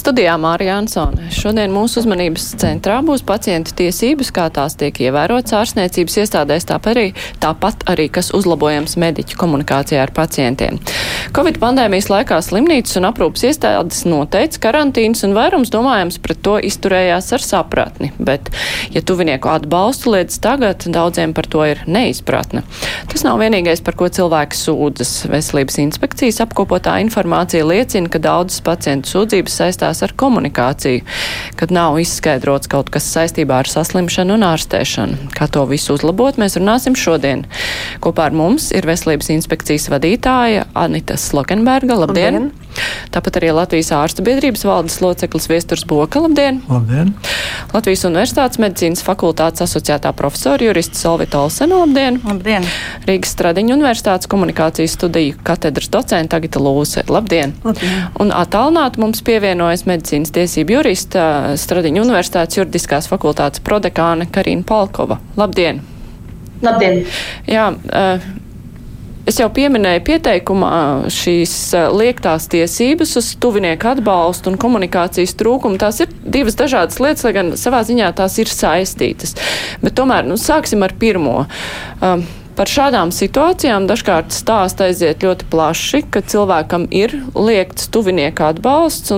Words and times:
Studijā 0.00 0.32
Mārija 0.40 0.78
Ansone. 0.80 1.26
Šodien 1.34 1.74
mūsu 1.74 1.98
uzmanības 2.00 2.46
centrā 2.62 3.02
būs 3.04 3.20
pacientu 3.26 3.74
tiesības, 3.76 4.30
kā 4.32 4.46
tās 4.48 4.72
tiek 4.80 4.96
ievērotas 4.96 5.52
ārstniecības 5.58 6.14
iestādēs, 6.22 6.64
tāpat 6.70 6.94
arī, 6.94 7.02
tāpat 7.42 7.84
arī 7.92 8.06
kas 8.08 8.30
uzlabojams 8.32 8.96
mediķu 8.96 9.36
komunikācijā 9.36 10.00
ar 10.00 10.12
pacientiem. 10.16 10.78
Covid 11.36 11.58
pandēmijas 11.60 12.08
laikā 12.08 12.38
slimnīcas 12.46 12.96
un 12.96 13.08
aprūpas 13.10 13.44
iestādes 13.50 14.06
noteica 14.08 14.62
karantīnas 14.70 15.20
un 15.28 15.36
vairums 15.36 15.72
domājams 15.74 16.16
pret 16.24 16.40
to 16.48 16.56
izturējās 16.70 17.28
ar 17.36 17.44
sapratni, 17.44 18.08
bet, 18.16 18.48
ja 18.96 19.04
tuvinieku 19.04 19.52
atbalstu 19.52 20.14
liedz 20.16 20.40
tagad, 20.40 20.88
daudziem 20.88 21.36
par 21.36 21.50
to 21.52 21.66
ir 21.68 21.84
neizpratne. 21.84 22.64
Tas 23.12 23.26
nav 23.28 23.36
vienīgais, 23.44 23.84
par 23.84 24.00
ko 24.00 24.08
cilvēki 24.08 24.62
sūdzas. 24.62 25.12
Veselības 25.28 25.76
inspekcijas 25.84 26.40
apkopotā 26.46 26.96
informācija 27.04 27.68
liecina, 27.68 28.08
ka 28.08 28.22
daudzas 28.24 28.64
pacientu 28.64 29.12
sūdzības 29.12 29.60
saistās 29.60 29.89
saistās 29.90 30.02
ar 30.06 30.14
komunikāciju, 30.16 31.02
kad 31.56 31.70
nav 31.70 31.98
izskaidrots 32.00 32.70
kaut 32.70 32.90
kas 32.90 33.08
saistībā 33.10 33.60
ar 33.60 33.68
saslimšanu 33.68 34.36
un 34.36 34.46
ārstēšanu. 34.46 35.30
Kā 35.34 35.48
to 35.50 35.64
visu 35.66 35.94
uzlabot, 35.94 36.38
mēs 36.38 36.58
runāsim 36.58 36.96
šodien. 36.96 37.46
Kopā 38.00 38.30
ar 38.30 38.36
mums 38.36 38.70
ir 38.72 38.86
Veselības 38.86 39.30
inspekcijas 39.34 39.90
vadītāja 39.90 40.66
Anita 40.74 41.16
Slokenberga. 41.16 41.98
Labdien! 42.04 42.34
Labdien. 42.34 42.70
Tāpat 43.10 43.40
arī 43.40 43.50
Latvijas 43.54 43.90
ārstu 43.94 44.22
biedrības 44.24 44.62
valdes 44.64 45.00
loceklis 45.02 45.48
Viesturs 45.50 45.84
Boka. 45.88 46.22
Labdien! 46.22 46.60
Labdien! 46.70 47.12
Latvijas 47.74 48.04
Universitātes 48.06 48.60
medicīnas 48.62 49.02
fakultātes 49.06 49.64
asociētā 49.66 50.12
profesora 50.16 50.68
jurista 50.68 50.98
Solvita 50.98 51.40
Olsena. 51.42 51.80
Labdien! 51.82 52.20
Labdien! 52.24 52.66
Rīgas 53.08 53.34
Stradiņa 53.34 53.74
Universitātes 53.74 54.30
komunikācijas 54.30 54.94
studiju 54.98 55.40
katedras 55.46 55.90
docenta 55.90 56.38
Agita 56.38 56.62
Lūse. 56.62 57.04
Labdien! 57.10 57.56
Labdien! 57.66 58.06
Un 58.22 58.30
attālināt 58.34 59.00
mums 59.02 59.24
pievienojas 59.26 59.79
medicīnas 59.88 60.34
tiesību 60.34 60.78
jurista 60.78 61.24
Stradiņa 61.60 62.02
Universitātes 62.04 62.60
juridiskās 62.60 63.08
fakultātes 63.10 63.62
prodekāne 63.64 64.28
Karina 64.32 64.66
Palkova. 64.66 65.20
Labdien! 65.40 65.82
Labdien! 66.60 67.04
Jā, 67.48 67.70
uh, 67.72 68.30
Es 69.28 69.36
jau 69.38 69.46
pieminēju 69.52 70.00
pieteikumā 70.08 70.70
šīs 71.12 71.52
liektās 71.94 72.48
tiesības 72.50 73.12
uz 73.20 73.28
tuvinieku 73.38 73.90
atbalstu 73.92 74.50
un 74.50 74.56
komunikācijas 74.58 75.36
trūkumu. 75.38 75.78
Tās 75.78 76.00
ir 76.02 76.10
divas 76.24 76.56
dažādas 76.58 76.98
lietas, 77.02 77.22
lai 77.26 77.34
gan 77.36 77.52
savā 77.60 77.84
ziņā 77.86 78.08
tās 78.16 78.38
ir 78.40 78.50
saistītas. 78.50 79.36
Bet 79.84 79.94
tomēr, 80.00 80.26
nu, 80.26 80.40
sāksim 80.40 80.82
ar 80.86 80.96
pirmo. 80.98 81.44
Um, 82.00 82.24
Par 82.60 82.68
šādām 82.68 83.08
situācijām 83.08 83.86
dažkārt 83.88 84.34
stāst 84.36 84.82
aiziet 84.84 85.24
ļoti 85.24 85.46
plaši, 85.48 86.02
ka 86.12 86.20
cilvēkam 86.20 86.90
ir 86.92 87.16
liekts 87.32 87.88
tuvinieku 87.88 88.50
atbalsts 88.50 89.16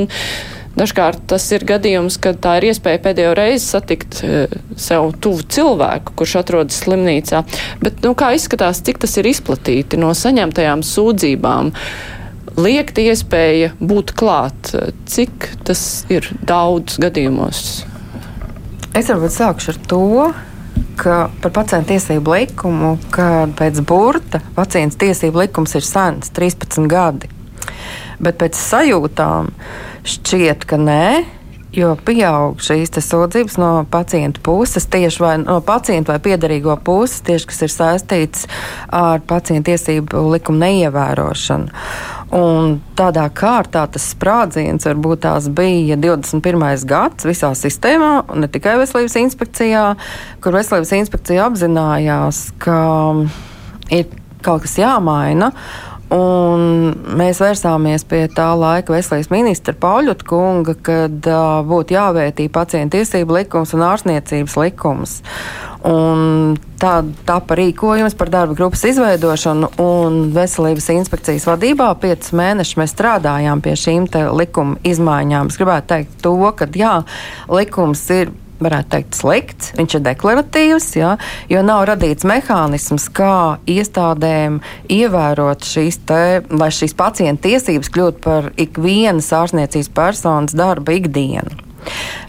Dažkārt 0.72 1.26
tas 1.28 1.44
ir 1.52 1.66
gadījums, 1.68 2.16
kad 2.22 2.38
tā 2.40 2.54
ir 2.58 2.70
iespēja 2.70 3.00
pēdējo 3.04 3.32
reizi 3.36 3.66
satikt 3.74 4.22
e, 4.24 4.46
sev 4.80 5.10
tuvu 5.20 5.44
cilvēku, 5.52 6.14
kurš 6.16 6.38
atrodas 6.40 6.78
slimnīcā. 6.80 7.42
Bet, 7.82 8.00
nu, 8.06 8.14
kā 8.16 8.30
izskatās, 8.36 8.80
cik 8.86 9.02
tas 9.02 9.18
ir 9.20 9.28
izplatīti 9.28 10.00
no 10.00 10.14
saņemtajām 10.16 10.84
sūdzībām? 10.86 11.74
Liekt 12.56 13.00
iespēja 13.00 13.72
būt 13.80 14.14
klāt, 14.16 14.72
cik 15.08 15.50
tas 15.68 15.82
ir 16.12 16.30
daudz 16.48 16.96
gadījumos? 17.04 17.82
Es 18.96 19.12
varbūt 19.12 19.36
sākšu 19.36 19.74
ar 19.74 19.82
to, 19.92 20.02
ka 21.02 21.26
par 21.42 21.54
pacientu 21.54 21.92
tiesību 21.92 22.36
likumu, 22.36 22.96
kad 23.14 23.54
pēc 23.58 23.80
burta 23.86 24.42
pacients 24.56 24.98
tiesību 25.00 25.44
likums 25.44 25.74
ir 25.78 25.86
sens, 25.86 26.30
13 26.34 26.86
gadi. 26.90 27.30
Bet 28.22 28.38
pēc 28.38 28.58
sajūtām 28.58 29.50
Šķiet, 30.02 30.64
ka 30.66 30.78
nē. 30.82 31.22
Jo 31.72 31.94
pieaug 32.04 32.60
šīs 32.60 32.90
sūdzības 33.00 33.54
no 33.56 33.70
pacienta 33.88 34.42
puses, 34.44 34.84
tieši 34.92 35.22
vai 35.22 35.36
no 35.40 35.56
pacienta 35.64 36.12
vai 36.12 36.20
piedarīgo 36.20 36.74
puses, 36.84 37.22
tieši 37.24 37.48
kas 37.48 37.62
ir 37.64 37.72
saistīts 37.72 38.48
ar 38.92 39.22
pacienta 39.24 39.70
tiesību 39.70 40.26
likumu 40.34 40.60
neievērošanu. 40.60 41.72
Un 42.36 42.76
tādā 42.96 43.24
kārtā 43.32 43.86
tas 43.92 44.10
sprādziens 44.12 44.84
varbūt 44.88 45.24
tās 45.24 45.48
bija 45.52 45.96
21. 46.00 46.84
gads 46.88 47.28
visā 47.28 47.54
sistēmā, 47.56 48.12
ne 48.36 48.48
tikai 48.52 48.78
veselības 48.80 49.16
inspekcijā, 49.24 49.86
kur 50.44 50.56
veselības 50.56 50.92
inspekcija 51.00 51.48
apzinājās, 51.48 52.46
ka 52.60 52.78
ir 53.92 54.12
kaut 54.44 54.66
kas 54.66 54.76
jāmaina. 54.80 55.52
Un 56.12 56.92
mēs 57.16 57.40
vērsāmies 57.40 58.04
pie 58.08 58.26
tā 58.32 58.50
laika 58.58 58.92
veselības 58.92 59.30
ministra 59.32 59.72
Pauļuta 59.80 60.26
kunga, 60.28 60.74
kad 60.84 61.28
uh, 61.30 61.62
būtu 61.64 61.96
jāvērtī 61.96 62.50
pacientu 62.52 62.98
tiesību 62.98 63.38
likums 63.38 63.72
un 63.72 63.84
ārstniecības 63.86 64.56
likums. 64.60 65.14
Un 65.88 66.58
tā 66.78 66.98
tapa 67.26 67.56
rīkojums 67.58 68.14
par 68.18 68.28
darba 68.30 68.54
grupas 68.58 68.84
izveidošanu, 68.90 69.72
un 69.82 70.20
veselības 70.36 70.90
inspekcijas 70.98 71.48
vadībā 71.48 71.88
piecus 72.02 72.34
mēnešus 72.36 72.78
mēs 72.82 72.94
strādājām 72.94 73.64
pie 73.64 73.74
šīm 73.78 74.10
likuma 74.36 74.78
izmaiņām. 74.86 75.48
Es 75.48 75.58
gribētu 75.58 75.94
teikt 75.94 76.20
to, 76.22 76.36
ka 76.58 76.68
jā, 76.76 76.98
likums 77.50 78.04
ir 78.14 78.36
varētu 78.66 78.92
teikt, 78.94 79.18
slikts, 79.18 79.72
viņš 79.78 79.98
ir 79.98 80.04
deklaratīvs, 80.06 80.88
ja, 80.98 81.16
jo 81.52 81.64
nav 81.66 81.86
radīts 81.90 82.26
mehānisms, 82.28 83.08
kā 83.14 83.58
iestādēm 83.70 84.60
ievērot 84.92 85.66
šīs, 85.66 86.00
te, 86.08 86.22
lai 86.52 86.70
šīs 86.74 86.96
pacienta 86.98 87.48
tiesības 87.48 87.92
kļūtu 87.92 88.24
par 88.24 88.52
ikvienas 88.60 89.32
ārstniecības 89.36 89.92
personas 89.96 90.56
darba 90.56 90.96
ikdienu. 90.98 91.71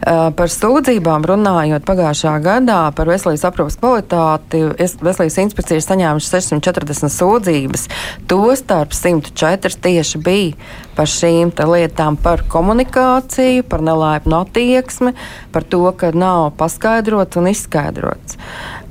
Par 0.04 0.52
sūdzībām 0.52 1.24
runājot, 1.30 1.86
pagājušā 1.88 2.34
gadā 2.44 2.80
par 2.96 3.08
veselības 3.08 3.46
aprūpas 3.48 3.78
kvalitāti 3.80 4.64
veselības 4.76 5.38
inspekcija 5.46 5.80
ir 5.80 5.86
saņēmuši 5.86 6.32
640 6.32 7.14
sūdzības. 7.14 7.86
Tostarp 8.28 8.96
104 8.98 9.80
tieši 9.86 10.24
bija 10.24 10.72
par 10.98 11.10
šīm 11.10 11.54
lietām, 11.72 12.18
par 12.20 12.44
komunikāciju, 12.52 13.64
par 13.70 13.86
nelaipnu 13.86 14.42
attieksmi, 14.44 15.14
par 15.56 15.66
to, 15.66 15.86
ka 15.98 16.12
nav 16.12 16.52
paskaidrots 16.60 17.40
un 17.40 17.50
izskaidrots. 17.54 18.38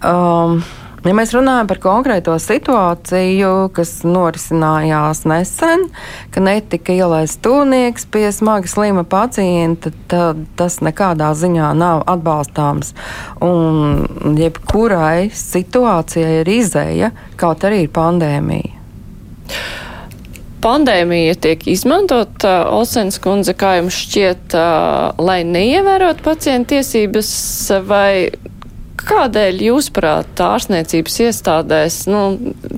Um, 0.02 0.62
Ja 1.02 1.10
mēs 1.18 1.32
runājam 1.34 1.66
par 1.66 1.80
konkrēto 1.82 2.36
situāciju, 2.38 3.72
kas 3.74 3.90
norisinājās 4.06 5.24
nesen, 5.26 5.88
ka 6.30 6.42
netika 6.44 6.94
ielaists 6.94 7.40
tūnieks 7.42 8.06
pie 8.14 8.28
smagi 8.30 8.70
slima 8.70 9.02
pacienta, 9.02 9.90
tad 10.06 10.44
tas 10.58 10.78
nekādā 10.78 11.32
ziņā 11.34 11.72
nav 11.74 12.04
atbalstāms. 12.12 12.94
Un 13.42 14.36
jebkurai 14.38 15.32
situācijai 15.34 16.38
ir 16.44 16.52
izēja, 16.54 17.10
kaut 17.40 17.66
arī 17.66 17.88
ir 17.88 17.94
pandēmija 17.98 18.78
pandēmija 20.62 21.34
tiek 21.42 21.64
izmantot, 21.72 22.44
uh, 22.46 22.68
Olsens 22.70 23.18
kundze, 23.22 23.54
kā 23.58 23.76
jums 23.80 23.98
šķiet, 24.04 24.54
uh, 24.54 25.22
lai 25.22 25.40
neievērot 25.48 26.22
pacientu 26.22 26.76
tiesības, 26.76 27.32
vai 27.88 28.30
Kādēļ, 29.02 29.62
jūsuprāt, 29.66 30.38
ārstniecības 30.38 31.16
iestādēs, 31.26 31.96
nu, 32.10 32.20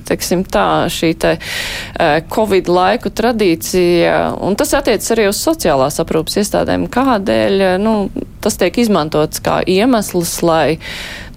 teiksim 0.07 0.41
tā, 0.49 0.87
šī 0.89 1.11
te 1.21 1.35
uh, 1.37 2.17
Covid 2.33 2.69
laiku 2.71 3.11
tradīcija, 3.13 4.15
un 4.45 4.57
tas 4.57 4.73
attiecas 4.77 5.11
arī 5.13 5.27
uz 5.29 5.41
sociālās 5.41 5.99
aprūpas 6.01 6.39
iestādēm, 6.41 6.87
kādēļ, 6.93 7.65
nu, 7.81 7.95
tas 8.41 8.57
tiek 8.61 8.79
izmantots 8.81 9.43
kā 9.45 9.59
iemesls, 9.69 10.39
lai 10.45 10.77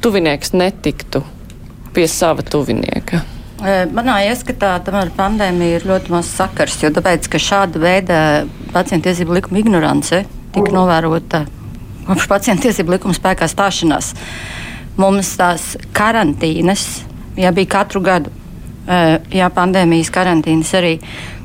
tuvinieks 0.05 0.55
netiktu 0.57 1.25
pie 1.97 2.07
sava 2.09 2.45
tuvinieka? 2.47 3.21
Manā 3.93 4.21
ieskatā 4.31 4.77
tam 4.87 5.01
ar 5.01 5.11
pandēmiju 5.17 5.81
ir 5.81 5.87
ļoti 5.89 6.13
maz 6.15 6.31
sakars, 6.31 6.79
jo 6.85 6.93
tāpēc, 6.95 7.27
ka 7.29 7.41
šāda 7.43 7.83
veida 7.83 8.21
pacientu 8.73 9.11
tiesību 9.11 9.35
likuma 9.41 9.61
ignorance 9.61 10.23
tika 10.55 10.71
novērota 10.73 11.43
kopš 12.07 12.29
pacientu 12.31 12.69
tiesību 12.69 12.95
likuma 12.95 13.17
spēkā 13.19 13.51
stāšanās. 13.51 14.15
Uh, 14.15 14.69
Mums 14.99 15.31
tās 15.39 15.77
karantīnas 15.95 16.87
jā, 17.39 17.53
bija 17.55 17.73
katru 17.79 18.03
gadu. 18.05 18.33
Jā, 19.35 19.51
pandēmijas 19.53 20.11
karantīnas 20.13 20.73
arī. 20.79 20.97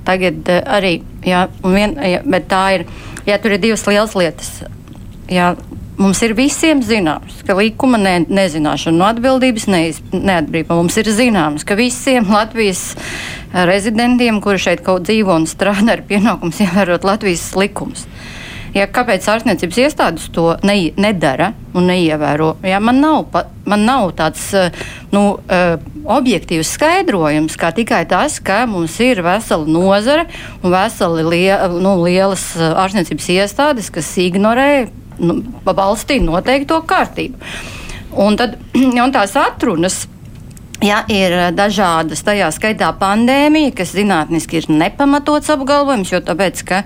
Tagad 0.07 0.47
arī, 0.63 0.97
jā, 1.27 1.45
vien, 1.63 1.95
jā, 1.99 2.23
bet 2.27 2.47
tā 2.51 2.63
ir, 2.77 2.85
jā, 3.27 3.37
tur 3.39 3.55
ir 3.55 3.61
divas 3.63 3.85
lielas 3.87 4.15
lietas. 4.19 4.49
Jā, 5.31 5.53
mums 5.99 6.19
ir 6.25 6.33
visiem 6.37 6.81
zināms, 6.83 7.43
ka 7.47 7.55
likuma 7.57 7.99
ne, 8.01 8.15
nezināšana 8.27 8.97
no 8.97 9.07
atbildības 9.07 9.67
neiz, 9.71 10.01
neatbrīva. 10.11 10.75
Mums 10.79 10.97
ir 10.99 11.11
zināms, 11.13 11.67
ka 11.67 11.77
visiem 11.79 12.27
Latvijas 12.33 12.93
rezidentiem, 13.53 14.41
kuri 14.43 14.59
šeit 14.65 14.83
kaut 14.85 15.05
dzīvo 15.07 15.35
un 15.43 15.47
strādā, 15.49 15.99
ir 15.99 16.07
pienākums 16.09 16.63
ievērot 16.65 17.07
Latvijas 17.07 17.51
likumus. 17.59 18.07
Ja, 18.73 18.87
kāpēc 18.89 19.25
ārstniecības 19.29 19.77
iestādes 19.83 20.29
to 20.33 20.47
ne, 20.65 20.75
nedara 20.97 21.51
un 21.77 21.85
neievēro? 21.91 22.55
Ja, 22.65 22.79
man, 22.81 22.97
nav, 23.03 23.27
man 23.69 23.85
nav 23.85 24.15
tāds 24.17 24.47
nu, 25.13 25.23
objektīvs 26.03 26.73
skaidrojums, 26.73 27.57
kā 27.59 27.69
tikai 27.75 28.01
tas, 28.09 28.39
ka 28.41 28.63
mums 28.69 28.97
ir 29.03 29.21
vesela 29.25 29.69
nozare 29.69 30.25
un 30.63 30.73
veseli 30.73 31.27
lie, 31.27 31.53
nu, 31.77 31.93
lielas 32.01 32.47
ārstniecības 32.57 33.29
iestādes, 33.35 33.91
kas 33.93 34.09
ignorē 34.25 34.87
nu, 35.21 35.37
valstī 35.69 36.17
noteikto 36.23 36.81
kārtību. 36.89 37.53
Un, 38.25 38.37
tad, 38.41 38.57
un 39.05 39.13
tās 39.13 39.37
atrunas 39.37 40.03
Ja 40.83 40.97
ir 41.07 41.31
eh, 41.31 41.45
dažādas, 41.55 42.25
tajā 42.27 42.49
skaitā 42.51 42.89
pandēmija, 42.99 43.71
kas 43.77 43.93
zinātniski 43.95 44.57
ir 44.59 44.65
nepamatots 44.67 45.47
apgalvojums, 45.53 46.09
jo 46.11 46.19
tāpēc, 46.19 46.63
ka 46.67 46.81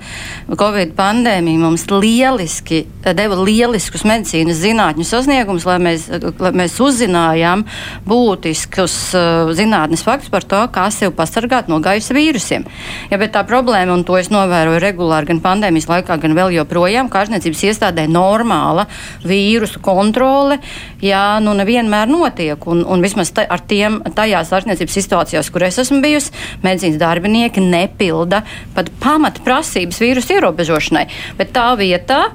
Covid 0.53 0.91
pandēmija 0.97 1.57
mums 1.63 1.88
lieliski 1.89 2.83
eh, 2.83 3.15
deva 3.17 3.39
lieliskus 3.41 4.05
medicīnas 4.05 4.59
zinātņu 4.61 5.05
sasniegumus, 5.07 5.65
lai 5.65 5.79
mēs, 5.81 6.05
lai 6.13 6.51
mēs 6.61 6.75
uzzinājām 6.83 7.63
būtiskus 8.05 8.97
uh, 9.17 9.49
zinātnes 9.57 10.03
faktus 10.05 10.29
par 10.29 10.45
to, 10.45 10.59
kā 10.73 10.85
sev 10.94 11.15
pasargāt 11.17 11.71
no 11.71 11.79
gaisa 11.81 12.13
vīrusiem. 12.13 12.67
Ja, 13.09 13.17
bet 13.17 13.33
tā 13.33 13.41
problēma, 13.49 13.95
un 13.97 14.05
to 14.05 14.19
es 14.19 14.29
novēroju 14.33 14.81
regulāri 14.83 15.31
gan 15.31 15.41
pandēmijas 15.41 15.89
laikā, 15.89 16.19
gan 16.21 16.38
vēl 16.38 16.53
joprojām, 16.59 17.09
kā 17.09 17.23
ārstniecības 17.23 17.65
iestādē 17.71 18.05
normāla 18.11 18.85
vīrusu 19.25 19.81
kontrole, 19.81 20.59
jā, 21.03 21.23
nu 21.44 21.53
nevienmēr 21.57 22.09
notiek, 22.11 22.67
un, 22.69 22.83
un 22.88 23.03
vismaz 23.05 23.33
ar 23.44 23.63
tiem 23.69 23.99
tajās 24.17 24.53
ārstniecības 24.55 24.97
situācijās, 25.01 25.51
kur 25.53 25.67
es 25.67 25.79
esmu 25.83 26.01
bijusi, 26.05 26.33
medicīnas 26.65 26.99
darbinieki 27.01 27.63
nepilda 27.63 28.44
pat 28.75 28.91
pamata 29.03 29.44
prasības 29.45 30.01
vīrusu 30.03 30.38
ierobežošanai. 30.38 31.07
Bet 31.39 31.55
tā 31.55 31.69
vietā 31.79 32.27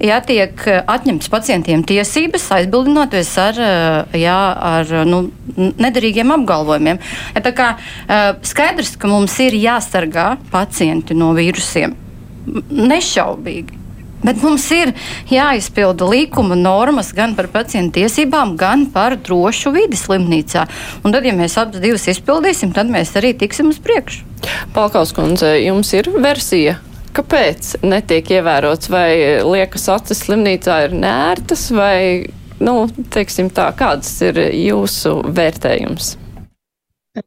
ja 0.00 0.20
tiek 0.24 0.56
eh, 0.68 0.80
atņemtas 0.88 1.30
pacientiem 1.32 1.82
tiesības, 1.86 2.46
aizbildinoties 2.56 3.32
ar, 3.40 3.60
eh, 3.60 4.20
jā, 4.22 4.38
ar 4.70 4.94
nu, 5.08 5.22
nederīgiem 5.56 6.32
apgalvojumiem. 6.38 7.00
Ja, 7.34 7.44
tā 7.44 7.52
kā 7.56 7.72
eh, 7.76 8.30
skaidrs, 8.46 8.96
ka 9.00 9.10
mums 9.10 9.36
ir 9.44 9.56
jāsargā 9.60 10.32
pacienti 10.52 11.16
no 11.18 11.34
vīrusiem. 11.36 11.96
Nešaubīgi. 12.70 13.79
Bet 14.24 14.42
mums 14.44 14.66
ir 14.74 14.92
jāizpilda 15.30 16.08
likuma 16.10 16.58
normas 16.58 17.14
gan 17.16 17.32
par 17.38 17.48
pacientu 17.52 18.00
tiesībām, 18.00 18.56
gan 18.60 18.84
par 18.92 19.16
drošu 19.16 19.72
vidi 19.76 19.96
slimnīcā. 19.96 20.66
Un 21.04 21.16
tad, 21.16 21.24
ja 21.24 21.32
mēs 21.36 21.56
abas 21.60 21.80
divas 21.80 22.04
izpildīsim, 22.12 22.74
tad 22.76 22.92
mēs 22.92 23.14
arī 23.20 23.32
tiksim 23.40 23.72
uz 23.72 23.80
priekšu. 23.82 24.26
Palkaus 24.76 25.14
kundze, 25.16 25.54
jums 25.64 25.92
ir 25.96 26.12
versija 26.20 26.78
kāpēc 27.16 27.80
netiek 27.82 28.36
ievērots, 28.38 28.90
vai 28.92 29.40
liekas 29.42 29.88
acis 29.96 30.24
slimnīcā 30.26 30.76
ir 30.86 30.96
nērtas, 31.00 31.66
vai, 31.74 32.30
nu, 32.62 32.84
teiksim 33.12 33.50
tā, 33.54 33.70
kāds 33.76 34.12
ir 34.28 34.38
jūsu 34.54 35.16
vērtējums? 35.26 36.19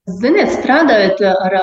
Ziniet, 0.08 0.48
strādājot 0.54 1.22
ar 1.28 1.56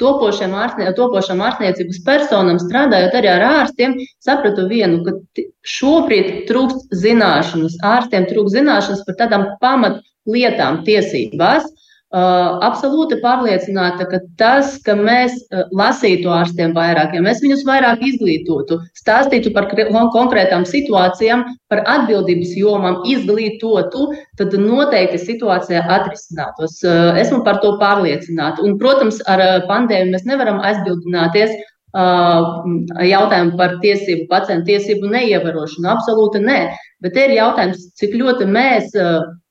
topošiem 0.00 0.52
ārstnie, 0.60 0.90
topošām 0.98 1.40
ārstniecības 1.46 2.00
personām, 2.04 2.58
strādājot 2.60 3.16
arī 3.16 3.30
ar 3.32 3.44
ārstiem, 3.48 3.94
sapratu 4.20 4.66
vienu, 4.68 5.00
ka 5.06 5.44
šobrīd 5.76 6.32
trūkst 6.50 6.92
zināšanas. 7.04 7.78
Ārstiem 7.94 8.28
trūkst 8.28 8.58
zināšanas 8.58 9.06
par 9.08 9.16
tādām 9.22 9.46
pamatlietām 9.64 10.82
tiesībās. 10.88 11.64
Uh, 11.64 11.91
absolūti 12.12 13.16
pārliecināta, 13.22 14.04
ka 14.10 14.20
tas, 14.36 14.74
ka 14.84 14.94
mēs 14.98 15.32
uh, 15.48 15.64
lasītu 15.72 16.28
ārstiem 16.28 16.74
vairāk, 16.76 17.14
ja 17.16 17.22
mēs 17.24 17.40
viņus 17.40 17.64
vairāk 17.64 18.02
izglītotu, 18.04 18.80
stāstītu 18.98 19.52
par 19.54 19.70
konkrētām 20.12 20.66
situācijām, 20.68 21.46
par 21.72 21.82
atbildības 21.88 22.52
jomām, 22.58 23.00
izglītotu, 23.08 24.10
tad 24.36 24.52
noteikti 24.60 25.22
situācija 25.24 25.86
atrisinātos. 25.88 26.78
Uh, 26.84 27.16
esmu 27.22 27.42
par 27.46 27.62
to 27.64 27.78
pārliecināta. 27.80 28.60
Un, 28.60 28.76
protams, 28.78 29.22
ar 29.24 29.64
pandēmiju 29.70 30.12
mēs 30.12 30.28
nevaram 30.28 30.60
aizbildināties 30.60 31.56
jautājumu 31.92 33.56
par 33.58 33.76
tiesību, 33.82 34.26
pacientu 34.30 34.70
tiesību 34.70 35.10
neievērošanu. 35.12 35.88
Absolūti 35.92 36.40
nē. 36.40 36.60
Bet 37.02 37.18
ir 37.18 37.34
jautājums, 37.34 37.88
cik 37.98 38.14
ļoti 38.16 38.46
mēs 38.48 38.94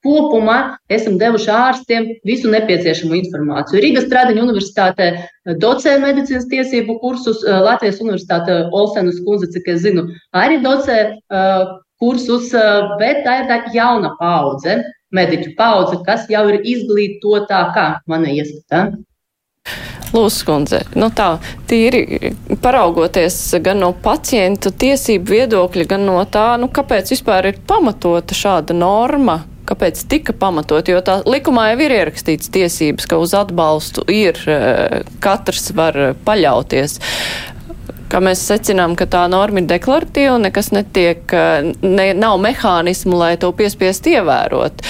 kopumā 0.02 0.78
esam 0.90 1.20
devuši 1.22 1.50
ārstiem 1.54 2.08
visu 2.26 2.50
nepieciešamo 2.50 3.14
informāciju. 3.20 3.82
Rīgas 3.84 4.08
Stradiņa 4.08 4.46
universitātē 4.46 5.10
docē 5.62 5.98
medicīnas 6.02 6.48
tiesību 6.50 6.98
kursus, 7.04 7.44
Latvijas 7.46 8.02
universitāte 8.02 8.64
Olsenas 8.72 9.22
kundze, 9.26 9.52
cik 9.54 9.70
es 9.76 9.84
zinu, 9.84 10.08
arī 10.34 10.58
docē 10.64 10.98
kursus, 12.02 12.50
bet 12.98 13.22
tā 13.28 13.44
ir 13.44 13.52
tā 13.52 13.62
jauna 13.76 14.16
paudze, 14.18 14.80
mediķu 15.14 15.54
paudze, 15.60 16.00
kas 16.08 16.26
jau 16.32 16.48
ir 16.50 16.64
izglītotākā, 16.64 17.88
mana 18.10 18.32
ieskatā. 18.32 18.88
Lūdzu, 18.90 19.11
kundze, 20.46 20.82
nu 20.96 21.08
tā 21.16 21.38
tīri 21.70 22.34
paraugoties 22.62 23.38
gan 23.64 23.80
no 23.80 23.94
pacientu 23.94 24.72
tiesību 24.72 25.32
viedokļa, 25.32 25.86
gan 25.88 26.06
no 26.06 26.20
tā, 26.26 26.58
nu 26.60 26.68
kāpēc 26.68 27.14
vispār 27.14 27.52
ir 27.52 27.62
pamatota 27.68 28.36
šāda 28.36 28.76
norma, 28.76 29.42
kāpēc 29.72 30.04
tika 30.12 30.36
pamatot, 30.36 30.88
jo 30.90 31.00
tā 31.06 31.22
likumā 31.28 31.70
jau 31.72 31.80
ir 31.86 31.96
ierakstīts 32.02 32.52
tiesības, 32.52 33.08
ka 33.08 33.22
uz 33.22 33.36
atbalstu 33.38 34.04
ir, 34.12 34.38
eh, 34.48 35.02
katrs 35.24 35.72
var 35.78 36.16
paļauties. 36.26 37.00
Kā 38.12 38.20
mēs 38.20 38.44
secinām, 38.44 38.98
ka 39.00 39.06
tā 39.06 39.24
norma 39.32 39.62
ir 39.62 39.70
deklaratīva 39.72 40.36
un 40.36 40.44
nekas 40.50 40.72
netiek, 40.76 41.24
eh, 41.32 41.72
ne, 41.82 42.14
nav 42.14 42.40
mehānismu, 42.40 43.16
lai 43.18 43.38
to 43.38 43.52
piespiest 43.52 44.04
ievērot. 44.04 44.84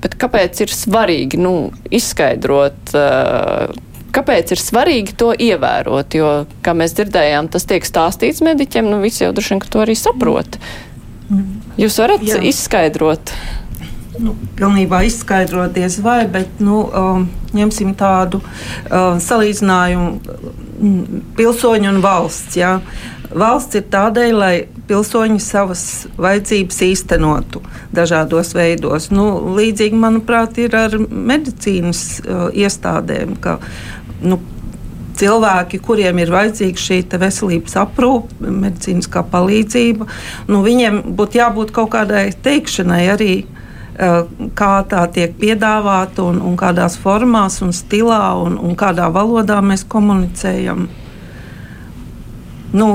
Bet 0.00 0.16
kāpēc 0.18 0.60
ir 0.60 0.66
svarīgi 0.66 1.38
nu, 1.38 1.70
izskaidrot, 1.90 2.94
uh, 2.94 3.68
kāpēc 4.14 4.54
ir 4.54 4.62
svarīgi 4.62 5.16
to 5.18 5.32
ievērot? 5.32 6.18
Jo, 6.18 6.32
kā 6.64 6.76
mēs 6.76 6.96
dzirdējām, 6.98 7.50
tas 7.52 7.68
tiek 7.68 7.86
stāstīts 7.88 8.44
mediķiem, 8.44 8.90
nu 8.92 9.00
visi 9.04 9.24
jau 9.24 9.32
droši 9.36 9.56
vien 9.56 9.64
to 9.72 9.82
arī 9.84 9.96
saprot. 9.98 10.60
Jūs 11.80 11.96
varat 12.02 12.24
Jā. 12.26 12.42
izskaidrot? 12.44 13.32
nu, 14.20 14.34
pilnībā 14.58 15.02
izskaidroties, 15.08 15.98
vai, 16.04 16.24
bet 16.30 16.60
nu, 16.62 16.82
um, 16.84 17.26
ņemsim 17.56 17.94
tādu 17.98 18.42
um, 18.42 19.18
salīdzinājumu 19.22 20.10
mm, 20.20 21.24
pilsoņu 21.38 21.90
un 21.94 22.00
valsts. 22.04 22.58
Ja. 22.60 22.76
Valsts 23.32 23.78
ir 23.78 23.86
tādēļ, 23.92 24.34
lai 24.36 24.54
pilsoņi 24.90 25.40
savas 25.40 25.84
vajadzības 26.20 26.82
īstenotu 26.84 27.62
dažādos 27.96 28.52
veidos. 28.56 29.08
Nu, 29.14 29.26
līdzīgi, 29.56 29.96
manuprāt, 29.96 30.60
ir 30.60 30.76
ar 30.76 30.98
medicīnas 31.00 32.04
uh, 32.20 32.48
iestādēm. 32.52 33.38
Ka, 33.40 33.56
nu, 34.22 34.40
cilvēki, 35.18 35.78
kuriem 35.84 36.18
ir 36.22 36.32
vajadzīga 36.32 36.82
šī 36.82 37.00
veselības 37.20 37.76
aprūpe, 37.82 38.48
medicīniskā 38.48 39.24
palīdzība, 39.32 40.08
nu, 40.48 40.62
viņiem 40.64 41.02
būtu 41.18 41.42
jābūt 41.42 41.74
kaut 41.76 41.92
kādai 41.94 42.30
teikšanai 42.44 43.02
arī 43.12 43.34
Eh, 43.92 44.24
kā 44.56 44.70
tā 44.88 45.02
tiek 45.12 45.34
piedāvāta 45.36 46.24
un, 46.24 46.38
un 46.40 46.54
kādās 46.56 46.94
formās 46.96 47.58
un 47.60 47.74
stilā 47.76 48.32
un, 48.40 48.56
un 48.56 48.72
kādā 48.78 49.10
valodā 49.12 49.58
mēs 49.60 49.84
komunicējam. 49.84 50.86
Nu, 52.72 52.86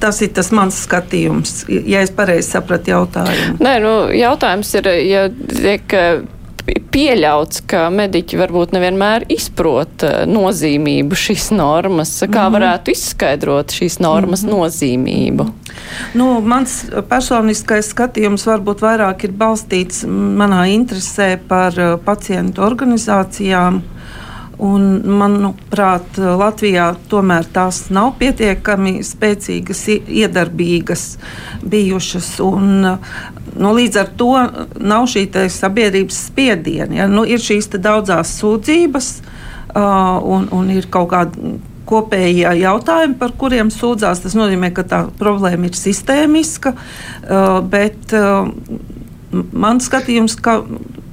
tas 0.00 0.22
ir 0.24 0.30
tas 0.32 0.48
mans 0.56 0.78
skatījums, 0.86 1.66
ja 1.68 2.00
es 2.00 2.08
pareizi 2.16 2.54
sapratu 2.54 2.94
jautājumu. 2.94 3.58
Nē, 3.60 3.74
nu, 3.84 3.92
jautājums 4.16 4.72
ir, 4.80 4.88
ja 5.04 5.26
tiek 5.28 5.92
pieļauts, 6.66 7.62
ka 7.70 7.86
mediķi 7.94 8.38
varbūt 8.40 8.74
nevienmēr 8.76 9.26
izprot 9.32 10.04
eh, 10.06 10.22
nozīmību 10.30 11.18
šīs 11.18 11.50
normas. 11.56 12.16
Kā 12.20 12.26
mm 12.26 12.34
-hmm. 12.34 12.56
varētu 12.56 12.94
izskaidrot 12.94 13.76
šīs 13.76 14.00
normas 14.00 14.42
mm 14.42 14.48
-hmm. 14.48 14.58
nozīmību? 14.58 15.48
Nu, 16.14 16.40
mans 16.40 16.84
personiskais 17.08 17.92
skatījums 17.94 18.46
varbūt 18.46 18.82
vairāk 18.82 19.24
ir 19.24 19.32
balstīts 19.32 20.04
manā 20.42 20.66
interesē 20.74 21.38
par 21.48 21.78
eh, 21.78 21.96
pacientu 22.04 22.62
organizācijām. 22.62 23.82
Un, 24.60 24.82
manuprāt, 25.20 26.18
Latvijā 26.18 26.90
tomēr 27.08 27.46
tās 27.54 27.86
nav 27.94 28.12
pietiekami 28.20 28.98
spēcīgas, 29.06 29.86
iedarbīgas 30.04 31.04
bijušas. 31.64 32.28
Un, 32.44 32.84
nu, 32.84 33.72
līdz 33.78 34.00
ar 34.02 34.12
to 34.20 34.34
nav 34.76 35.08
šī 35.08 35.24
sabiedrības 35.54 36.20
spiediena. 36.28 37.02
Ja? 37.02 37.08
Nu, 37.08 37.24
ir 37.24 37.40
šīs 37.40 37.70
daudzas 37.80 38.34
sūdzības 38.42 39.10
uh, 39.20 40.20
un, 40.20 40.50
un 40.52 40.70
ir 40.76 40.90
kaut 40.92 41.08
kāda 41.14 41.56
kopējie 41.90 42.52
jautājumi, 42.60 43.16
par 43.18 43.32
kuriem 43.38 43.70
sūdzās. 43.74 44.22
Tas 44.22 44.36
nozīmē, 44.38 44.70
ka 44.76 44.84
tā 44.86 45.00
problēma 45.18 45.70
ir 45.70 45.78
sistēmiska, 45.78 46.74
bet 47.72 48.14
uh, 48.14 48.50
man 49.52 49.80
skatījums, 49.82 50.36
ka 50.42 50.60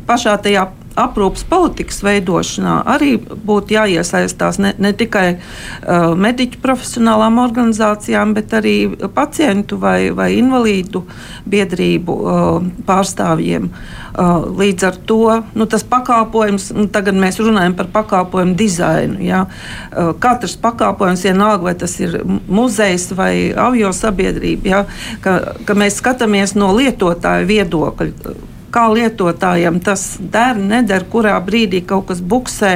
pašā 0.08 0.38
tajā 0.44 0.68
aprūpas 0.98 1.46
politikas 1.50 2.01
veidošanā 2.06 2.80
arī 2.89 3.13
būtu 3.20 3.75
jāiesaistās 3.75 4.60
ne, 4.62 4.74
ne 4.82 4.94
tikai 4.98 5.27
uh, 5.38 6.13
mediķu 6.18 6.62
profesionālām 6.63 7.39
organizācijām, 7.44 8.34
bet 8.38 8.56
arī 8.58 8.75
pacientu 9.16 9.80
vai, 9.82 10.10
vai 10.16 10.32
invalīdu 10.39 11.04
biedrību 11.50 12.18
uh, 12.18 12.68
pārstāvjiem. 12.88 13.70
Uh, 14.18 14.48
līdz 14.58 14.88
ar 14.88 15.00
to 15.10 15.22
nu, 15.54 15.68
tas 15.70 15.86
pakalpojums, 15.88 16.72
nu, 16.74 16.88
tagad 16.94 17.20
mēs 17.20 17.38
runājam 17.44 17.77
par 17.77 17.92
pakalpojumu 17.94 18.58
dizainu. 18.58 19.22
Ja? 19.25 19.46
Uh, 19.92 20.13
katrs 20.20 20.58
pakalpojums, 20.62 21.25
vienalga 21.27 21.70
vai 21.70 21.75
tas 21.77 21.94
ir 22.01 22.20
muzejs 22.25 23.12
vai 23.18 23.34
avio 23.54 23.94
sabiedrība, 23.94 24.70
ja? 24.74 24.84
ka, 25.22 25.39
ka 25.68 25.77
mēs 25.77 26.01
skatāmies 26.01 26.58
no 26.58 26.74
lietotāja 26.77 27.46
viedokļa 27.48 28.56
kā 28.77 28.88
lietotājam 28.93 29.81
tas 29.84 30.15
der, 30.22 30.57
neder, 30.57 31.07
kurā 31.10 31.38
brīdī 31.43 31.81
kaut 31.88 32.12
kas 32.12 32.22
buksē. 32.22 32.74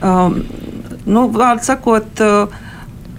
Um, 0.00 0.40
nu, 1.04 1.26
Vārds 1.34 1.68
sakot, 1.68 2.24
uh, 2.24 2.62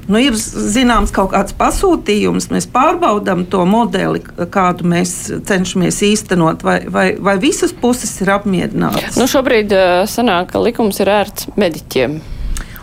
nu, 0.10 0.20
ir 0.22 0.38
zināms 0.38 1.14
kaut 1.16 1.32
kāds 1.36 1.56
pasūtījums, 1.58 2.50
mēs 2.54 2.70
pārbaudām 2.74 3.46
to 3.50 3.64
modeli, 3.70 4.24
kādu 4.54 4.88
mēs 4.90 5.16
cenšamies 5.46 6.02
īstenot, 6.10 6.66
vai, 6.66 6.80
vai, 6.92 7.08
vai 7.22 7.38
visas 7.42 7.74
puses 7.74 8.14
ir 8.26 8.34
apmierinātas. 8.36 9.20
Nu, 9.20 9.30
šobrīd 9.30 9.76
uh, 9.76 10.06
sanāk, 10.10 10.54
ka 10.54 10.64
likums 10.64 11.02
ir 11.04 11.14
ērts 11.20 11.52
mediķiem. 11.60 12.22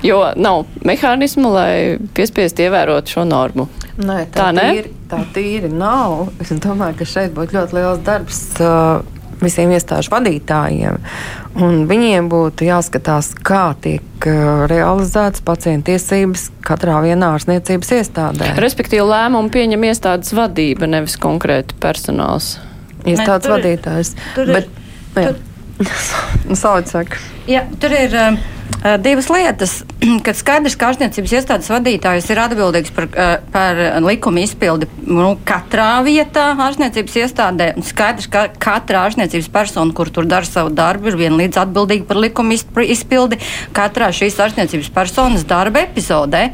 Jo 0.03 0.33
nav 0.35 0.65
mehānismu, 0.83 1.53
lai 1.55 1.75
piespiestu 2.15 2.65
ievērot 2.65 3.07
šo 3.07 3.23
normu. 3.23 3.69
Nē, 4.03 4.25
tā, 4.35 4.49
tā, 4.51 4.65
tīri, 4.73 4.91
tā 5.07 5.21
tīri 5.31 5.71
nav. 5.71 6.33
Es 6.43 6.51
domāju, 6.51 6.97
ka 6.99 7.07
šeit 7.07 7.37
būtu 7.37 7.55
ļoti 7.55 7.77
liels 7.79 8.01
darbs 8.03 8.41
uh, 8.59 9.05
visiem 9.45 9.73
iestāžu 9.75 10.13
vadītājiem. 10.15 10.99
Un 11.63 11.85
viņiem 11.91 12.31
būtu 12.33 12.67
jāskatās, 12.69 13.33
kā 13.45 13.73
tiek 13.85 14.27
uh, 14.29 14.65
realizētas 14.71 15.45
pacienta 15.45 15.93
tiesības 15.93 16.49
katrā 16.65 17.01
vienā 17.05 17.35
ārstniecības 17.37 17.95
iestādē. 17.99 18.53
Respektīvi, 18.63 19.05
lēmumu 19.11 19.53
pieņem 19.53 19.89
iestādes 19.91 20.35
vadība, 20.37 20.89
nevis 20.91 21.19
konkrēti 21.21 21.77
personāls. 21.83 22.55
Iestādes 23.03 23.51
ne, 23.51 23.57
vadītājs. 23.57 24.15
Tur 24.37 24.53
ir, 24.53 24.61
Bet, 24.61 24.71
tur, 25.17 25.41
Nu, 26.49 26.57
Saucāk. 26.59 27.17
Ja, 27.51 27.65
tur 27.81 27.95
ir 27.97 28.15
uh, 28.15 28.37
divas 29.03 29.29
lietas. 29.33 29.75
Kad 30.27 30.39
skaidrs, 30.39 30.77
ka 30.79 30.91
ārstniecības 30.91 31.35
iestādes 31.39 31.71
vadītājs 31.73 32.29
ir 32.33 32.41
atbildīgs 32.43 32.95
par, 32.97 33.09
uh, 33.13 33.35
par 33.55 33.81
likuma 34.05 34.43
izpildi 34.45 34.89
nu, 35.07 35.35
katrā 35.49 35.91
vietā 36.07 36.51
ārstniecības 36.69 37.19
iestādē, 37.25 37.69
skaidrs, 37.89 38.31
ka 38.33 38.47
katra 38.63 39.07
ārstniecības 39.07 39.51
persona, 39.53 39.95
kur 39.97 40.11
tur 40.13 40.29
dara 40.29 40.49
savu 40.49 40.73
darbu, 40.75 41.13
ir 41.13 41.21
vienlīdz 41.27 41.61
atbildīga 41.63 42.09
par 42.09 42.23
likuma 42.23 42.57
izpildi 42.57 43.41
katrā 43.77 44.13
šīs 44.15 44.41
ārstniecības 44.47 44.93
personas 44.95 45.47
darba 45.49 45.85
epizodē. 45.87 46.49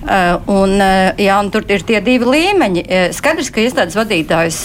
Uh, 0.00 0.38
un, 0.48 0.78
uh, 0.80 1.10
jā, 1.20 1.34
un 1.36 1.50
tur 1.52 1.66
ir 1.68 1.82
tie 1.84 1.98
divi 2.00 2.24
līmeņi. 2.24 2.84
Uh, 2.86 3.10
skaidrs, 3.12 3.50
ka 3.52 3.60
iestādes 3.60 3.98
vadītājs 3.98 4.60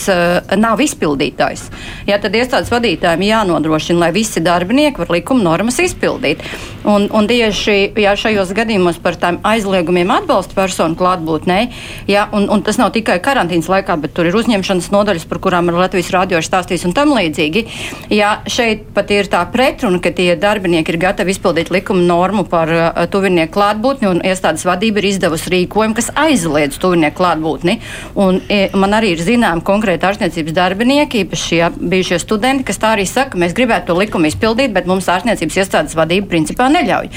nav 0.56 0.80
izpildītājs. 0.80 1.66
Jā, 2.08 2.20
tad 2.24 2.38
iestādes 2.40 2.72
vadītājiem 2.72 3.26
jānodrošina, 3.28 4.00
lai 4.06 4.12
visi 4.16 4.40
darbinieki 4.44 5.02
var 5.02 5.12
likuma 5.12 5.44
normas 5.44 5.82
izpildīt. 5.84 6.44
Un, 6.88 7.10
un 7.12 7.28
tieši 7.28 7.98
jā, 8.00 8.14
šajos 8.16 8.54
gadījumos 8.56 9.02
par 9.04 9.18
tām 9.20 9.42
aizliegumiem 9.44 10.14
atbalsta 10.16 10.56
personu 10.56 10.96
klātbūtnē, 10.96 11.60
jā, 12.08 12.28
un, 12.38 12.48
un 12.54 12.64
tas 12.64 12.80
nav 12.80 12.94
tikai 12.96 13.18
karantīnas 13.26 13.68
laikā, 13.72 13.98
bet 14.00 14.16
tur 14.16 14.30
ir 14.30 14.38
uzņemšanas 14.40 14.92
nodaļas, 14.94 15.28
par 15.28 15.42
kurām 15.44 15.72
ir 15.72 15.80
Latvijas 15.82 16.14
radio 16.16 16.40
stāstījis 16.46 16.88
un 16.88 16.96
tam 16.96 17.12
līdzīgi. 17.18 17.66
Jā, 18.14 18.38
šeit 18.48 18.88
pat 18.96 19.12
ir 19.12 19.28
tā 19.34 19.44
pretruna, 19.52 20.00
ka 20.00 20.14
tie 20.16 20.32
darbinieki 20.40 20.94
ir 20.96 21.02
gatavi 21.02 21.36
izpildīt 21.36 21.74
likuma 21.74 22.06
normu 22.06 22.46
par 22.48 22.72
uh, 22.72 23.04
tuvinieku 23.12 23.58
klātbūtni 23.58 24.12
un 24.14 24.24
iestādes 24.24 24.68
vadība 24.70 25.02
ir 25.02 25.10
izdevusi 25.12 25.25
izdevusi 25.26 25.52
rīkojumu, 25.54 25.96
kas 25.98 26.12
aizliedz 26.16 26.78
tuvinieku 26.82 27.18
klātbūtni. 27.20 27.80
Un, 28.22 28.40
e, 28.50 28.70
man 28.78 28.94
arī 28.98 29.16
ir 29.16 29.24
zināmi 29.26 29.64
konkrēti 29.66 30.06
ārstniecības 30.06 30.56
darbinieki, 30.56 31.26
īpaši 31.26 31.50
šie 31.50 31.70
bijušie 31.76 32.20
studenti, 32.22 32.68
kas 32.68 32.82
tā 32.82 32.94
arī 32.96 33.08
saka, 33.10 33.40
mēs 33.42 33.56
gribētu 33.58 33.90
to 33.90 33.98
likumu 33.98 34.30
izpildīt, 34.30 34.74
bet 34.76 34.90
mums 34.90 35.10
ārstniecības 35.10 35.62
iestādes 35.64 35.98
vadība 35.98 36.30
principā 36.30 36.70
neļauj. 36.70 37.10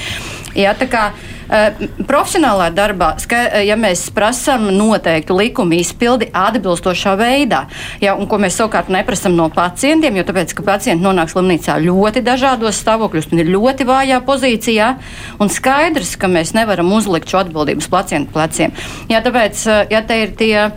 Jā, 0.57 0.73
tā 0.77 0.89
kā 0.89 1.09
profesionālā 1.49 2.69
darbā, 2.73 3.13
eh, 3.31 3.63
ja 3.65 3.75
mēs 3.75 4.09
prasām 4.13 4.69
noteiktu 4.75 5.37
likumu 5.37 5.79
izpildi 5.79 6.29
atbilstošā 6.33 7.15
veidā, 7.17 7.65
ja, 8.01 8.15
un 8.15 8.27
ko 8.27 8.37
mēs 8.37 8.59
savukārt 8.59 8.89
neprasām 8.93 9.35
no 9.35 9.49
pacientiem, 9.49 10.15
jo 10.15 10.23
tāpēc, 10.23 10.53
ka 10.53 10.63
pacienti 10.63 11.03
nonāk 11.03 11.31
slimnīcā 11.33 11.79
ļoti 11.81 12.21
dažādos 12.21 12.81
stāvokļos 12.83 13.31
un 13.31 13.39
ir 13.39 13.49
ļoti 13.55 13.87
vājā 13.89 14.21
pozīcijā, 14.25 14.91
un 15.39 15.49
skaidrs, 15.49 16.15
ka 16.19 16.27
mēs 16.27 16.53
nevaram 16.53 16.91
uzlikt 16.93 17.29
šo 17.29 17.41
atbildību 17.43 17.81
uz 17.81 17.89
pacientu 17.89 18.31
pleciem. 18.31 18.71
Ja, 19.09 19.21
tāpēc, 19.21 19.65
eh, 19.67 19.87
ja 19.89 20.01
te 20.01 20.21
ir 20.21 20.35
tie, 20.37 20.71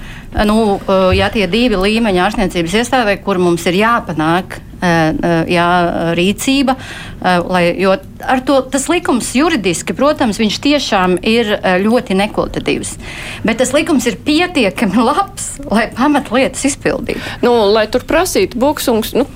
nu, 0.49 0.81
ja 1.17 1.29
tie 1.33 1.47
divi 1.51 1.79
līmeņi 1.81 2.23
ārstniecības 2.27 2.77
iestādē, 2.83 3.17
kur 3.25 3.41
mums 3.43 3.67
ir 3.69 3.81
jāpanāk 3.83 4.61
jā, 4.83 5.69
rīcība. 6.19 6.77
Lai, 7.23 7.63
jo 7.79 7.95
to 8.47 8.59
tas 8.73 8.89
likums 8.91 9.31
juridiski, 9.37 9.95
protams, 9.97 10.41
viņš 10.43 10.59
tiešām 10.65 11.17
ir 11.23 11.55
ļoti 11.85 12.19
nekvalitatīvs. 12.19 12.97
Bet 13.47 13.63
tas 13.63 13.75
likums 13.77 14.09
ir 14.11 14.19
pietiekami 14.25 15.05
labs, 15.09 15.53
lai 15.71 15.89
pamatlietas 15.95 16.67
izpildītu. 16.73 17.23
Nu, 17.45 17.55
lai 17.73 17.87
tur 17.93 18.07
prasītu 18.09 18.59
buksungs, 18.63 19.15
nu, 19.19 19.29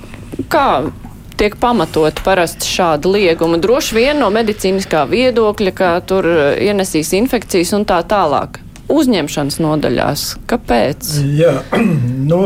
kā 0.51 0.89
tiek 1.37 1.59
pamatot 1.61 2.19
parasti 2.25 2.67
šāda 2.67 3.11
lieguma. 3.13 3.61
Droši 3.61 3.99
vien 3.99 4.23
no 4.23 4.31
medicīniskā 4.33 5.05
viedokļa, 5.11 5.75
ka 5.77 5.97
tur 6.09 6.27
ienesīs 6.57 7.13
infekcijas 7.21 7.77
un 7.77 7.85
tā 7.89 8.01
tālāk 8.09 8.63
uzņemšanas 8.93 9.61
nodaļās. 9.63 10.25
Kāpēc? 10.51 11.13
Jā, 11.39 11.55
nu, 12.31 12.43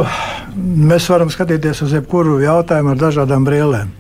mēs 0.91 1.09
varam 1.13 1.33
skatīties 1.33 1.85
uz 1.87 1.97
jebkuru 1.99 2.41
jautājumu 2.45 2.95
ar 2.95 3.01
dažādām 3.01 3.47
brīvlēm, 3.49 3.91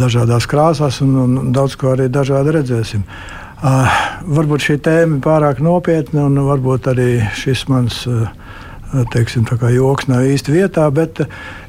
dažādās 0.00 0.48
krāsās, 0.50 1.02
un, 1.04 1.16
un 1.24 1.50
daudz 1.56 1.76
ko 1.80 1.94
arī 1.94 2.08
dažādi 2.12 2.56
redzēsim. 2.60 3.04
Uh, 3.56 3.88
varbūt 4.36 4.66
šī 4.66 4.74
tēma 4.84 5.16
ir 5.16 5.22
pārāk 5.24 5.62
nopietna, 5.64 6.26
un 6.28 6.42
varbūt 6.44 6.90
arī 6.92 7.10
šis 7.40 7.64
mans 7.72 8.02
uh, 8.10 8.26
teiksim, 9.12 9.46
joks 9.72 10.06
nav 10.10 10.26
īsti 10.28 10.52
vietā, 10.52 10.84
bet 10.92 11.22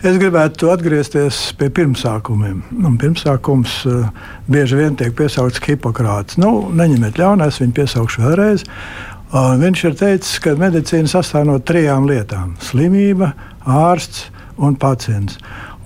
es 0.04 0.20
gribētu 0.20 0.68
atgriezties 0.74 1.54
pie 1.58 1.70
pirmsākumiem. 1.74 2.60
Un 2.84 2.98
pirmsākums 3.00 3.80
uh, 3.88 4.10
bieži 4.52 4.82
vien 4.82 5.00
tiek 5.00 5.16
piesaukts 5.16 5.64
Hipokrāts. 5.64 6.38
Nu, 6.38 6.68
neņemiet 6.76 7.20
ļaunā, 7.20 7.48
es 7.48 7.62
viņu 7.64 7.80
piesaukšu 7.80 8.28
vēlreiz. 8.28 8.68
Un 9.36 9.60
viņš 9.60 9.82
ir 9.90 9.96
teicis, 10.00 10.38
ka 10.40 10.54
medicīna 10.56 11.10
sastāv 11.12 11.48
no 11.50 11.58
trijām 11.60 12.06
lietām- 12.08 12.56
slimība, 12.68 13.34
ārsts 13.66 14.30
un 14.58 14.76
pacients. 14.76 15.38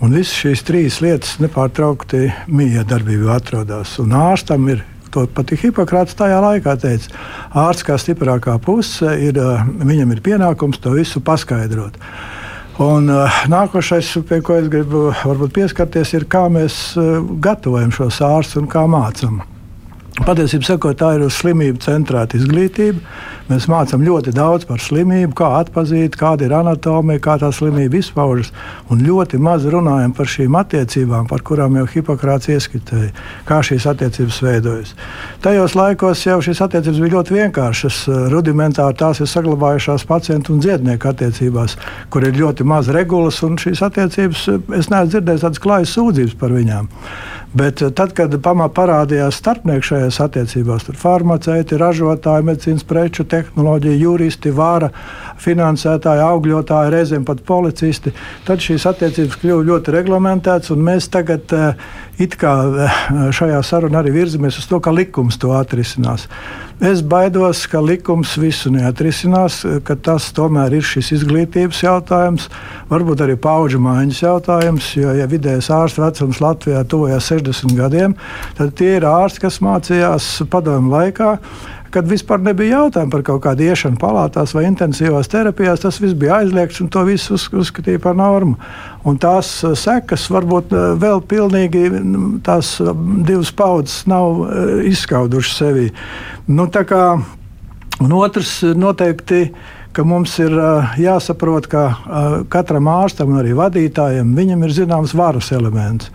Un 0.02 0.14
visas 0.14 0.34
šīs 0.34 0.64
trīs 0.66 1.02
lietas 1.02 1.38
nepārtraukti 1.42 2.32
miedarbībā 2.48 3.36
atrodas. 3.36 4.00
Un 4.00 4.10
ārstam 4.10 4.70
ir 4.70 4.84
to 5.12 5.26
pat 5.28 5.48
Hipokrāts 5.48 6.16
tajā 6.16 6.40
laikā 6.42 6.78
teica, 6.80 7.10
ārsts 7.54 7.84
kā 7.84 7.98
stiprākā 7.98 8.62
puse, 8.62 9.10
ir, 9.20 9.34
viņam 9.34 10.12
ir 10.12 10.22
pienākums 10.22 10.80
to 10.80 10.92
visu 10.92 11.20
paskaidrot. 11.20 11.98
Un, 12.80 13.08
nākošais, 13.52 14.24
pie 14.26 14.42
ko 14.42 14.56
es 14.58 14.70
gribu 14.72 15.12
pieskarties, 15.54 16.14
ir, 16.14 16.26
kā 16.26 16.48
mēs 16.50 16.96
gatavojam 17.42 17.92
šos 17.92 18.22
ārstus 18.22 18.62
un 18.62 18.70
kā 18.72 18.86
mācām. 18.90 19.42
Patiesībā 20.22 20.68
sakot, 20.68 21.00
tā 21.00 21.16
ir 21.18 21.24
uz 21.26 21.34
slimību 21.40 21.80
centrēta 21.82 22.38
izglītība. 22.38 23.00
Mēs 23.50 23.66
mācām 23.68 24.04
ļoti 24.06 24.32
daudz 24.36 24.68
par 24.70 24.78
slimību, 24.80 25.34
kā 25.36 25.48
atzīt, 25.58 26.14
kāda 26.16 26.46
ir 26.46 26.54
anatomija, 26.56 27.20
kā 27.26 27.40
tā 27.42 27.50
slimība 27.52 27.98
izpaužas. 27.98 28.52
Un 28.94 29.02
ļoti 29.02 29.40
maz 29.42 29.66
runājam 29.66 30.14
par 30.16 30.30
šīm 30.30 30.56
attiecībām, 30.60 31.26
par 31.28 31.42
kurām 31.48 31.80
jau 31.80 31.88
Hipokrāts 31.90 32.52
ieskicēja, 32.54 33.10
kā 33.50 33.60
šīs 33.66 33.90
attiecības 33.92 34.38
veidojas. 34.46 34.94
Tajos 35.42 35.76
laikos 35.80 36.24
jau 36.28 36.38
šīs 36.46 36.62
attiecības 36.68 37.02
bija 37.02 37.16
ļoti 37.18 37.38
vienkāršas. 37.40 38.00
Rudimentāri 38.32 39.02
tās 39.02 39.26
ir 39.26 39.32
saglabājušās 39.34 40.06
pacientu 40.08 40.54
un 40.54 40.62
dziednieku 40.62 41.12
attiecībās, 41.12 41.80
kur 42.14 42.30
ir 42.30 42.38
ļoti 42.38 42.70
maz 42.70 42.94
regulas, 42.94 43.42
un 43.48 43.58
šīs 43.58 43.82
attiecības 43.90 44.48
es 44.54 44.94
neesmu 44.94 45.16
dzirdējis 45.16 45.48
tādas 45.50 45.66
klājas 45.66 45.98
sūdzības 45.98 46.40
par 46.40 46.54
viņām. 46.56 46.94
Bet 47.54 47.82
eh, 47.84 47.92
tad, 47.92 48.14
kad 48.16 48.36
parādījās 48.42 49.40
starpnieki 49.42 49.88
šajās 49.90 50.20
attiecībās, 50.24 50.86
tur 50.88 50.96
farmaceiti, 51.00 51.80
ražotāji, 51.80 52.46
medicīnas 52.48 52.86
preču, 52.88 53.26
tehnoloģija, 53.28 53.98
juristi, 54.00 54.54
vāra, 54.56 54.92
finansētāji, 55.42 56.24
augļotāji, 56.24 56.94
reizēm 56.96 57.26
pat 57.28 57.44
policisti, 57.48 58.14
tad 58.48 58.64
šīs 58.64 58.88
attiecības 58.94 59.40
kļuva 59.42 59.68
ļoti 59.68 59.96
reglamentētas. 59.98 60.72
Mēs 60.80 61.10
tagad 61.12 61.52
eh, 61.58 61.92
it 62.20 62.36
kā 62.40 62.52
eh, 62.68 63.00
šajā 63.36 63.62
sarunā 63.66 64.02
arī 64.02 64.16
virzamies 64.16 64.60
uz 64.60 64.68
to, 64.70 64.82
ka 64.84 64.94
likums 64.94 65.40
to 65.42 65.54
atrisinās. 65.56 66.28
Es 66.82 67.04
baidos, 67.06 67.68
ka 67.70 67.78
likums 67.78 68.34
visu 68.42 68.72
neatrisinās, 68.74 69.60
ka 69.86 69.94
tas 70.02 70.32
tomēr 70.34 70.74
ir 70.80 70.86
šis 70.86 71.12
izglītības 71.20 71.84
jautājums, 71.84 72.48
varbūt 72.90 73.22
arī 73.22 73.36
paudžu 73.38 73.78
maiņas 73.86 74.22
jautājums. 74.24 74.88
Jo, 74.98 75.14
ja 75.20 75.28
vidējais 75.30 75.70
ārsta 75.76 76.08
vecums 76.08 76.42
Latvijā 76.42 76.82
tuvojas 76.90 77.30
60 77.30 77.78
gadiem, 77.78 78.18
tad 78.58 78.74
tie 78.80 78.96
ir 78.98 79.06
ārsti, 79.06 79.44
kas 79.46 79.62
mācījās 79.62 80.32
padomu 80.50 80.90
laikā 80.96 81.36
kad 81.94 82.08
vispār 82.10 82.42
nebija 82.44 82.80
jautājumu 82.80 83.14
par 83.14 83.26
kaut 83.28 83.42
kādu 83.46 83.66
iešanu 83.68 84.00
palātās 84.02 84.56
vai 84.56 84.66
intensīvās 84.70 85.30
terapijās. 85.32 85.84
Tas 85.84 86.00
viss 86.04 86.18
bija 86.18 86.40
aizliegts 86.42 86.82
un 86.84 86.90
to 86.94 87.04
visu 87.08 87.36
uz, 87.38 87.48
uzskatīja 87.64 88.02
par 88.04 88.18
normu. 88.20 88.58
Un 89.08 89.20
tās 89.22 89.52
uh, 89.66 89.76
sekas 89.78 90.30
varbūt 90.32 90.74
uh, 90.76 90.88
vēl 91.02 91.22
pilnīgi 91.28 91.84
tās 92.46 92.74
uh, 92.82 92.96
divas 93.28 93.52
paudzes 93.56 94.06
nav 94.10 94.42
izskaudušas 94.88 95.62
sevi. 95.62 95.92
Nu, 96.48 96.68
kā, 96.72 97.06
un 98.02 98.18
otrs 98.18 98.60
noteikti 98.76 99.46
ka 99.92 100.04
mums 100.08 100.38
ir 100.40 100.54
uh, 100.56 100.94
jāsaprot, 101.00 101.68
ka 101.72 101.84
uh, 101.92 102.36
katram 102.52 102.88
ārstam 102.92 103.34
un 103.34 103.42
arī 103.42 103.56
vadītājam 103.58 104.32
ir 104.68 104.76
zināms 104.76 105.16
varas 105.18 105.52
elements. 105.56 106.12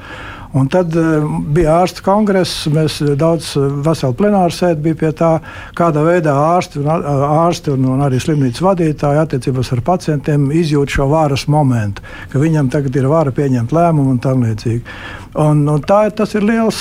Un 0.56 0.70
tad 0.72 0.94
uh, 0.96 1.26
bija 1.52 1.80
ārsta 1.82 2.04
kongress, 2.06 2.64
mēs 2.72 2.98
daudz 3.18 3.52
veselu 3.84 4.16
plenāru 4.16 4.54
sēdi 4.54 4.86
bija 4.88 5.00
pie 5.02 5.12
tā, 5.16 5.32
kādā 5.76 6.04
veidā 6.06 6.32
ārsti 6.54 6.80
un, 6.80 6.88
ārsti 7.26 7.74
un, 7.74 7.84
un 7.92 8.04
arī 8.06 8.20
slimnīcas 8.22 8.64
vadītāji 8.64 9.22
attiecībās 9.22 9.72
ar 9.76 9.84
pacientiem 9.86 10.48
izjūt 10.56 10.96
šo 10.96 11.10
varas 11.12 11.46
momentu, 11.52 12.04
ka 12.32 12.40
viņam 12.42 12.72
tagad 12.72 12.96
ir 12.96 13.10
vara 13.12 13.34
pieņemt 13.36 13.74
lēmumu 13.76 14.16
un 14.16 14.22
tam 14.22 14.46
līdzīgi. 14.46 14.96
Un, 15.36 15.66
un 15.68 15.82
tā, 15.84 15.98
tas 16.16 16.32
ir 16.38 16.44
liels 16.48 16.78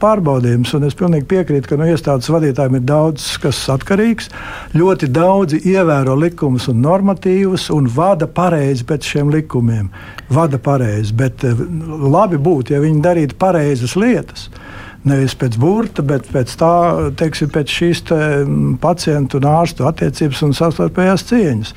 pārbaudījums, 0.00 0.70
un 0.78 0.86
es 0.88 0.96
pilnīgi 0.96 1.26
piekrītu, 1.28 1.68
ka 1.68 1.76
no 1.76 1.88
iestādes 1.88 2.30
vadītājiem 2.32 2.78
ir 2.78 2.86
daudz 2.88 3.26
kas 3.42 3.58
atkarīgs. 3.74 4.30
Ļoti 4.72 5.10
daudzi 5.12 5.60
ievēro 5.68 6.14
likumus 6.16 6.70
un 6.72 6.80
normatīvus 6.84 7.68
un 7.74 7.90
vada 7.92 8.28
pareizi 8.30 8.86
pēc 8.88 9.10
šiem 9.10 9.34
likumiem. 9.34 9.90
Vada 10.32 10.60
pareizi, 10.62 11.12
bet 11.18 11.44
labi 11.44 12.40
būtu, 12.40 12.72
ja 12.72 12.80
viņi 12.80 13.04
darītu 13.04 13.38
pareizas 13.40 13.98
lietas. 14.00 14.48
Nevis 15.04 15.34
pēc 15.36 15.58
burta, 15.60 16.00
bet 16.00 16.30
pēc, 16.32 16.54
tā, 16.56 16.72
teiksim, 17.20 17.50
pēc 17.52 17.68
šīs 17.68 18.00
te 18.08 18.18
pacientu 18.80 19.36
un 19.36 19.50
ārstu 19.50 19.84
attiecības 19.84 20.40
un 20.46 20.56
savstarpējās 20.56 21.28
cieņas. 21.28 21.74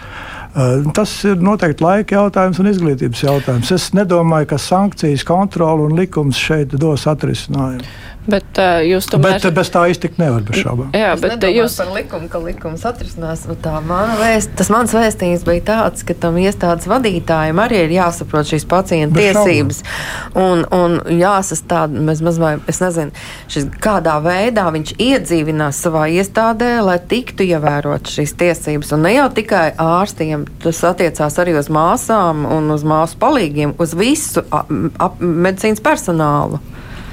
Tas 0.97 1.11
ir 1.29 1.41
noteikti 1.43 1.83
laika 1.85 2.15
jautājums 2.17 2.57
un 2.63 2.69
izglītības 2.71 3.23
jautājums. 3.27 3.71
Es 3.75 3.91
nedomāju, 3.93 4.49
ka 4.49 4.57
sankcijas, 4.61 5.25
kontrole 5.27 5.85
un 5.85 5.97
likums 5.99 6.39
šeit 6.41 6.73
dos 6.81 7.05
atrisinājumu. 7.09 7.85
Bet 8.27 8.59
uh, 8.59 8.81
jūs 8.83 9.07
tomēr. 9.07 9.37
Bet 9.39 9.55
bez 9.55 9.69
tā 9.71 9.85
iztikt 9.91 10.19
nevar 10.19 10.43
bez 10.47 10.59
šaubām. 10.59 10.91
Jā, 10.95 11.13
es 11.15 11.23
bet 11.23 11.45
jūs. 11.47 11.77
Par 11.79 11.93
likumu, 11.95 12.27
ka 12.31 12.41
likums 12.43 12.83
atrisinās. 12.87 13.45
Tā 13.63 13.77
mana 13.85 14.17
vēst, 14.19 14.51
tas 14.59 14.71
mans 14.73 14.91
vēstījums 14.95 15.45
bija 15.47 15.63
tāds, 15.69 16.03
ka 16.07 16.15
tam 16.17 16.35
iestādes 16.41 16.89
vadītājiem 16.91 17.61
arī 17.63 17.85
ir 17.85 17.95
jāsaprot 17.95 18.49
šīs 18.51 18.67
pacienta 18.67 19.15
bez 19.15 19.37
tiesības. 19.37 19.81
Un, 20.37 20.65
un 20.75 20.97
jāsastāv, 21.17 21.95
mēs 21.95 22.21
mazliet, 22.25 22.63
es 22.69 22.81
nezinu, 22.83 23.25
šis, 23.51 23.69
kādā 23.83 24.17
veidā 24.23 24.67
viņš 24.75 24.95
iedzīvinās 25.07 25.81
savā 25.87 26.07
iestādē, 26.19 26.73
lai 26.83 26.97
tiktu 26.99 27.47
ievērot 27.47 28.11
šīs 28.11 28.35
tiesības. 28.39 28.93
Un 28.97 29.05
ne 29.07 29.15
jau 29.15 29.29
tikai 29.39 29.69
ārstiem, 29.81 30.47
tas 30.63 30.83
attiecās 30.91 31.39
arī 31.41 31.55
uz 31.59 31.71
māsām 31.73 32.43
un 32.57 32.71
uz 32.75 32.83
māsu 32.87 33.19
palīgiem, 33.21 33.77
uz 33.79 33.95
visu 33.97 34.43
ap, 34.51 34.71
ap, 34.99 35.21
medicīnas 35.21 35.83
personālu. 35.83 36.59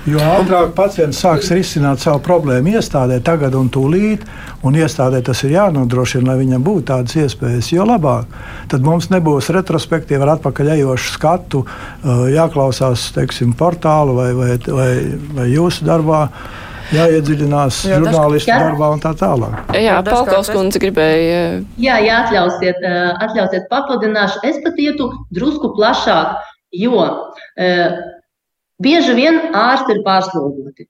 Jo 0.04 0.20
ātrāk 0.20 0.74
pacients 0.76 1.16
sāks 1.22 1.48
risināt 1.56 2.02
savu 2.02 2.20
problēmu 2.26 2.74
iestādē, 2.76 3.22
tagad 3.24 3.54
un 3.56 3.70
tūlīt, 3.72 4.26
un 4.68 4.74
iestādē 4.76 5.22
tas 5.24 5.40
ir 5.46 5.54
jānodrošina, 5.54 6.26
lai 6.28 6.42
viņam 6.42 6.64
būtu 6.66 6.84
tādas 6.90 7.16
iespējas, 7.22 7.70
jo 7.72 7.86
labāk. 7.88 8.28
Tad 8.68 8.84
mums 8.84 9.08
nebūs 9.08 9.48
retrospektīvi 9.56 10.26
ar 10.26 10.34
atpakaļejošu 10.34 11.14
skatu, 11.14 11.62
jāklausās 12.34 13.06
teiksim, 13.16 13.54
portālu 13.56 14.18
vai, 14.18 14.28
vai, 14.36 14.50
vai, 14.66 14.90
vai 15.38 15.46
jūsu 15.54 15.88
darbā 15.88 16.26
jāiedziļinās 16.92 17.78
jā, 17.88 18.02
žurnālistu 18.02 18.52
jā. 18.52 18.58
darbā 18.60 18.90
un 18.92 19.00
tā 19.00 19.14
tālāk. 19.16 19.72
Jā, 19.72 20.02
Palkaus 20.04 20.50
kundze 20.52 20.82
gribēja. 20.84 21.38
Jā, 21.80 21.96
jā 22.04 22.18
atļausiet, 22.26 22.84
atļausiet 23.24 23.72
papildināšu. 23.72 24.44
Es 24.52 24.60
pat 24.66 24.76
ietu 24.84 25.08
drusku 25.32 25.72
plašāk, 25.78 26.36
jo 26.76 27.08
Bieži 28.82 29.14
vien 29.14 29.40
ārsti 29.54 29.94
ir 29.94 30.00
pārslogoti. 30.06 30.88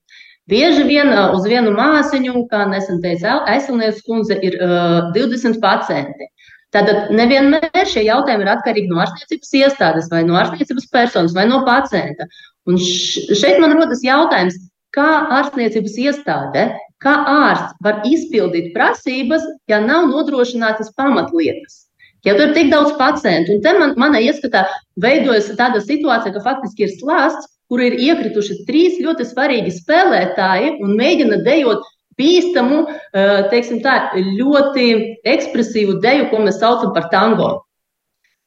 Bieži 0.48 0.84
vien 0.84 1.08
uz 1.32 1.46
vienu 1.48 1.72
māsiņu, 1.76 2.46
kā 2.50 2.64
nesen 2.68 3.00
teica 3.04 3.38
aizsardzības 3.48 4.02
kundze, 4.04 4.36
ir 4.44 4.56
uh, 4.60 5.10
20 5.16 5.60
pacienti. 5.60 6.28
Tātad 6.74 7.12
nevienmēr 7.14 7.86
šie 7.86 8.02
jautājumi 8.08 8.44
ir 8.44 8.50
atkarīgi 8.56 8.90
no 8.90 8.98
ārstniecības 9.04 9.52
iestādes, 9.60 10.10
vai 10.10 10.24
no 10.26 10.36
ārstniecības 10.40 10.88
personas, 10.92 11.36
vai 11.36 11.46
no 11.48 11.62
pacienta. 11.68 12.26
Un 12.68 12.80
šeit 12.80 13.60
man 13.62 13.76
rodas 13.78 14.02
jautājums, 14.04 14.58
kā 14.94 15.06
ārstniecības 15.38 15.96
iestāde, 16.02 16.66
kā 17.04 17.14
ārsts 17.30 17.78
var 17.84 18.02
izpildīt 18.08 18.72
prasības, 18.74 19.44
ja 19.70 19.80
nav 19.84 20.08
nodrošinātas 20.10 20.92
pamatlietas. 20.98 21.84
Ja 22.24 22.34
tur 22.38 22.50
ir 22.50 22.54
tik 22.56 22.70
daudz 22.72 22.94
pacientu, 22.98 23.54
un 23.54 23.64
te 23.64 23.72
man, 23.76 23.92
manā 24.00 24.22
ieskatā 24.24 24.64
veidojas 25.00 25.50
tāda 25.58 25.82
situācija, 25.84 26.32
ka 26.32 26.44
faktiski 26.46 26.86
ir 26.86 26.94
slāsts, 26.96 27.50
kur 27.74 27.82
ir 27.82 27.96
iekrituši 27.98 28.60
trīs 28.68 29.00
ļoti 29.02 29.24
svarīgi 29.26 29.72
spēlētāji 29.74 30.76
un 30.84 30.92
mēģina 30.94 31.40
dejot 31.42 31.82
bīstamu, 32.14 32.84
eh, 32.86 33.48
teiksim 33.50 33.80
tā, 33.82 34.12
ļoti 34.14 34.84
ekspresīvu 35.26 35.96
deju, 36.04 36.28
ko 36.30 36.44
mēs 36.44 36.60
saucam 36.62 36.92
par 36.94 37.08
tango. 37.10 37.48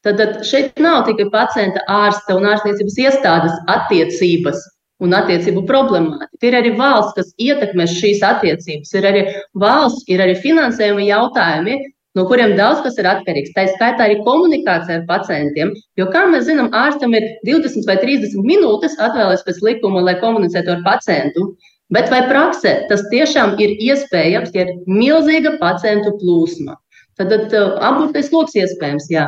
Tad, 0.05 0.15
tad 0.21 0.45
šeit 0.47 0.79
nav 0.79 1.03
tikai 1.09 1.27
pacienta 1.33 1.83
ārsta 1.91 2.37
un 2.37 2.47
ārstniecības 2.47 2.95
iestādes 3.03 3.59
attiecības 3.67 4.63
un 5.03 5.11
attiecību 5.17 5.65
problemātika. 5.67 6.39
Ir 6.47 6.55
arī 6.55 6.71
valsts, 6.79 7.17
kas 7.17 7.33
ietekmē 7.35 7.83
šīs 7.91 8.23
attiecības, 8.23 8.93
ir 8.95 9.09
arī 9.11 9.25
valsts, 9.59 10.07
ir 10.07 10.23
arī 10.23 10.37
finansējuma 10.39 11.03
jautājumi, 11.09 11.75
no 12.17 12.25
kuriem 12.29 12.55
daudz 12.57 12.81
kas 12.85 12.97
ir 13.01 13.07
atkarīgs. 13.09 13.53
Tā 13.55 13.67
skaitā 13.75 14.07
arī 14.07 14.17
komunikācija 14.25 14.99
ar 14.99 15.05
pacientiem. 15.09 15.73
Jo, 15.99 16.09
kā 16.13 16.25
mēs 16.31 16.47
zinām, 16.49 16.71
ārstam 16.75 17.15
ir 17.17 17.29
20 17.47 17.87
vai 17.89 17.97
30 18.01 18.43
minūtes 18.47 18.97
atvēlēts 19.07 19.45
pēc 19.47 19.61
likuma, 19.69 20.03
lai 20.09 20.17
komunicētu 20.23 20.75
ar 20.75 20.83
pacientu. 20.87 21.51
Bet 21.93 22.09
vai 22.11 22.25
praksē 22.27 22.73
tas 22.89 23.05
tiešām 23.13 23.55
ir 23.63 23.77
iespējams, 23.79 24.51
ja 24.57 24.65
ir 24.65 24.73
milzīga 24.91 25.55
pacientu 25.61 26.17
plūsma? 26.19 26.75
Tad, 27.17 27.31
tad 27.49 27.53
apgūtais 27.81 28.27
lokus 28.29 28.53
iespējams, 28.61 29.07
jā. 29.09 29.25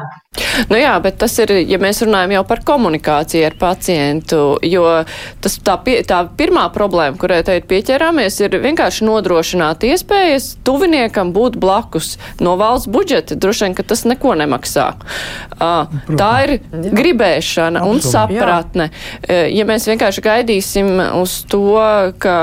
Nu 0.70 0.78
jā, 0.78 0.92
bet 1.02 1.16
tas 1.22 1.34
ir, 1.42 1.52
ja 1.66 1.80
mēs 1.82 2.04
runājam 2.06 2.36
jau 2.36 2.44
par 2.46 2.62
komunikāciju 2.68 3.48
ar 3.48 3.56
pacientu, 3.58 4.42
jo 4.62 4.84
tas 5.42 5.56
tā, 5.66 5.74
pie, 5.82 5.96
tā 6.08 6.20
pirmā 6.38 6.68
problēma, 6.76 7.18
kurai 7.18 7.40
te 7.48 7.58
ir 7.58 7.66
pieķerāmies, 7.70 8.38
ir 8.46 8.60
vienkārši 8.62 9.08
nodrošināt 9.08 9.88
iespējas 9.90 10.52
tuviniekam 10.68 11.34
būt 11.34 11.58
blakus 11.62 12.18
no 12.44 12.54
valsts 12.62 12.92
budžeta. 12.94 13.40
Droši 13.40 13.66
vien, 13.66 13.78
ka 13.80 13.88
tas 13.90 14.06
neko 14.06 14.36
nemaksā. 14.38 14.90
Uh, 15.58 15.90
tā 16.14 16.32
ir 16.46 16.56
gribēšana 16.94 17.88
un 17.90 18.04
sapratne. 18.06 18.92
Uh, 19.26 19.48
ja 19.50 19.66
mēs 19.70 19.90
vienkārši 19.90 20.26
gaidīsim 20.30 20.94
uz 21.24 21.40
to, 21.50 21.66
ka 22.22 22.38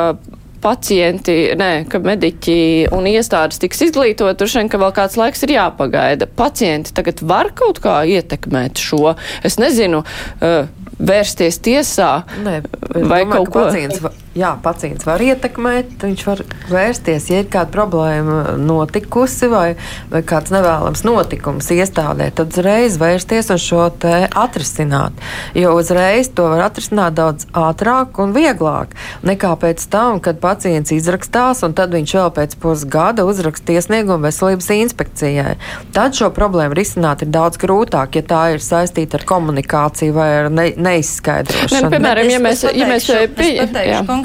pacienti, 0.66 1.36
nē, 1.58 1.70
ka 1.90 2.00
mediķi 2.02 2.58
un 2.96 3.06
iestādes 3.10 3.62
tiks 3.62 3.86
izglītot, 3.88 4.34
droši 4.40 4.62
vien, 4.62 4.72
ka 4.72 4.80
vēl 4.82 4.94
kāds 4.96 5.18
laiks 5.20 5.46
ir 5.46 5.54
jāpagaida. 5.56 6.28
Pacienti 6.38 6.94
tagad 6.96 7.22
var 7.22 7.52
kaut 7.56 7.80
kā 7.84 8.00
ietekmēt 8.16 8.82
šo, 8.82 9.14
es 9.46 9.60
nezinu, 9.62 10.02
uh, 10.40 10.66
vērsties 10.96 11.60
tiesā 11.64 12.12
Nē, 12.42 12.60
vai 12.94 13.24
domāju, 13.24 13.32
kaut 13.34 13.52
ko 13.52 13.66
tādu 13.68 14.14
jā, 14.36 14.52
pacients 14.62 15.06
var 15.06 15.22
ietekmēt, 15.24 15.96
viņš 16.02 16.24
var 16.28 16.42
vērsties, 16.70 17.30
ja 17.30 17.40
ir 17.42 17.50
kāda 17.52 17.72
problēma 17.74 18.56
notikusi 18.60 19.48
vai, 19.50 19.66
vai 20.12 20.22
kāds 20.26 20.52
nevēlams 20.54 21.04
notikums 21.06 21.70
iestādē, 21.74 22.28
tad 22.36 22.52
uzreiz 22.54 22.98
vērsties 23.00 23.50
un 23.54 23.60
šo 23.62 23.86
te 24.02 24.26
atrisināt. 24.28 25.16
Jo 25.56 25.74
uzreiz 25.78 26.30
to 26.36 26.48
var 26.52 26.66
atrisināt 26.68 27.16
daudz 27.16 27.48
ātrāk 27.56 28.20
un 28.22 28.34
vieglāk 28.36 28.94
nekā 29.26 29.54
pēc 29.62 29.86
tam, 29.92 30.20
kad 30.24 30.40
pacients 30.42 30.92
izrakstās 30.94 31.64
un 31.66 31.76
tad 31.76 31.94
viņš 31.96 32.16
vēl 32.18 32.32
pēc 32.36 32.56
pusgada 32.62 33.26
uzraksta 33.28 33.76
iesniegumu 33.76 34.28
veselības 34.28 34.70
inspekcijai. 34.76 35.56
Tad 35.96 36.16
šo 36.18 36.30
problēmu 36.34 36.76
risināt 36.76 37.24
ir 37.24 37.32
daudz 37.32 37.60
grūtāk, 37.62 38.20
ja 38.20 38.26
tā 38.26 38.42
ir 38.56 38.64
saistīta 38.64 39.20
ar 39.20 39.26
komunikāciju 39.28 40.16
vai 40.16 40.28
ar 40.42 40.50
ne, 40.52 40.68
neizskaidrošanu. 40.76 41.88
Ne, 41.88 41.92
piemēram, 41.96 42.30
ja 42.32 42.42
mēs, 42.42 42.64
ja 42.76 42.88
mēs 42.90 43.08
pie, 43.36 43.50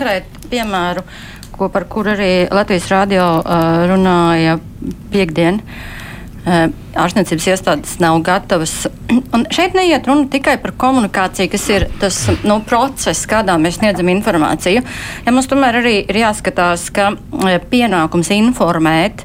konkrētu 0.02 0.50
piemēru, 0.50 1.04
ko, 1.54 1.70
par 1.70 1.86
kuru 1.90 2.16
arī 2.16 2.48
Latvijas 2.50 2.90
radio 2.90 3.26
uh, 3.40 3.86
runāja 3.90 4.60
piekdien. 5.12 5.62
ārstniecības 6.98 7.46
iestādes 7.52 8.00
nav 8.02 8.18
gatavas. 8.26 8.88
Un 9.36 9.44
šeit 9.54 9.76
neiet 9.78 10.08
runa 10.10 10.26
tikai 10.26 10.56
par 10.58 10.74
komunikāciju, 10.74 11.52
kas 11.54 11.68
ir 11.70 11.86
tas 12.02 12.18
nu, 12.42 12.58
process, 12.66 13.28
kādā 13.30 13.60
mēs 13.62 13.78
sniedzam 13.78 14.10
informāciju. 14.10 14.82
Ja 15.26 15.32
mums 15.36 15.46
tomēr 15.52 15.78
arī 15.84 16.00
ir 16.02 16.22
jāskatās, 16.24 16.88
ka 16.90 17.12
pienākums 17.70 18.34
informēt 18.34 19.22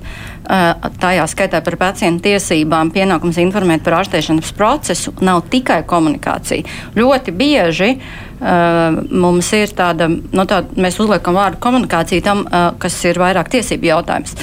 tajā 0.46 1.26
skaitā 1.30 1.60
par 1.64 1.76
pacientu 1.80 2.28
tiesībām, 2.28 2.92
pienākums 2.94 3.38
informēt 3.42 3.82
par 3.86 4.00
ārstēšanas 4.00 4.52
procesu 4.56 5.14
nav 5.24 5.44
tikai 5.50 5.80
komunikācija. 5.88 6.66
Ļoti 6.96 7.34
bieži 7.36 7.90
uh, 7.96 9.00
mums 9.10 9.50
ir 9.58 9.74
tāda, 9.76 10.08
nu, 10.10 10.44
tāda, 10.46 10.76
mēs 10.78 11.00
uzliekam 11.02 11.38
vārdu 11.38 11.60
komunikācija 11.62 12.24
tam, 12.26 12.44
uh, 12.46 12.68
kas 12.82 12.98
ir 13.08 13.18
vairāk 13.22 13.50
tiesību 13.56 13.90
jautājums. 13.90 14.36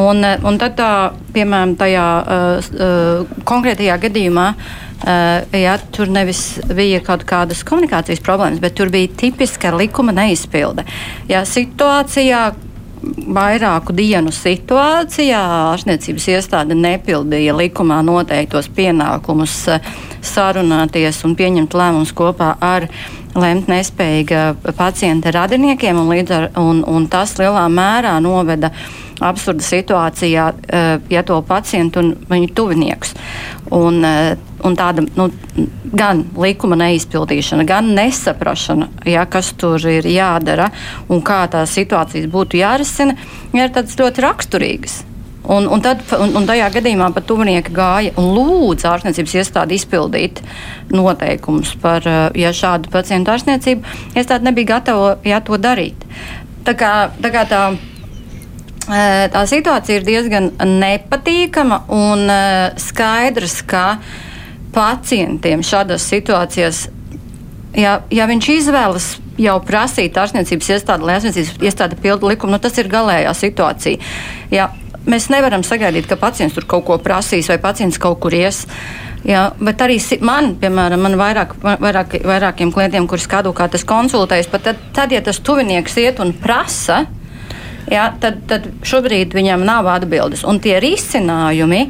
Un, 0.00 0.24
un 0.24 0.56
tad, 0.60 0.78
tā, 0.78 0.92
piemēram, 1.34 1.76
tajā 1.80 2.06
uh, 2.22 3.36
konkrētajā 3.48 3.98
gadījumā, 4.06 4.48
uh, 4.56 4.80
ja 5.52 5.76
tur 5.92 6.08
nevis 6.12 6.62
bija 6.72 7.02
kaut 7.04 7.26
kādas 7.28 7.60
komunikācijas 7.68 8.24
problēmas, 8.24 8.62
bet 8.62 8.78
tur 8.78 8.92
bija 8.92 9.12
tipiska 9.20 9.74
likuma 9.76 10.14
neizpilde. 10.16 10.86
Ja 11.28 11.44
situācijā, 11.48 12.46
vairāku 13.02 13.94
dienu 13.96 14.32
situācijā 14.34 15.40
ārstniecības 15.72 16.28
iestāde 16.36 16.76
nepildīja 16.78 17.54
likumā 17.56 18.00
noteiktos 18.06 18.70
pienākumus 18.76 19.56
eh, 19.72 19.92
sarunāties 20.22 21.22
un 21.26 21.36
pieņemt 21.38 21.74
lēmumus 21.78 22.14
kopā 22.16 22.54
ar 22.62 22.88
lemt 23.34 23.70
nespējīga 23.70 24.42
pacienta 24.76 25.32
radiniekiem, 25.34 25.98
un, 25.98 26.12
ar, 26.36 26.50
un, 26.60 26.82
un 26.88 27.08
tas 27.10 27.34
lielā 27.40 27.64
mērā 27.72 28.18
noveda 28.22 28.72
absurda 29.22 29.64
situācijā, 29.66 30.48
eh, 30.68 30.92
ja 31.10 31.22
to 31.26 31.40
pacientu 31.46 32.02
un 32.02 32.12
viņu 32.30 32.52
tuviniekus. 32.54 33.14
Un, 33.70 34.04
eh, 34.04 34.36
un 34.64 34.76
tāda 34.76 35.06
nu, 35.16 35.30
gan 35.92 36.24
likuma 36.38 36.76
neizpildīšana, 36.80 37.66
gan 37.68 37.92
nesaprašana, 37.96 38.88
ja, 39.08 39.24
kas 39.30 39.52
tur 39.58 39.82
ir 39.90 40.08
jādara 40.08 40.70
un 41.12 41.22
kā 41.24 41.44
tās 41.52 41.74
situācijas 41.76 42.28
būtu 42.32 42.60
jārisina, 42.62 43.16
ir 43.52 43.72
tādas 43.72 43.98
ļoti 44.00 44.24
raksturīgas. 44.24 45.00
Un, 45.42 45.66
un, 45.66 45.80
tad, 45.82 46.04
un, 46.22 46.36
un 46.38 46.44
tajā 46.46 46.68
gadījumā 46.70 47.08
pat 47.16 47.24
tuvinieki 47.26 47.72
gāja 47.74 48.12
un 48.20 48.28
lūdza 48.36 48.92
ārstniecības 48.92 49.32
iestādi 49.40 49.74
izpildīt 49.74 50.38
noteikumus 50.94 51.72
par 51.82 52.06
eh, 52.06 52.28
ja 52.38 52.52
šādu 52.54 52.92
pacientu 52.92 53.34
ārstniecību. 53.34 53.96
Iestāde 54.14 54.46
nebija 54.46 54.76
gatava 54.76 55.16
ja, 55.26 55.40
to 55.42 55.58
darīt. 55.58 56.06
Tā 56.62 56.76
kā, 56.78 56.92
tā 57.18 57.32
kā 57.34 57.42
tā 57.50 57.64
tā 58.82 59.44
situācija 59.46 60.00
ir 60.00 60.06
diezgan 60.06 60.48
nepatīkama 60.58 61.84
un 61.94 62.30
skaidrs, 62.82 63.60
ka 63.62 63.84
pacientiem 64.74 65.62
šādās 65.66 66.06
situācijās, 66.10 66.86
ja, 67.76 68.00
ja 68.10 68.28
viņš 68.30 68.48
izvēlas 68.56 69.08
jau 69.40 69.56
prasīt 69.64 70.16
ārstniecības 70.18 70.70
iestādi, 70.76 71.06
lai 71.06 71.16
ārstniecības 71.18 71.64
iestāde 71.64 71.98
pildu 72.00 72.30
likumu, 72.32 72.54
nu, 72.54 72.60
tas 72.62 72.76
ir 72.80 72.90
galējā 72.92 73.32
situācija. 73.36 74.12
Ja, 74.52 74.68
mēs 75.08 75.30
nevaram 75.32 75.64
sagaidīt, 75.66 76.08
ka 76.10 76.20
pacients 76.20 76.56
tur 76.56 76.66
kaut 76.68 76.86
ko 76.88 76.98
prasīs 77.02 77.48
vai 77.50 77.58
pacients 77.62 78.00
kaut 78.02 78.20
kur 78.22 78.34
ies. 78.36 78.64
Jā, 79.22 79.52
bet 79.62 79.78
arī 79.84 80.00
man, 80.26 80.56
piemēram, 80.58 81.04
man 81.04 81.14
vairāk, 81.18 81.54
vairāk, 81.62 82.16
vairākiem 82.26 82.72
klientiem, 82.74 83.06
kurus 83.06 83.28
kādu 83.30 83.52
kā 83.54 83.68
tas 83.70 83.84
konsultējas, 83.86 84.50
pat 84.50 84.64
tad, 84.66 84.80
tad, 84.96 85.14
ja 85.14 85.20
tas 85.22 85.38
tuvinieks 85.38 85.94
iet 86.02 86.18
un 86.22 86.32
prasa, 86.34 87.04
ja, 87.86 88.08
tad, 88.18 88.42
tad 88.50 88.66
šobrīd 88.82 89.36
viņam 89.38 89.62
nav 89.66 89.86
atbildes. 89.94 90.42
Un 90.48 90.58
tie 90.62 90.80
risinājumi 90.82 91.84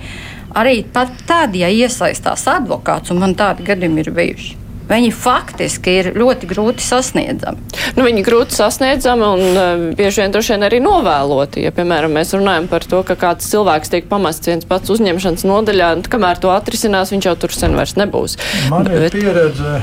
arī 0.58 0.82
pat 0.92 1.12
tad, 1.28 1.54
ja 1.58 1.70
iesaistās 1.72 2.48
advokāts, 2.50 3.12
un 3.12 3.22
man 3.22 3.36
tādi 3.38 3.66
gadījumi 3.66 4.04
ir 4.04 4.12
bijuši. 4.16 4.58
Viņi 4.92 5.12
faktiski 5.14 5.92
ir 6.00 6.08
ļoti 6.18 6.48
grūti 6.50 6.84
sasniedzami. 6.84 7.60
Nu, 7.96 8.04
viņi 8.04 8.20
ir 8.20 8.26
grūti 8.26 8.56
sasniedzami 8.58 9.24
un 9.24 9.42
uh, 9.46 9.84
bieži 9.96 10.20
vien 10.20 10.34
droši 10.34 10.56
vien 10.56 10.66
arī 10.66 10.80
novēloti. 10.84 11.62
Ja, 11.64 11.72
piemēram, 11.72 12.12
mēs 12.18 12.34
runājam 12.36 12.66
par 12.68 12.84
to, 12.90 13.00
ka 13.06 13.16
kāds 13.16 13.48
cilvēks 13.52 13.92
tiek 13.94 14.10
pamests 14.10 14.50
viens 14.50 14.68
pats 14.68 14.92
uzņemšanas 14.92 15.46
nodaļā, 15.48 15.92
un 15.96 16.04
kamēr 16.12 16.42
to 16.42 16.52
atrisinās, 16.52 17.14
viņš 17.14 17.30
jau 17.30 17.36
tur 17.44 17.56
sen 17.56 17.78
vairs 17.78 17.96
nebūs. 18.00 18.36
Man 18.72 18.90
ir 18.90 19.06
Bet... 19.06 19.16
pieredze 19.16 19.80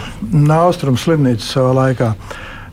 Austrum 0.60 1.00
slimnīcas 1.00 1.50
savā 1.56 1.74
laikā. 1.80 2.14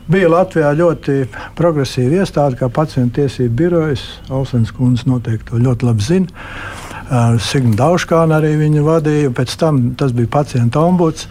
Bija 0.07 0.29
Latvijā 0.31 0.69
ļoti 0.77 1.17
progresīva 1.57 2.21
iestāde, 2.21 2.55
kā 2.59 2.69
pacientu 2.71 3.23
tiesību 3.23 3.55
birojas. 3.59 4.05
Olsens 4.31 4.71
kundze 4.75 5.03
noteikti 5.09 5.49
to 5.49 5.59
ļoti 5.63 5.89
labi 5.89 6.05
zina. 6.05 6.45
Uh, 7.07 7.37
Signa 7.39 7.77
Dauškāna 7.79 8.41
arī 8.41 8.57
viņa 8.59 8.81
vadīja, 8.83 9.31
pēc 9.31 9.53
tam 9.61 9.79
tas 9.95 10.11
bija 10.11 10.27
pacienta 10.27 10.81
ombuds. 10.83 11.29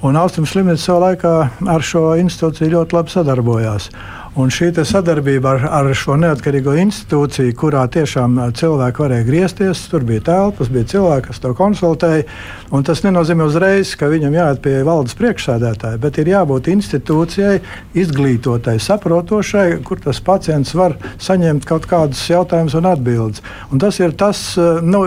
Un 0.00 0.16
Austrums 0.16 0.54
slimnīca 0.54 0.80
savā 0.80 1.00
laikā 1.10 1.32
ar 1.68 1.84
šo 1.84 2.14
institūciju 2.22 2.70
ļoti 2.72 2.96
labi 2.96 3.12
sadarbojās. 3.12 3.90
Un 4.36 4.50
šī 4.52 4.68
sadarbība 4.84 5.54
ar, 5.56 5.62
ar 5.78 5.88
šo 5.96 6.18
neatkarīgo 6.20 6.74
institūciju, 6.82 7.54
kurā 7.56 7.86
tiešām 7.88 8.36
cilvēki 8.58 9.02
varēja 9.02 9.26
griezties, 9.26 9.80
tur 9.88 10.04
bija 10.06 10.20
telpas, 10.26 10.68
bija 10.72 10.84
cilvēki, 10.92 11.30
kas 11.30 11.40
to 11.40 11.54
konsultēja. 11.56 12.26
Tas 12.84 13.00
nenozīmē 13.06 13.46
uzreiz, 13.48 13.94
ka 13.96 14.10
viņam 14.12 14.36
jāiet 14.36 14.60
pie 14.64 14.74
valdes 14.84 15.16
priekšsēdētāja, 15.18 16.00
bet 16.02 16.20
ir 16.20 16.30
jābūt 16.34 16.68
institūcijai, 16.74 17.54
izglītotai, 17.98 18.76
saprotošai, 18.84 19.66
kur 19.88 20.02
tas 20.04 20.20
pacients 20.24 20.74
var 20.76 20.98
saņemt 21.24 21.64
kaut 21.68 21.88
kādus 21.88 22.20
jautājumus 22.28 22.76
un 22.78 22.90
atbildes. 22.92 23.42
Un 23.72 23.80
tas 23.80 23.96
ir 24.02 24.12
tas 24.12 24.44
nu, 24.84 25.02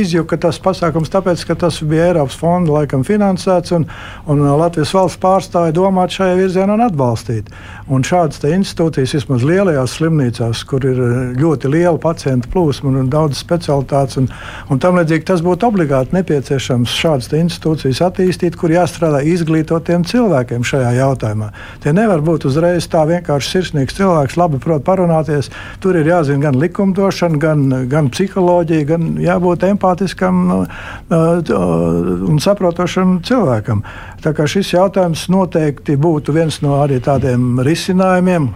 izjuka 0.00 0.40
tas 0.48 0.58
pasākums, 0.62 1.12
tāpēc, 1.12 1.44
ka 1.46 1.58
tas 1.66 1.82
bija 1.84 2.08
Eiropas 2.10 2.40
fonda 2.40 2.80
laikam 2.80 3.04
finansēts 3.06 3.76
un, 3.76 3.84
un 4.32 4.42
Latvijas 4.56 4.96
valsts 4.96 5.20
pārstāja 5.22 5.76
domāt 5.76 6.16
šajā 6.16 6.40
virzienā 6.40 6.80
un 6.80 6.86
atbalstīt. 6.88 7.52
Un 7.86 8.02
šādas 8.02 8.40
institūcijas, 8.42 9.12
vismaz 9.14 9.44
lielajās 9.46 9.92
slimnīcās, 9.94 10.64
kur 10.66 10.82
ir 10.88 10.96
eh, 10.98 11.18
ļoti 11.38 11.68
liela 11.70 12.00
pacientu 12.02 12.48
plūsma 12.50 12.90
un 12.90 13.10
daudz 13.12 13.38
specialitātes, 13.38 14.18
un, 14.18 14.26
un 14.74 14.80
tam 14.82 14.98
līdzīgi 14.98 15.22
tas 15.28 15.42
būtu 15.46 15.68
obligāti 15.68 16.16
nepieciešams 16.16 16.90
šādas 16.90 17.30
institūcijas 17.38 18.02
attīstīt, 18.08 18.58
kur 18.58 18.74
jāstrādā 18.74 19.20
izglītotiem 19.30 20.02
cilvēkiem 20.10 20.66
šajā 20.66 20.96
jautājumā. 20.98 21.52
Tie 21.84 21.92
nevar 21.94 22.24
būt 22.26 22.48
uzreiz 22.50 22.88
tā 22.90 23.04
vienkārši 23.06 23.52
sirsnīgs 23.54 24.00
cilvēks, 24.00 24.34
labi 24.40 24.58
prot 24.62 24.82
parunāties. 24.86 25.52
Tur 25.78 26.00
ir 26.00 26.10
jāzina 26.10 26.48
gan 26.48 26.58
likumdošana, 26.58 27.38
gan, 27.38 27.64
gan 27.92 28.10
psiholoģija, 28.10 28.88
gan 28.90 29.14
jābūt 29.22 29.68
empātiskam 29.70 30.42
uh, 30.56 30.66
un 31.14 32.42
saprotošam 32.42 33.20
cilvēkam. 33.26 33.86
Tā 34.26 34.32
kā 34.34 34.42
šis 34.50 34.72
jautājums 34.72 35.28
noteikti 35.30 35.94
būtu 36.02 36.32
viens 36.34 36.56
no 36.58 36.80
tādiem 36.82 37.60
risinājumiem, 37.62 38.48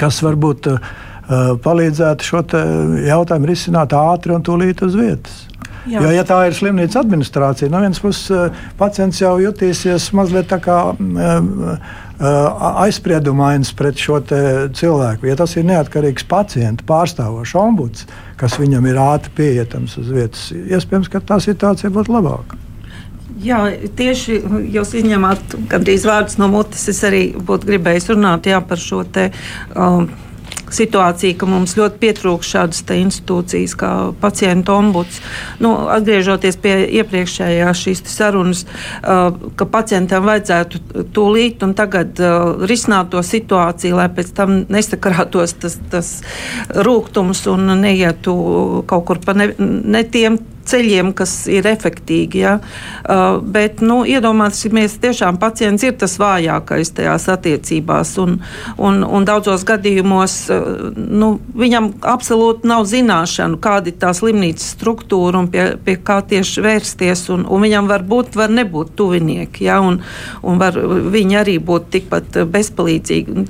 kas 0.00 0.22
varbūt 0.24 0.68
uh, 0.72 0.78
palīdzētu 1.60 2.24
šo 2.24 2.40
jautājumu 3.04 3.50
risināt 3.50 3.92
ātri 3.92 4.32
un 4.32 4.46
tūlīt 4.46 4.80
uz 4.86 4.94
vietas. 4.96 5.42
Jā. 5.88 6.00
Jo, 6.00 6.12
ja 6.12 6.22
tā 6.24 6.38
ir 6.48 6.56
slimnīcas 6.56 7.02
administrācija, 7.02 7.68
no 7.72 7.82
vienas 7.84 8.00
puses 8.00 8.32
uh, 8.32 8.62
pacients 8.80 9.20
jau 9.20 9.34
jutīsies 9.42 10.06
mazliet 10.16 10.48
tā 10.48 10.56
kā 10.64 10.78
uh, 10.96 11.92
aizspriedumains 12.86 13.74
pret 13.76 14.00
šo 14.00 14.22
cilvēku. 14.24 15.28
Ja 15.28 15.36
tas 15.36 15.52
ir 15.60 15.68
neatkarīgs 15.68 16.24
pacients, 16.32 16.86
pārstāvošs 16.88 17.52
ombuds, 17.60 18.08
kas 18.40 18.56
viņam 18.56 18.88
ir 18.88 19.02
ātri 19.04 19.36
pieejams 19.36 20.00
uz 20.00 20.08
vietas, 20.16 20.48
iespējams, 20.56 21.12
ka 21.12 21.20
tā 21.28 21.38
situācija 21.44 21.92
būtu 21.92 22.16
labāka. 22.16 22.58
Jā, 23.38 23.58
tieši 23.98 24.40
jūs 24.74 24.94
izņemat 24.98 25.58
gandrīz 25.70 26.06
vārdus 26.08 26.38
no 26.40 26.48
mutes. 26.50 26.88
Es 26.90 27.04
arī 27.06 27.28
būtu 27.36 27.68
gribējis 27.70 28.10
runāt 28.10 28.48
jā, 28.50 28.58
par 28.64 28.80
šo 28.82 29.04
te. 29.06 29.30
Um, 29.76 30.08
situācija, 30.74 31.36
ka 31.38 31.46
mums 31.48 31.74
ļoti 31.78 32.00
pietrūkst 32.02 32.54
šādas 32.54 32.82
institūcijas, 32.92 33.74
kā 33.78 33.90
pacienta 34.20 34.74
ombuds. 34.76 35.20
Nu, 35.62 35.72
atgriežoties 35.92 36.58
pie 36.60 36.74
iepriekšējās 37.00 37.84
šīs 37.84 38.02
sarunas, 38.12 38.64
uh, 38.64 39.30
ka 39.56 39.68
pacientam 39.70 40.26
vajadzētu 40.28 41.06
tūlīt 41.16 41.64
un 41.64 41.74
tagad 41.78 42.20
uh, 42.20 42.66
risināt 42.68 43.12
to 43.14 43.22
situāciju, 43.24 43.96
lai 43.98 44.08
pēc 44.12 44.34
tam 44.36 44.62
nesakarātos 44.68 45.56
tas, 45.62 45.78
tas 45.92 46.12
rūkums 46.74 47.46
un 47.52 47.72
neietu 47.80 48.36
kaut 48.88 49.08
kur 49.08 49.24
pa 49.24 49.36
ne, 49.38 49.52
ne 49.58 50.04
tiem 50.04 50.40
ceļiem, 50.68 51.12
kas 51.16 51.32
ir 51.50 51.66
efektīgi. 51.68 52.42
Ja? 52.44 52.58
Uh, 53.02 53.38
bet 53.42 53.82
nu, 53.84 54.00
iedomāsimies, 54.08 54.98
tiešām 55.02 55.38
pacients 55.40 55.84
ir 55.86 55.96
tas 56.00 56.18
vājākais 56.20 56.92
tajās 56.96 57.28
attiecībās. 57.32 58.14
Un, 58.22 58.38
un, 58.76 59.00
un 59.04 59.28
daudzos 59.28 59.64
gadījumos 59.68 60.36
uh, 60.54 60.90
nu, 60.94 61.34
viņam 61.58 61.90
absolūti 62.14 62.68
nav 62.68 62.86
zināšanu, 62.90 63.60
kāda 63.64 63.92
ir 63.92 63.98
tā 64.02 64.12
slimnīcas 64.16 64.72
struktūra 64.76 65.42
un 65.42 65.50
pie, 65.52 65.70
pie 65.84 65.98
kā 66.02 66.20
tieši 66.28 66.64
vērsties. 66.64 67.26
Un, 67.34 67.46
un 67.48 67.64
viņam 67.66 67.90
var 67.90 68.06
būt, 68.08 68.38
var 68.38 68.52
nebūt 68.54 68.94
tuvinieki. 68.98 69.68
Ja? 69.68 69.80
Un, 69.84 70.00
un 70.42 70.60
var, 70.60 70.78
viņi 71.12 71.40
arī 71.42 71.58
būt 71.62 71.90
tikpat 71.94 72.42
bezpalīdzīgi. 72.52 73.46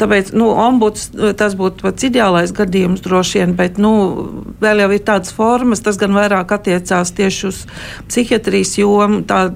Tāpēc 0.00 0.32
nu, 0.38 0.50
ombuds 0.54 1.10
tas 1.38 1.56
būtu 1.58 1.84
pats 1.86 2.06
ideālais 2.06 2.52
gadījums 2.54 3.02
droši 3.04 3.40
vien, 3.40 3.54
bet 3.58 3.78
nu, 3.80 3.92
vēl 4.62 4.84
jau 4.84 4.90
ir 4.94 5.04
tādas 5.06 5.34
formas, 5.34 5.82
tas 5.84 5.98
gan 6.00 6.14
vairāk 6.16 6.52
attiecās 6.60 7.16
tieši 7.16 7.48
uz 7.48 7.64
psihiatrijas 8.06 8.76
jomu, 8.78 9.24
tā, 9.24 9.48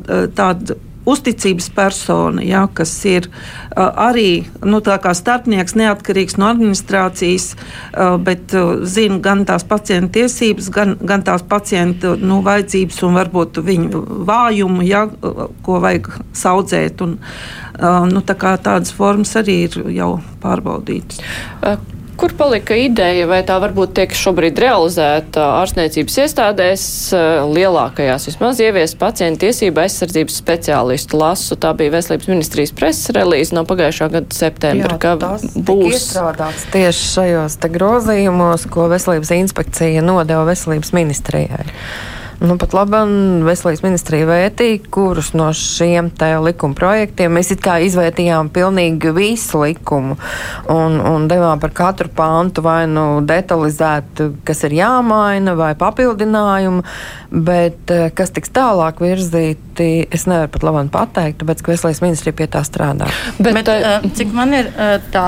uzticības 1.05 1.69
persona, 1.75 2.43
ja, 2.45 2.65
kas 2.73 2.93
ir 3.09 3.29
uh, 3.29 3.91
arī 4.07 4.45
nu, 4.65 4.81
starpnieks, 4.81 5.77
neatkarīgs 5.77 6.39
no 6.41 6.49
administrācijas, 6.53 7.51
uh, 7.55 8.17
bet 8.17 8.55
uh, 8.57 8.81
zina 8.89 9.21
gan 9.25 9.45
tās 9.49 9.67
pacienta 9.69 10.15
tiesības, 10.19 10.71
gan, 10.73 10.97
gan 11.01 11.25
tās 11.27 11.45
pacienta 11.49 12.15
nu, 12.21 12.41
vajadzības 12.47 13.03
un 13.05 13.19
varbūt 13.21 13.61
viņu 13.65 14.05
vājumu, 14.29 14.85
ja, 14.89 15.07
ko 15.65 15.81
vajag 15.85 16.09
saudzēt. 16.33 17.05
Un, 17.05 17.19
uh, 17.21 18.05
nu, 18.09 18.25
tā 18.25 18.39
tādas 18.41 18.95
formas 18.95 19.37
arī 19.41 19.65
ir 19.69 19.83
jau 19.93 20.15
pārbaudītas. 20.43 21.21
Kur 22.25 22.33
palika 22.39 22.73
ideja, 22.73 23.27
vai 23.29 23.43
tā 23.45 23.59
varbūt 23.61 23.91
tiek 23.99 24.15
šobrīd 24.17 24.57
realizēta 24.63 25.43
ārstniecības 25.59 26.15
iestādēs, 26.23 26.85
eh, 27.13 27.43
lielākajās 27.53 28.25
vismaz 28.31 28.63
ievies 28.65 28.95
pacientu 28.97 29.43
tiesību 29.43 29.83
aizsardzības 29.83 30.39
speciālistu 30.41 31.21
lasu? 31.21 31.59
Tā 31.61 31.75
bija 31.77 31.93
Veselības 31.93 32.31
ministrijas 32.33 32.73
preses 32.73 33.13
relīze 33.13 33.53
no 33.53 33.67
pagājušā 33.69 34.09
gada 34.17 34.33
septembra, 34.33 34.97
Jā, 34.97 35.03
ka 35.05 35.13
būs 35.69 35.99
iestrādāts 35.99 36.65
tieši 36.73 37.07
šajos 37.13 37.61
grozījumos, 37.77 38.71
ko 38.73 38.89
Veselības 38.89 39.37
inspekcija 39.43 40.01
nodeva 40.01 40.49
Veselības 40.49 40.97
ministrijai. 40.97 41.69
Nu, 42.43 42.57
pat 42.59 42.73
labi, 42.75 42.99
veselības 43.47 43.83
ministrija 43.85 44.27
vērtīja, 44.27 44.81
kurus 44.93 45.31
no 45.39 45.47
šiem 45.55 46.11
likuma 46.43 46.75
projektiem 46.75 47.37
mēs 47.37 47.53
izvērtījām 47.55 48.51
pilnīgi 48.55 49.13
visu 49.15 49.63
likumu 49.63 50.17
un, 50.73 50.99
un 50.99 51.29
devām 51.31 51.63
par 51.63 51.71
katru 51.71 52.11
pāntu 52.11 52.65
vai 52.65 52.87
nu 52.91 53.23
detalizētu, 53.23 54.33
kas 54.45 54.65
ir 54.67 54.75
jāmaina, 54.81 55.55
vai 55.55 55.75
papildinājumu, 55.79 56.83
bet 57.35 57.91
eh, 57.91 58.09
kas 58.15 58.33
tiks 58.35 58.53
tālāk 58.55 59.01
virzīti, 59.03 59.89
es 60.15 60.27
nevaru 60.31 60.53
pat 60.55 60.67
labāk 60.67 60.91
pateikt, 60.95 61.41
tāpēc, 61.43 61.63
ka 61.65 61.73
veselības 61.73 62.03
ministrija 62.05 62.37
pie 62.39 62.49
tā 62.51 62.63
strādā. 62.67 63.09
Bet, 63.39 63.57
bet 63.57 63.71
uh, 63.73 64.05
cik 64.15 64.35
man 64.37 64.55
ir 64.55 64.71
tā, 65.15 65.25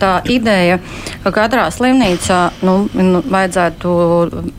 tā 0.00 0.12
ideja, 0.32 0.78
ka 1.24 1.32
katrā 1.34 1.66
slimnīcā 1.74 2.40
nu, 2.66 2.76
nu, 2.96 3.20
vajadzētu 3.26 3.96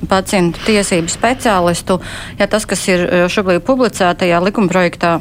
pacientu 0.10 0.62
tiesību 0.68 1.12
speciālistu 1.12 1.98
ja 2.40 2.48
tas, 2.52 2.68
kas 2.70 2.84
ir 2.92 3.08
šobrīd 3.32 3.66
publicētajā 3.66 4.42
likumprojektā, 4.48 5.18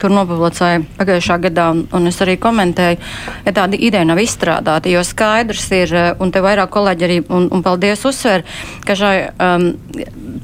tur 0.00 0.12
nopublicēja 0.12 0.82
pagājušā 0.98 1.38
gadā, 1.48 1.68
un, 1.72 1.84
un 1.96 2.10
es 2.10 2.20
arī 2.24 2.36
komentēju, 2.40 3.00
ja 3.46 3.54
tāda 3.56 3.78
ideja 3.78 4.04
nav 4.08 4.20
izstrādāta, 4.22 4.90
jo 4.92 5.02
skaidrs 5.06 5.68
ir, 5.76 5.94
eh, 5.94 6.10
un 6.20 6.32
te 6.34 6.42
vairāk 6.44 6.72
kolēģi 6.74 7.06
arī, 7.08 7.18
un, 7.32 7.48
un 7.54 7.64
paldies 7.64 8.04
uzsver, 8.08 8.44
ka 8.84 8.96
šai, 8.98 9.14
um, 9.40 9.70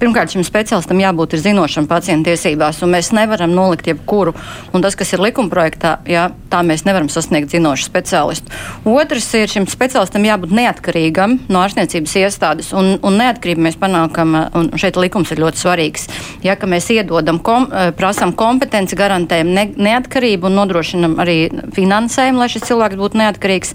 pirmkārt, 0.00 0.32
šim 0.34 0.44
speciālistam 0.46 1.00
jābūt 1.02 1.36
zinošam 1.42 1.88
pacientu 1.90 2.30
tiesībās, 2.30 2.80
un 2.84 2.94
mēs 2.94 3.12
nevaram 3.16 3.52
nolikt 3.54 3.88
jebkuru, 3.90 4.34
un 4.72 4.84
tas, 4.84 4.96
kas 4.98 5.12
ir 5.14 5.22
likumprojektā, 5.24 5.96
jā, 6.08 6.28
tā 6.52 6.62
mēs 6.66 6.86
nevaram 6.88 7.10
sasniegt 7.12 7.52
zinošu 7.52 7.88
speciālistu. 7.88 8.52
Otrs 8.88 9.28
ir, 9.38 9.50
šim 9.50 9.68
speciālistam 9.70 10.26
jābūt 10.26 10.54
neatkarīgam 10.54 11.38
no 11.52 11.62
ārstniecības 11.64 12.16
iestādes, 12.22 12.72
un, 12.76 12.94
un 13.04 13.18
neatkarību 13.20 13.66
mēs 13.68 13.78
panākam, 13.80 14.36
un 14.56 14.70
šeit 14.80 14.98
likums 15.00 15.32
ir 15.34 15.42
ļoti 15.44 15.62
svarīgs, 15.62 16.08
ja, 16.46 16.56
ka 16.58 16.68
mēs 16.70 16.90
iedodam, 16.94 17.40
kom, 17.44 17.68
eh, 17.70 17.90
prasam 17.96 18.34
kompetenci, 18.36 18.98
garantējam, 18.98 19.33
garantējam 19.34 19.54
ne, 19.54 19.64
neatkarību 19.76 20.48
un 20.48 20.58
nodrošinam 20.60 21.16
arī 21.22 21.50
finansējumu, 21.74 22.38
lai 22.38 22.50
šis 22.52 22.68
cilvēks 22.68 22.98
būtu 22.98 23.18
neatkarīgs. 23.18 23.74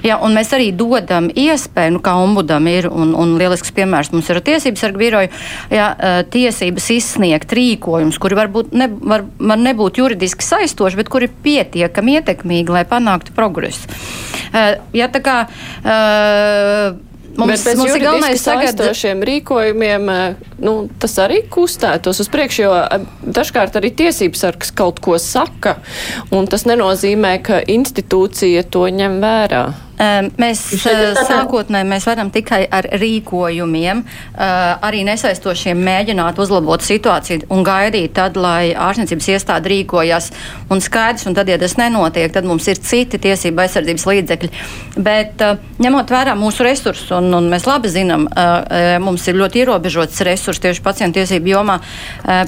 Jā, 0.00 0.16
un 0.16 0.32
mēs 0.32 0.48
arī 0.56 0.70
dodam 0.72 1.28
iespēju, 1.28 1.92
nu, 1.92 2.00
kā 2.00 2.14
ombudam 2.16 2.64
ir, 2.70 2.88
un, 2.88 3.12
un 3.12 3.34
lielisks 3.36 3.72
piemērs 3.76 4.12
mums 4.14 4.30
ir 4.32 4.40
tiesības 4.40 4.80
sarga 4.80 4.98
biroja, 4.98 5.28
jā, 5.68 5.90
tiesības 6.32 6.86
izsniegt 6.94 7.52
rīkojumus, 7.52 8.16
kuri 8.16 8.38
varbūt 8.38 8.72
ne, 8.72 8.88
var, 8.88 9.26
var 9.36 9.60
nebūt 9.60 10.00
juridiski 10.00 10.46
saistoši, 10.46 10.96
bet 11.02 11.12
kuri 11.12 11.28
ir 11.28 11.36
pietiekami 11.44 12.16
ietekmīgi, 12.16 12.72
lai 12.72 12.86
panāktu 12.88 13.36
progresu. 13.36 13.92
Jā, 14.96 15.12
tā 15.12 15.20
kā. 15.20 15.36
Uh, 15.84 17.09
Mums, 17.40 17.64
Bet 17.64 17.78
mums 17.80 17.94
ir 17.94 18.04
galvenais 18.04 18.44
tagad 18.44 18.82
šiem 18.96 19.22
rīkojumiem, 19.24 20.08
nu, 20.60 20.74
tas 21.00 21.16
arī 21.24 21.40
kustētos 21.48 22.20
uz 22.20 22.28
priekšu, 22.32 22.64
jo 22.66 22.74
dažkārt 23.40 23.78
arī 23.80 23.92
tiesības 23.96 24.44
sargs 24.44 24.74
kaut 24.76 25.00
ko 25.04 25.16
saka, 25.22 25.78
un 26.36 26.50
tas 26.50 26.66
nenozīmē, 26.68 27.38
ka 27.46 27.62
institūcija 27.64 28.66
to 28.68 28.84
ņem 29.00 29.20
vērā. 29.24 29.64
Mēs 30.40 30.62
sākotnēji 31.28 31.88
mēs 31.88 32.06
varam 32.08 32.30
tikai 32.32 32.62
ar 32.72 32.86
rīkojumiem, 33.00 34.02
arī 34.80 35.02
nesaistošiem 35.04 35.80
mēģināt 35.84 36.40
uzlabot 36.40 36.80
situāciju 36.84 37.50
un 37.52 37.64
gaidīt 37.66 38.14
tad, 38.16 38.38
lai 38.40 38.72
ārstniecības 38.72 39.28
iestāde 39.34 39.68
rīkojas 39.72 40.30
un 40.72 40.80
skaidrs, 40.80 41.26
un 41.28 41.36
tad, 41.36 41.50
ja 41.52 41.58
tas 41.60 41.76
nenotiek, 41.76 42.32
tad 42.32 42.48
mums 42.48 42.68
ir 42.72 42.80
citi 42.80 43.20
tiesība 43.20 43.66
aizsardzības 43.66 44.06
līdzekļi. 44.08 44.50
Bet 45.04 45.44
ņemot 45.84 46.14
vērā 46.14 46.36
mūsu 46.38 46.64
resursus, 46.64 47.12
un, 47.18 47.28
un 47.36 47.50
mēs 47.52 47.68
labi 47.68 47.92
zinām, 47.92 48.24
mums 49.04 49.28
ir 49.28 49.36
ļoti 49.36 49.64
ierobežots 49.66 50.24
resurs 50.24 50.62
tieši 50.64 50.84
pacientu 50.86 51.20
tiesību 51.20 51.52
jomā, 51.52 51.76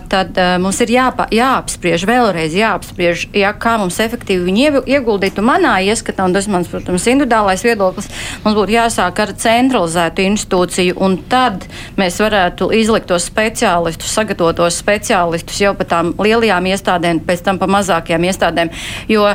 tad 0.09 0.41
mums 0.63 0.81
ir 0.87 0.95
jāpa, 0.97 1.29
jāapspriež 1.33 2.09
vēlreiz, 2.09 2.57
jāapspriež, 2.57 3.29
jā, 3.37 3.53
kā 3.61 3.77
mums 3.83 4.01
efektīvi 4.01 4.49
viņu 4.49 4.85
ieguldīt. 4.89 5.37
Un 5.43 5.51
manā 5.53 5.77
ieskatā, 5.85 6.25
un 6.25 6.33
tas 6.37 6.49
mans, 6.49 6.73
protams, 6.73 7.07
individuāli 7.13 7.42
liberālais 7.43 7.65
viedoklis, 7.65 8.09
mums 8.45 8.57
būtu 8.57 8.75
jāsāk 8.77 9.19
ar 9.23 9.33
centralizētu 9.39 10.27
institūciju, 10.27 10.99
un 11.03 11.19
tad 11.29 11.67
mēs 11.99 12.21
varētu 12.23 12.71
izlikt 12.77 13.11
tos 13.11 13.27
speciālistus, 13.27 14.13
sagatavot 14.13 14.57
tos 14.63 14.79
speciālistus 14.79 15.61
jau 15.61 15.75
pa 15.75 15.85
tām 15.85 16.15
lielajām 16.19 16.71
iestādēm, 16.73 17.23
pēc 17.27 17.45
tam 17.45 17.59
pa 17.59 17.69
mazākajām 17.71 18.31
iestādēm. 18.31 18.73
Jo 19.11 19.29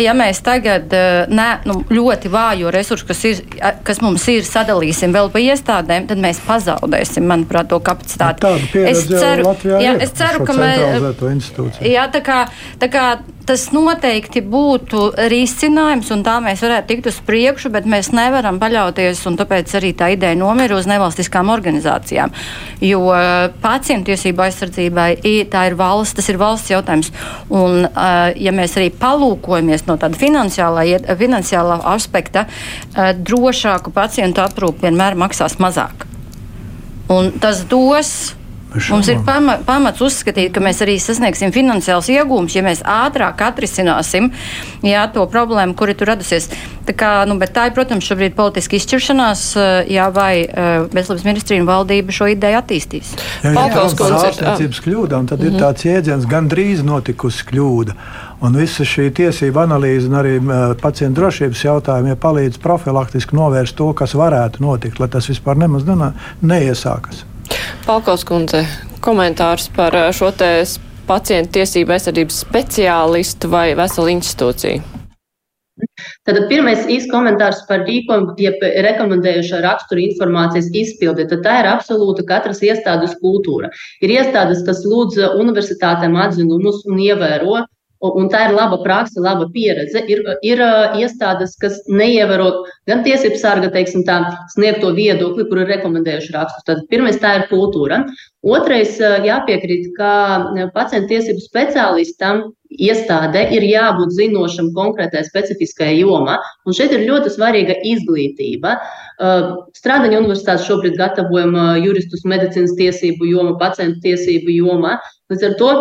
ja 0.00 0.14
mēs 0.16 0.40
tagad 0.40 0.92
eh, 0.96 1.26
ne, 1.28 1.48
nu, 1.68 1.82
ļoti 1.92 2.30
vājo 2.32 2.70
resursu, 2.72 3.04
kas, 3.10 3.20
ir, 3.28 3.42
kas 3.84 4.00
mums 4.00 4.24
ir, 4.32 4.46
sadalīsim 4.48 5.12
vēl 5.12 5.28
pa 5.32 5.42
iestādēm, 5.42 6.06
tad 6.08 6.22
mēs 6.22 6.40
pazaudēsim, 6.46 7.26
manuprāt, 7.28 7.68
to 7.68 7.80
kapacitāti. 7.84 8.54
Es 8.86 9.04
ceru, 9.10 9.52
jā, 9.60 9.92
es 10.00 10.16
ceru 10.16 10.46
ka 10.48 10.56
mēs. 10.56 11.84
Jā, 11.84 12.08
tā 12.14 12.24
kā, 12.24 12.46
tā 12.80 12.88
kā 12.92 13.06
tas 13.46 13.64
noteikti 13.74 14.42
būtu 14.44 15.04
risinājums, 15.30 16.10
un 16.14 16.24
tā 16.26 16.36
mēs 16.44 16.62
varētu 16.64 16.88
tikt 16.90 17.08
uz 17.10 17.18
priekšu, 17.26 17.70
bet 17.74 17.86
mēs 17.90 18.12
nevaram 18.14 18.60
paļauties, 18.62 19.22
un 19.30 19.38
tāpēc 19.40 19.74
arī 19.78 19.92
tā 19.98 20.12
ideja 20.14 20.38
nomira 20.38 20.76
uz 20.78 20.88
nevalstiskām 20.90 21.50
organizācijām. 21.52 22.34
Jo 22.82 23.00
pacientu 23.62 24.12
tiesību 24.12 24.46
aizsardzībai 24.46 25.08
tā 25.52 25.64
ir 25.70 25.78
valsts, 25.78 26.18
tas 26.18 26.30
ir 26.32 26.40
valsts 26.42 26.72
jautājums. 26.72 27.12
Un, 27.52 27.86
ja 28.36 28.54
mēs 28.54 28.76
arī 28.80 28.90
palūkojamies 29.02 29.86
no 29.88 29.98
tāda 30.00 30.18
finansiālā, 30.18 30.86
finansiālā 31.20 31.80
aspekta, 31.94 32.46
drošāku 32.96 33.94
pacientu 33.94 34.44
aprūpi 34.44 34.88
vienmēr 34.88 35.18
maksās 35.18 35.58
mazāk. 35.62 36.06
Un 37.12 37.34
tas 37.42 37.64
dos 37.68 38.32
Mums 38.72 39.08
ir 39.12 39.20
pama, 39.26 39.58
pamats 39.66 40.00
uzskatīt, 40.04 40.52
ka 40.54 40.62
mēs 40.64 40.80
arī 40.84 40.96
sasniegsim 41.02 41.52
finansiāls 41.52 42.08
iegūmus, 42.12 42.54
ja 42.56 42.64
mēs 42.64 42.80
ātrāk 42.88 43.42
atrisināsim 43.44 44.30
jā, 44.86 45.04
to 45.12 45.26
problēmu, 45.30 45.76
kuri 45.78 45.96
tur 45.98 46.12
radusies. 46.12 46.48
Tā, 46.86 46.94
kā, 46.98 47.10
nu, 47.28 47.36
tā 47.42 47.68
ir, 47.68 47.74
protams, 47.76 48.06
šobrīd 48.08 48.34
politiska 48.38 48.78
izšķiršanās, 48.78 49.44
jā, 49.92 50.08
vai 50.14 50.32
uh, 50.46 50.88
Veselības 50.92 51.26
ministrija 51.28 51.62
un 51.62 51.68
valdība 51.68 52.14
šo 52.14 52.30
ideju 52.32 52.58
attīstīs. 52.58 53.12
Ja 53.44 53.54
Paldies, 53.54 53.96
ka 53.98 54.08
kļūda, 54.82 55.20
un 55.20 55.30
tad 55.30 55.38
mm 55.38 55.44
-hmm. 55.44 55.46
ir 55.46 55.52
mhm. 55.52 55.62
tāds 55.62 55.86
jēdziens 55.86 56.28
gandrīz 56.28 56.82
notikusi 56.86 57.44
kļūda. 57.52 57.96
Un 58.42 58.56
visa 58.58 58.82
šī 58.82 59.12
tiesība 59.14 59.62
analīze 59.62 60.08
un 60.08 60.16
arī 60.18 60.38
uh, 60.40 60.76
pacientu 60.80 61.20
drošības 61.20 61.64
jautājumi 61.64 62.08
ja 62.08 62.16
palīdz 62.16 62.58
profilaktiski 62.58 63.36
novērst 63.36 63.76
to, 63.76 63.92
kas 63.92 64.14
varētu 64.14 64.64
notikt, 64.64 64.98
lai 64.98 65.08
tas 65.08 65.28
vispār 65.30 65.56
nemaz 65.56 65.86
neiesākas. 66.42 67.24
Palkaus 67.82 68.22
kundze, 68.22 68.60
komentārs 69.02 69.64
par 69.74 69.96
šo 70.14 70.28
te 70.38 70.48
pacientu 71.08 71.56
tiesību 71.56 71.96
aizsardzības 71.96 72.36
speciālistu 72.44 73.50
vai 73.50 73.72
veselu 73.78 74.12
institūciju? 74.12 75.00
Tad 76.28 76.38
pirmais 76.50 76.84
īsts 76.86 77.10
komentārs 77.10 77.64
par 77.66 77.82
rīkojumu, 77.88 78.36
ja 78.38 78.52
rekomendējušā 78.86 79.64
rakstura 79.64 80.04
informācijas 80.04 80.70
izpildi, 80.78 81.26
tad 81.32 81.42
tā 81.42 81.56
ir 81.64 81.70
absolūta 81.72 82.22
katras 82.28 82.62
iestādes 82.62 83.16
kultūra. 83.24 83.72
Ir 84.04 84.14
iestādes, 84.14 84.62
kas 84.68 84.84
lūdz 84.86 85.18
universitātēm 85.42 86.14
atzinumus 86.22 86.84
un 86.86 87.02
ievēro 87.02 87.64
Un 88.02 88.26
tā 88.32 88.48
ir 88.48 88.56
laba 88.56 88.80
praksa, 88.82 89.22
laba 89.22 89.46
pieredze. 89.54 90.00
Ir, 90.10 90.24
ir 90.42 90.62
iestādes, 90.98 91.54
kas 91.62 91.76
neievēro 91.86 92.48
gan 92.90 93.04
tiesību 93.06 93.38
sarga 93.38 93.70
teiksim, 93.70 94.02
tā, 94.08 94.16
sniegto 94.56 94.90
viedokli, 94.96 95.46
kur 95.46 95.62
ir 95.62 95.70
rekomendējuši 95.70 96.34
rakstus. 96.34 96.66
Tad 96.66 96.82
pirmais 96.90 97.20
tā 97.22 97.36
ir 97.38 97.46
kultūra. 97.52 98.00
Otrais 98.42 98.98
jāpiekrīt, 98.98 99.92
ka 99.94 100.10
pacientu 100.74 101.14
tiesību 101.14 101.46
speciālistam 101.46 102.48
iestādē 102.80 103.44
ir 103.56 103.64
jābūt 103.66 104.14
zinošam 104.16 104.72
konkrētai 104.76 105.24
specifiskajai 105.26 106.00
jomā. 106.00 106.38
Un 106.66 106.76
šeit 106.76 106.94
ir 106.96 107.06
ļoti 107.08 107.32
svarīga 107.34 107.76
izglītība. 107.92 108.76
Strādaņa 109.78 110.20
universitāte 110.22 110.66
šobrīd 110.66 110.98
gatavojam 110.98 111.56
juristus 111.84 112.24
medicīnas 112.28 112.76
tiesību 112.78 113.28
jomā, 113.30 113.56
pacientu 113.60 114.02
tiesību 114.08 114.56
jomā. 114.58 114.96
Līdz 115.32 115.48
ar 115.48 115.58
to 115.60 115.72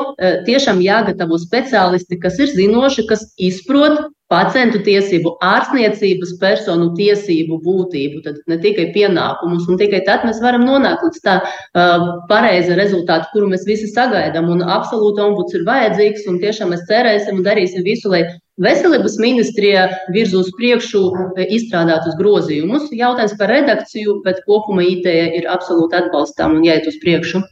tiešām 0.47 0.81
jāgatavo 0.83 1.39
speciālisti, 1.41 2.19
kas 2.21 2.39
ir 2.39 2.51
zinoši, 2.53 3.07
kas 3.09 3.25
izprot 3.41 4.05
pacientu 4.31 4.79
tiesību, 4.85 5.35
ārstniecības 5.43 6.35
personu 6.41 6.91
tiesību 6.97 7.59
būtību, 7.65 8.21
tad 8.25 8.39
ne 8.51 8.57
tikai 8.63 8.87
pienākumus, 8.95 9.67
un 9.69 9.79
tikai 9.81 10.01
tad 10.07 10.23
mēs 10.27 10.39
varam 10.43 10.63
nonākt 10.67 11.03
līdz 11.05 11.23
tā 11.25 11.37
uh, 11.43 12.07
pareiza 12.31 12.77
rezultāta, 12.79 13.29
kuru 13.33 13.51
mēs 13.51 13.67
visi 13.67 13.89
sagaidām. 13.91 14.49
Un 14.55 14.63
absolūti 14.63 15.23
ombuds 15.25 15.57
ir 15.57 15.67
vajadzīgs, 15.67 16.27
un 16.31 16.39
tiešām 16.43 16.71
mēs 16.73 16.87
cerēsim 16.89 17.41
un 17.41 17.47
darīsim 17.47 17.85
visu, 17.87 18.11
lai 18.13 18.23
veselības 18.61 19.17
ministrija 19.21 19.87
virz 20.15 20.35
uz 20.37 20.51
priekšu 20.57 21.03
izstrādātus 21.47 22.17
grozījumus. 22.19 22.91
Jautājums 22.95 23.37
par 23.39 23.51
redakciju, 23.51 24.21
bet 24.25 24.43
kopuma 24.47 24.85
ideja 24.85 25.31
ir 25.39 25.49
absolūti 25.51 25.99
atbalstām 26.03 26.59
un 26.59 26.69
jāiet 26.69 26.87
uz 26.91 27.01
priekšu. 27.03 27.43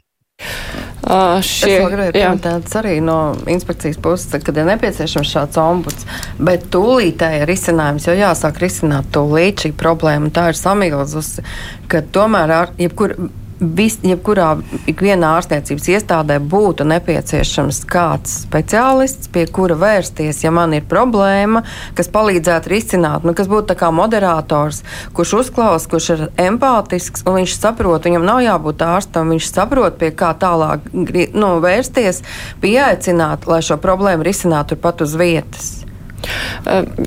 Uh, 1.09 1.39
šie, 1.41 1.71
es 1.79 1.87
gribēju 1.89 2.13
pieminēt 2.13 2.73
arī 2.77 2.99
no 3.01 3.17
inspekcijas 3.49 3.97
puses, 3.97 4.43
kad 4.45 4.57
ir 4.61 4.67
nepieciešams 4.67 5.31
šāds 5.33 5.57
ombuds, 5.57 6.05
bet 6.37 6.67
tūlītēji 6.69 7.41
ir 7.41 7.49
risinājums, 7.49 8.05
jo 8.05 8.13
jāsāk 8.13 8.61
risināt 8.61 9.09
tūlīt 9.15 9.65
šī 9.65 9.71
problēma. 9.79 10.29
Tā 10.35 10.51
ir 10.51 10.59
samilzusi, 10.59 11.41
ka 11.89 12.03
tomēr 12.13 12.53
ar 12.59 12.73
jebkur 12.77 13.15
vis, 13.59 13.97
jebkurā 14.05 14.53
ikvienā 14.89 15.33
ārstniecības 15.37 15.89
iestādē 15.93 16.39
būtu 16.39 16.87
nepieciešams 16.89 17.83
kāds 17.89 18.39
speciālists, 18.45 19.29
pie 19.33 19.45
kura 19.51 19.77
vērsties, 19.79 20.41
ja 20.45 20.51
man 20.55 20.73
ir 20.77 20.87
problēma, 20.89 21.63
kas 21.97 22.11
palīdzētu 22.13 22.71
risināt, 22.71 23.27
nu, 23.27 23.35
kas 23.37 23.51
būtu 23.51 23.77
kā 23.79 23.91
moderators, 23.95 24.81
kurš 25.13 25.35
uzklausa, 25.43 25.91
kurš 25.91 26.09
ir 26.15 26.25
empātisks 26.39 27.25
un 27.27 27.41
viņš 27.41 27.57
saprot, 27.59 28.07
viņam 28.07 28.25
nav 28.25 28.41
jābūt 28.45 28.85
ārstam, 28.85 29.35
viņš 29.35 29.51
saprot, 29.51 29.99
pie 30.01 30.11
kā 30.15 30.31
tālāk 30.39 30.89
nu, 30.93 31.53
vērsties, 31.63 32.23
pieaicināt, 32.63 33.47
lai 33.49 33.61
šo 33.65 33.79
problēmu 33.81 34.25
risinātu 34.25 34.79
turpat 34.79 35.01
uz 35.01 35.15
vietas. 35.15 35.78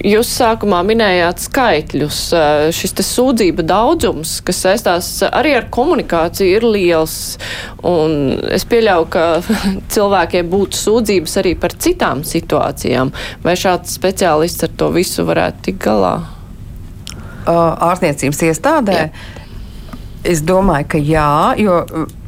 Jūs 0.03 0.31
sākumā 0.39 0.81
minējāt 0.87 1.43
skaitļus. 1.45 2.21
Šis 2.75 2.95
sūdzību 3.07 3.65
daudzums, 3.69 4.39
kas 4.47 4.63
saistās 4.65 5.11
arī 5.29 5.55
ar 5.59 5.69
komunikāciju, 5.75 6.59
ir 6.59 6.67
liels. 6.67 7.17
Es 8.53 8.67
pieļauju, 8.69 9.09
ka 9.13 9.27
cilvēkiem 9.95 10.51
būtu 10.53 10.81
sūdzības 10.81 11.39
arī 11.43 11.55
par 11.61 11.77
citām 11.77 12.25
situācijām. 12.27 13.13
Vai 13.45 13.57
šāds 13.59 13.99
speciālists 13.99 14.69
ar 14.69 14.75
to 14.79 14.93
visu 14.95 15.27
varētu 15.29 15.69
tikt 15.69 15.85
galā? 15.87 16.17
Ārstniecības 17.43 18.45
iestādē. 18.49 18.99
Jā. 18.99 19.41
Es 20.23 20.39
domāju, 20.47 20.87
ka 20.93 20.99
jā, 21.03 21.55
jo 21.59 21.81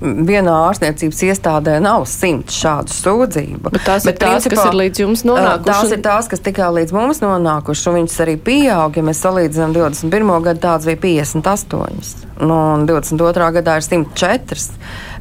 vienā 0.02 0.54
ārstniecības 0.66 1.20
iestādē 1.28 1.76
nav 1.82 2.08
simts 2.10 2.56
šādu 2.58 2.90
sūdzību. 2.90 3.70
Bet 3.70 3.84
tās 3.86 4.06
Bet 4.08 4.16
ir 4.16 4.24
tās, 4.24 4.32
principā, 4.42 4.56
kas 4.56 4.72
ir 4.72 4.78
līdz 4.80 5.02
jums 5.04 5.22
nonākušas. 5.28 5.68
Tās 5.68 5.94
ir 5.94 6.02
tās, 6.02 6.28
kas 6.32 6.42
tikai 6.42 6.72
līdz 6.80 6.94
mums 6.96 7.22
nonākušas, 7.22 7.86
un 7.90 7.98
viņas 8.00 8.18
arī 8.26 8.34
pieaug. 8.48 8.98
Ja 8.98 9.06
mēs 9.06 9.22
salīdzinām 9.22 9.76
21. 9.78 10.34
gadu, 10.48 10.62
tāds 10.66 10.90
bija 10.90 11.02
58. 11.06 12.26
Nu, 12.42 12.58
un 12.74 12.88
22. 12.90 13.50
gadā 13.60 13.78
ir 13.78 13.86
104. 13.86 14.66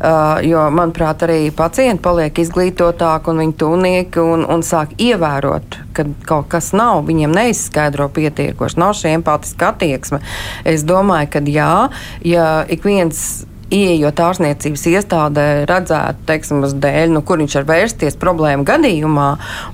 Uh, 0.03 0.41
jo, 0.43 0.59
manuprāt, 0.75 1.21
arī 1.23 1.47
pacienti 1.55 2.03
paliek 2.03 2.39
izglītotāki 2.43 3.31
un 3.31 3.37
viņu 3.39 3.53
tūnieki 3.61 4.19
un, 4.19 4.41
un 4.51 4.65
sāk 4.65 4.91
ievērot, 4.99 5.77
ka 5.95 6.03
kaut 6.27 6.49
kas 6.51 6.73
nav, 6.75 7.05
viņiem 7.07 7.31
neizskaidro 7.31 8.09
pietiekoši, 8.11 8.81
nav 8.83 8.97
šī 8.99 9.13
empātiska 9.21 9.71
attieksme. 9.71 10.19
Es 10.67 10.83
domāju, 10.83 11.31
ka 11.37 11.43
jā, 11.47 11.71
ja 12.27 12.49
ik 12.67 12.83
viens 12.83 13.45
ieejot 13.73 14.21
ārstniecības 14.23 14.85
iestādē, 14.91 15.45
redzētu, 15.69 16.25
teiksim, 16.29 16.61
dēļ, 16.83 17.13
nu, 17.15 17.23
kur 17.25 17.41
viņš 17.41 17.57
var 17.59 17.67
vērsties 17.71 18.19
problēmu 18.21 18.65
gadījumā, 18.67 19.29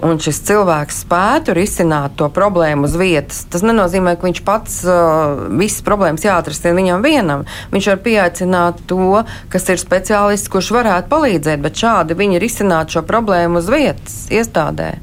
un 0.08 0.22
šis 0.24 0.42
cilvēks 0.50 1.04
spētu 1.06 1.56
risināt 1.58 2.16
to 2.20 2.30
problēmu 2.34 2.88
uz 2.88 2.96
vietas. 3.00 3.44
Tas 3.52 3.66
nenozīmē, 3.66 4.16
ka 4.18 4.30
viņš 4.30 4.42
pats 4.48 4.80
uh, 4.88 5.46
visas 5.60 5.84
problēmas 5.86 6.26
jāatrisina 6.26 6.78
viņam 6.80 7.06
vienam. 7.06 7.46
Viņš 7.74 7.92
var 7.94 8.02
pieaicināt 8.08 8.84
to, 8.90 9.24
kas 9.52 9.70
ir 9.70 9.82
speciālists, 9.82 10.52
kurš 10.52 10.74
varētu 10.80 11.12
palīdzēt, 11.12 11.64
bet 11.64 11.84
šādi 11.84 12.18
viņi 12.20 12.42
risinātu 12.42 12.98
šo 13.00 13.08
problēmu 13.10 13.62
uz 13.62 13.72
vietas 13.72 14.22
iestādē 14.34 14.96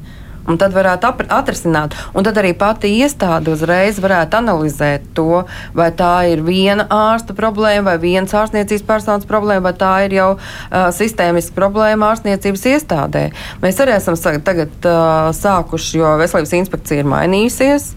un 0.46 0.58
tad 0.60 0.74
varētu 0.76 1.12
atrisināt. 1.34 1.96
Un 2.14 2.26
tad 2.26 2.38
arī 2.40 2.52
pati 2.58 2.90
iestāde 3.00 3.52
uzreiz 3.54 4.00
varētu 4.02 4.40
analizēt 4.40 5.08
to, 5.16 5.44
vai 5.76 5.90
tā 5.96 6.12
ir 6.32 6.42
viena 6.46 6.86
ārsta 6.92 7.36
problēma, 7.36 7.92
vai 7.92 7.96
viens 8.02 8.34
ārstniecības 8.34 8.86
personas 8.86 9.28
problēma, 9.28 9.68
vai 9.68 9.74
tā 9.78 9.94
ir 10.06 10.18
jau 10.18 10.28
uh, 10.36 10.88
sistēmiska 10.94 11.56
problēma 11.56 12.12
ārstniecības 12.12 12.66
iestādē. 12.74 13.26
Mēs 13.64 13.80
arī 13.82 13.96
esam 13.98 14.18
tagad 14.46 14.86
uh, 14.88 15.32
sākuši, 15.36 15.98
jo 16.00 16.14
veselības 16.20 16.54
inspekcija 16.60 17.02
ir 17.02 17.10
mainījusies. 17.10 17.90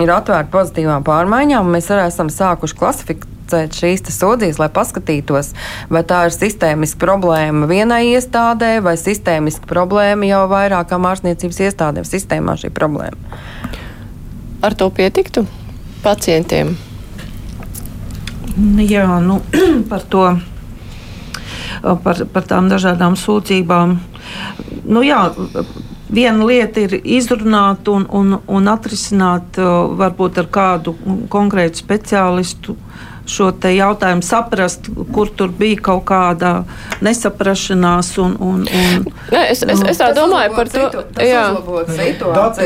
Ir 0.00 0.08
atvērta 0.14 0.48
pozitīvām 0.54 1.04
pārmaiņām, 1.04 1.66
un 1.66 1.76
mēs 1.76 1.90
arī 1.92 2.06
esam 2.08 2.30
sākuši 2.32 2.78
klasifikēt 2.78 3.39
identificēt 3.50 3.78
šīs 3.78 4.18
sūdzības, 4.18 4.58
lai 4.60 4.68
paskatītos, 4.70 5.52
vai 5.90 6.02
tā 6.04 6.26
ir 6.26 6.34
sistēmiska 6.34 7.00
problēma 7.00 7.66
vienai 7.66 8.14
iestādē 8.14 8.80
vai 8.82 8.96
sistēmiska 8.96 9.66
problēma 9.66 10.26
jau 10.26 10.46
vairākām 10.48 11.06
ārstniecības 11.06 11.60
iestādēm. 11.60 12.04
Sistēmā 12.04 12.56
šī 12.56 12.70
problēma. 12.70 13.16
Ar 14.62 14.74
to 14.74 14.90
pietiktu 14.90 15.46
pacientiem? 16.02 16.76
Jā, 18.78 19.20
nu, 19.20 19.40
par 19.90 20.02
to. 20.08 20.38
Par, 21.80 22.18
par 22.28 22.44
tām 22.44 22.68
dažādām 22.68 23.14
sūdzībām. 23.16 23.94
Nu, 24.84 25.00
jā, 25.00 25.30
viena 26.12 26.44
lieta 26.44 26.82
ir 26.82 26.98
izrunāt 26.98 27.88
un, 27.88 28.04
un, 28.12 28.36
un 28.44 28.68
atrisināt 28.68 29.56
varbūt 29.56 30.42
ar 30.42 30.50
kādu 30.52 30.92
konkrētu 31.32 31.80
speciālistu 31.80 32.76
šo 33.30 33.50
jautājumu 33.70 34.24
saprast, 34.26 34.90
kur 35.14 35.30
tur 35.36 35.52
bija 35.54 35.78
kaut 35.90 36.04
kāda 36.10 36.52
nesaprašanās. 37.04 38.12
Un, 38.22 38.36
un, 38.40 38.64
un, 38.66 39.06
ne, 39.32 39.42
es, 39.52 39.62
es, 39.62 39.82
es 39.92 40.00
tā 40.00 40.10
domāju 40.16 40.56
par 40.56 40.72
to, 40.72 40.86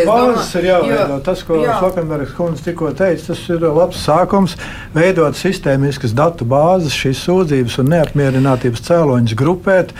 bāzes 0.08 0.52
ir 0.60 0.68
jāveido. 0.70 1.20
Tas, 1.26 1.44
ko 1.46 1.60
Slakenbergs 1.64 2.34
kundze 2.38 2.66
tikko 2.68 2.92
teica, 2.96 3.30
tas 3.30 3.44
ir 3.52 3.64
labs 3.68 4.02
sākums 4.04 4.56
veidot 4.94 5.36
sistēmiskas 5.38 6.14
datu 6.16 6.46
bāzes, 6.48 6.96
šīs 6.96 7.24
sūdzības 7.28 7.80
un 7.82 7.92
neapmierinātības 7.94 8.84
cēloņus 8.88 9.38
grupēt, 9.38 9.94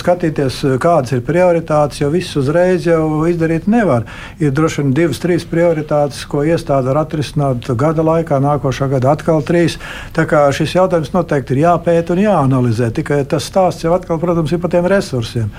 skatīties, 0.00 0.60
kādas 0.82 1.14
ir 1.16 1.22
prioritātes, 1.26 2.00
jo 2.02 2.10
viss 2.12 2.36
uzreiz 2.36 2.86
jau 2.88 3.24
izdarīt 3.30 3.68
nevar. 3.70 4.06
Ir 4.42 4.54
droši 4.56 4.82
vien 4.82 4.94
divas, 4.96 5.20
trīs 5.22 5.46
prioritātes, 5.48 6.22
ko 6.28 6.44
iestāde 6.44 6.90
var 6.90 7.02
atrisināt 7.04 7.70
gada 7.80 8.04
laikā, 8.06 8.40
nākošā 8.44 8.90
gada 8.92 9.14
atkal 9.14 9.44
trīs. 9.46 9.78
Tā 10.16 10.26
kā 10.30 10.46
šis 10.54 10.76
jautājums 10.76 11.14
noteikti 11.14 11.56
ir 11.56 11.64
jāpēta 11.66 12.16
un 12.16 12.24
jāanalizē. 12.24 12.90
Tikai 13.00 13.22
tas 13.30 13.46
stāsts 13.50 13.86
jau 13.86 13.94
atkal, 13.96 14.20
protams, 14.22 14.52
ir 14.52 14.62
par 14.62 14.74
tiem 14.74 14.88
resursiem. 14.90 15.50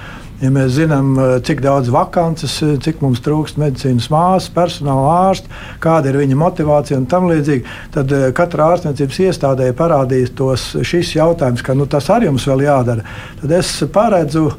Ja 0.41 0.49
mēs 0.49 0.71
zinām, 0.73 1.11
eh, 1.21 1.35
cik 1.45 1.59
daudz 1.61 1.91
vakances, 1.93 2.55
eh, 2.65 2.77
cik 2.81 3.01
mums 3.01 3.19
trūkst 3.21 3.59
medicīnas 3.61 4.07
māsas, 4.09 4.49
personāla 4.49 5.29
ārsta, 5.29 5.45
kāda 5.79 6.09
ir 6.09 6.17
viņa 6.17 6.35
motivācija 6.35 6.97
un 6.97 7.05
tam 7.05 7.27
līdzīgi, 7.29 7.63
tad 7.93 8.11
eh, 8.11 8.31
katra 8.31 8.71
ārstniecības 8.73 9.19
iestādē 9.21 9.71
parādīs 9.77 10.33
tos 10.33 10.75
šis 10.81 11.13
jautājums, 11.13 11.61
ka 11.61 11.75
nu, 11.77 11.85
tas 11.85 12.09
arī 12.09 12.25
jums 12.25 12.47
vēl 12.49 12.65
jādara. 12.65 13.05
Tad 13.41 13.51
es 13.51 13.69
paredzu, 13.93 14.55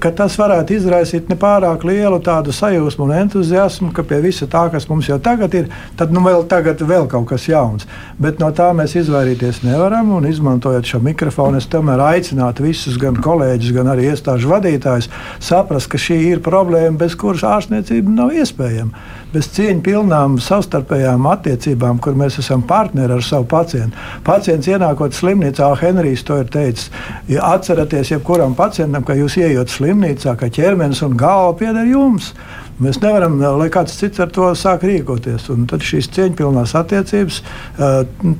ka 0.00 0.10
tas 0.10 0.34
varētu 0.36 0.74
izraisīt 0.74 1.30
nepārāk 1.30 1.84
lielu 1.86 2.18
tādu 2.18 2.50
sajūsmu 2.50 3.06
un 3.06 3.14
entuziasmu, 3.20 3.92
ka 3.94 4.02
pie 4.02 4.18
visa 4.20 4.50
tā, 4.50 4.66
kas 4.72 4.88
mums 4.90 5.06
jau 5.08 5.20
tagad 5.22 5.54
ir, 5.54 5.70
tad 5.96 6.10
nu 6.10 6.24
vēl, 6.26 6.42
tagad 6.50 6.82
vēl 6.82 7.06
kaut 7.06 7.28
kas 7.30 7.46
jauns. 7.46 7.86
Bet 8.18 8.42
no 8.42 8.50
tā 8.50 8.72
mēs 8.74 8.96
izvairīties 8.98 9.62
nevaram 9.62 10.10
un 10.18 10.26
izmantojot 10.26 10.90
šo 10.90 11.00
mikrofonu, 11.06 11.62
es 11.62 11.70
tomēr 11.70 12.02
aicinātu 12.10 12.66
visus, 12.66 12.98
gan 12.98 13.14
kolēģus, 13.14 13.72
gan 13.78 13.94
arī 13.94 14.10
iestāžu 14.10 14.50
vadītājus 14.50 15.08
saprast, 15.40 15.90
ka 15.90 15.98
šī 16.00 16.18
ir 16.32 16.44
problēma, 16.44 16.98
bez 17.00 17.16
kuras 17.18 17.44
ārstniecība 17.46 18.14
nav 18.14 18.34
iespējama. 18.36 19.06
Bez 19.30 19.46
cieņu 19.54 19.84
pilnām 19.86 20.38
savstarpējām 20.42 21.28
attiecībām, 21.30 22.00
kur 22.02 22.16
mēs 22.18 22.40
esam 22.42 22.64
partneri 22.66 23.14
ar 23.14 23.22
savu 23.22 23.46
pacientu. 23.50 23.94
Pacients 24.26 24.66
ienākot 24.66 25.14
slimnīcā, 25.14 25.68
Henrijs 25.80 26.24
to 26.26 26.40
ir 26.42 26.50
teicis. 26.50 26.90
Ja 27.30 27.52
atceraties, 27.54 28.10
jebkuram 28.10 28.56
pacientam, 28.58 29.06
ka 29.06 29.14
jūs 29.18 29.38
ienākat 29.38 29.70
slimnīcā, 29.76 30.34
ka 30.40 30.50
ķermenis 30.50 31.04
un 31.06 31.14
galva 31.20 31.54
pieder 31.62 31.86
jums. 31.86 32.32
Mēs 32.80 33.00
nevaram, 33.02 33.36
lai 33.60 33.68
kāds 33.72 33.98
cits 34.00 34.20
ar 34.22 34.30
to 34.32 34.48
sāk 34.56 34.86
rīkoties. 34.88 35.50
Un 35.52 35.66
tad 35.70 35.84
šīs 35.84 36.08
cieņpilnās 36.16 36.72
attiecības, 36.78 37.42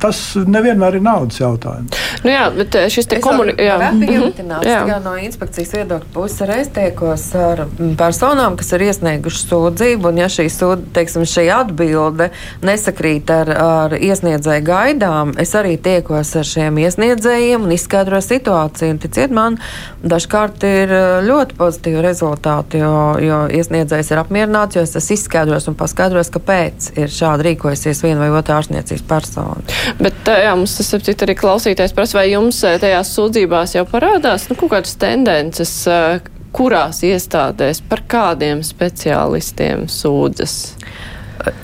tas 0.00 0.20
nevienmēr 0.48 0.96
ir 0.96 1.04
naudas 1.04 1.40
jautājums. 1.42 1.98
Nu 2.24 2.32
jā, 2.32 2.46
bet 2.54 2.76
šis 2.92 3.08
te 3.08 3.18
komunikācijas 3.24 4.00
mhm. 4.00 5.04
no 5.04 5.14
inspekcijas 5.20 5.74
viedokļa 5.76 6.10
puses 6.14 6.44
arī 6.44 6.58
tiekos 6.74 7.26
ar 7.38 7.64
personām, 8.00 8.56
kas 8.60 8.72
ir 8.76 8.86
iesniegušas 8.88 9.46
sūdzību, 9.50 10.10
un 10.10 10.20
ja 10.22 10.28
šī, 10.32 10.46
sūd, 10.52 10.88
teiksim, 10.96 11.24
šī 11.28 11.46
atbilde 11.54 12.30
nesakrīt 12.66 13.30
ar, 13.34 13.52
ar 13.60 13.96
iesniedzēju 13.96 14.66
gaidām, 14.66 15.34
es 15.40 15.54
arī 15.58 15.76
tiekos 15.80 16.32
ar 16.40 16.48
šiem 16.48 16.80
iesniedzējiem 16.80 17.68
un 17.68 17.76
izskaidroju 17.76 18.26
situāciju. 18.26 18.96
Un, 18.96 19.00
ticiet 19.02 19.32
man, 19.34 19.60
dažkārt 20.02 20.64
ir 20.68 20.92
ļoti 21.28 21.56
pozitīvi 21.60 22.04
rezultāti, 22.04 22.80
jo, 22.82 22.94
jo 23.20 23.40
iesniedzējs 23.60 24.12
ir 24.12 24.20
apmierināts, 24.20 24.29
jo 24.76 24.84
es 24.86 24.94
esmu 24.96 25.16
izskaidrojis 25.16 25.68
un 25.70 25.76
paskaidrojis, 25.78 26.32
kāpēc 26.34 26.90
ir 27.00 27.12
šādi 27.12 27.48
rīkojusies 27.50 28.02
viena 28.04 28.22
vai 28.22 28.30
otra 28.38 28.60
ārstniecības 28.60 29.06
persona. 29.10 29.60
Bet 30.00 30.30
jā, 30.30 30.52
mums 30.56 30.76
tas 30.78 30.92
arī 31.26 31.36
klausītājs 31.38 31.94
prasa, 31.96 32.20
vai 32.20 32.28
jums 32.30 32.62
tajās 32.62 33.14
sūdzībās 33.16 33.76
jau 33.78 33.86
parādās 33.90 34.48
nu, 34.50 34.58
kaut 34.60 34.74
kādas 34.76 34.96
tendences, 35.00 35.74
kurās 36.56 37.02
iestādēs 37.06 37.82
par 37.90 38.04
kādiem 38.10 38.64
speciālistiem 38.66 39.86
sūdzas? 39.90 40.56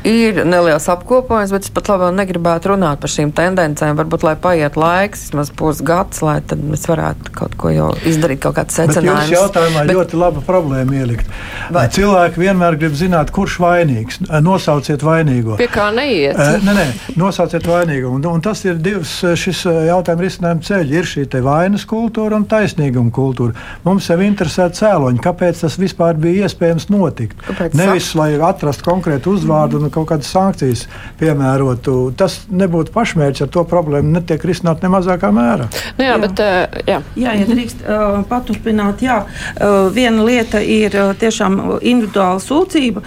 Ir 0.06 0.42
neliels 0.46 0.86
apkopojums, 0.92 1.52
bet 1.54 1.66
es 1.66 1.72
pat 1.74 1.90
labi 1.90 2.08
negribētu 2.16 2.72
runāt 2.72 3.00
par 3.02 3.12
šīm 3.12 3.32
tendencēm. 3.36 3.96
Varbūt, 3.98 4.24
lai 4.26 4.34
paiet 4.40 4.78
laiks, 4.78 5.26
vismaz 5.26 5.50
pusgads, 5.56 6.22
lai 6.24 6.38
tad 6.46 6.62
mēs 6.64 6.86
varētu 6.88 7.32
kaut 7.36 7.56
ko 7.60 7.72
jau 7.74 7.90
izdarīt, 8.08 8.40
kaut 8.44 8.56
kāds 8.58 8.76
secinājums. 8.78 9.30
Jūs 9.30 9.36
jautājumā 9.36 9.84
bet... 9.86 9.96
ļoti 9.96 10.20
laba 10.20 10.42
problēma 10.46 11.00
ielikt. 11.00 11.30
Vai? 11.74 11.86
Cilvēki 11.92 12.42
vienmēr 12.44 12.78
grib 12.80 12.96
zināt, 12.98 13.32
kurš 13.34 13.58
vainīgs. 13.62 14.20
Nosauciet 14.44 15.02
vainīgo. 15.06 15.56
Pie 15.60 15.68
kā 15.72 15.88
neiet? 15.94 16.38
Nē, 16.64 16.76
nē, 16.76 16.86
nosauciet 17.18 17.66
vainīgo. 17.68 18.14
Un, 18.16 18.24
un 18.30 18.44
tas 18.44 18.62
ir 18.66 18.78
divs 18.82 19.18
šis 19.38 19.64
jautājuma 19.90 20.26
risinājuma 20.26 20.66
ceļi. 20.66 21.00
Ir 21.00 21.10
šī 21.10 21.26
vainas 21.44 21.86
kultūra 21.88 22.38
un 22.38 22.46
taisnīguma 22.48 23.12
kultūra. 23.14 23.56
Mums 23.86 24.08
jau 24.10 24.18
interesē 24.22 24.68
cēloņi, 24.76 25.22
kāpēc 25.24 25.64
tas 25.64 25.78
vispār 25.80 26.18
bija 26.20 26.46
iespējams 26.46 26.88
notikt. 26.92 27.40
Kāpēc 27.48 27.76
Nevis, 27.78 28.12
lai 28.18 28.32
atrastu 28.38 28.86
konkrētu 28.86 29.34
uzvārdu 29.36 29.65
kādu 29.66 29.82
nu, 29.82 29.90
kādas 29.90 30.30
sankcijas 30.32 30.86
piemērotu. 31.20 32.12
Tas 32.18 32.38
nebūtu 32.50 32.94
pašmērķis, 32.94 33.46
ar 33.46 33.52
to 33.52 33.64
problēmu 33.68 34.14
netiek 34.14 34.42
risināt 34.46 34.84
ne 34.84 34.92
mazākā 34.92 35.32
mērā. 35.34 35.68
Nu, 35.98 36.06
jā, 36.06 36.14
jā. 36.14 36.18
Bet, 36.22 36.42
uh, 36.42 36.80
jā. 36.86 37.00
jā, 37.18 37.34
ja 37.40 37.48
drīkst 37.50 37.84
uh, 37.84 38.20
paturpināt, 38.30 39.04
jā, 39.04 39.20
uh, 39.26 39.78
viena 39.94 40.26
lieta 40.26 40.62
ir 40.62 40.96
uh, 40.96 41.12
tiešām 41.18 41.60
individuāla 41.80 42.42
sūdzība, 42.42 43.02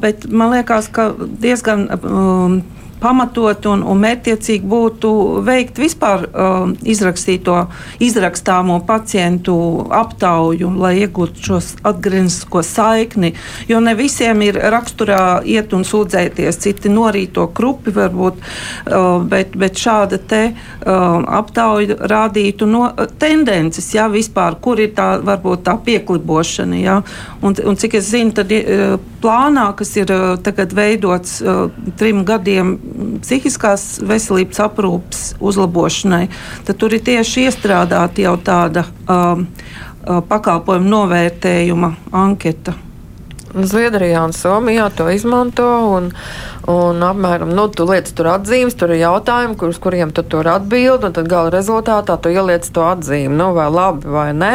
bet 0.00 0.26
man 0.30 0.52
liekas, 0.56 0.90
ka 0.92 1.10
diezgan. 1.16 1.88
Uh, 1.96 2.75
pamatot 3.00 3.66
un, 3.70 3.82
un 3.86 4.00
mērķiecīgi 4.02 4.66
būtu 4.66 5.10
veikt 5.46 5.78
vispār 5.80 6.26
uh, 6.26 6.70
izrakstīto, 6.86 7.58
izrakstāmo 8.02 8.78
pacientu 8.88 9.56
aptauju, 9.94 10.70
lai 10.80 10.94
iegūtu 11.02 11.44
šo 11.48 11.60
atgrieznisko 11.86 12.62
saikni. 12.66 13.32
Jo 13.68 13.80
ne 13.84 13.96
visiem 13.98 14.42
ir 14.46 14.58
raksturā 14.72 15.42
iet 15.44 15.74
un 15.76 15.84
sūdzēties, 15.86 16.60
citi 16.62 16.92
norīto 16.92 17.48
krupi 17.56 17.94
varbūt, 17.96 18.40
uh, 18.40 19.08
bet, 19.28 19.56
bet 19.58 19.80
šāda 19.80 20.20
te 20.20 20.42
uh, 20.52 21.20
aptauja 21.40 21.98
rādītu 22.10 22.68
no, 22.70 22.88
tendences, 23.20 23.92
jā, 23.94 24.08
vispār, 24.12 24.58
kur 24.62 24.80
ir 24.82 24.94
tā 24.96 25.16
varbūt 25.24 25.66
tā 25.66 25.76
pieklibošana. 25.86 26.80
Jā. 26.80 27.00
Un, 27.42 27.56
un 27.66 27.78
cik 27.78 27.98
es 28.00 28.10
zinu, 28.12 28.34
tad 28.36 28.52
uh, 28.56 28.96
plānā, 29.26 29.66
kas 29.78 29.90
ir 29.98 30.12
uh, 30.14 30.36
tagad 30.38 30.74
veidots 30.76 31.40
uh, 31.42 31.66
trim 31.98 32.22
gadiem 32.28 32.76
psihiskās 33.24 33.98
veselības 34.06 34.62
aprūpes 34.68 35.26
uzlabošanai, 35.42 36.28
tad 36.68 36.78
tur 36.78 36.94
ir 36.94 37.02
tieši 37.06 37.48
iestrādāta 37.48 38.22
jau 38.22 38.36
tāda 38.38 38.86
um, 39.10 39.46
uh, 40.06 40.22
pakalpojumu 40.30 40.92
novērtējuma 40.94 41.94
anketa. 42.14 42.76
Zviedrijā 43.56 44.20
un 44.26 44.34
Somijā 44.36 44.90
to 44.92 45.06
izmanto. 45.08 45.66
Un, 45.96 46.10
un 46.70 47.02
apmēram 47.06 47.52
nu, 47.54 47.66
tu 47.70 47.86
liec 47.86 48.08
tur 48.16 48.30
atzīmes, 48.32 48.74
tur 48.78 48.92
ir 48.94 49.02
jautājumi, 49.04 49.56
kur, 49.58 49.70
uz 49.70 49.78
kuriem 49.82 50.12
tu 50.14 50.24
tur 50.26 50.48
atbild, 50.50 51.04
un 51.06 51.14
tad 51.14 51.28
gala 51.30 51.52
rezultātā 51.54 52.16
tu 52.22 52.32
ieliec 52.34 52.66
to 52.74 52.82
atzīmi, 52.86 53.34
nu, 53.38 53.52
vai 53.56 53.68
labi 53.70 54.10
vai 54.10 54.28
nē. 54.36 54.54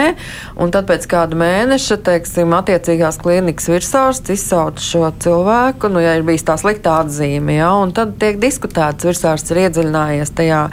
Un 0.62 0.74
tad 0.76 0.90
pēc 0.90 1.08
kāda 1.12 1.40
mēneša, 1.40 2.00
teiksim, 2.08 2.56
attiecīgās 2.58 3.20
klīnikas 3.22 3.70
virsārsts 3.72 4.36
izsauc 4.36 4.84
šo 4.84 5.08
cilvēku, 5.24 5.92
nu, 5.94 6.04
ja 6.04 6.18
ir 6.20 6.28
bijis 6.28 6.46
tā 6.48 6.58
sliktā 6.60 7.00
atzīme, 7.06 7.56
ja, 7.60 7.72
un 7.80 7.96
tad 7.96 8.18
tiek 8.22 8.42
diskutēts, 8.42 9.08
virsārsts 9.08 9.56
ir 9.56 9.64
iedziļinājies 9.66 10.36
tajā 10.36 10.66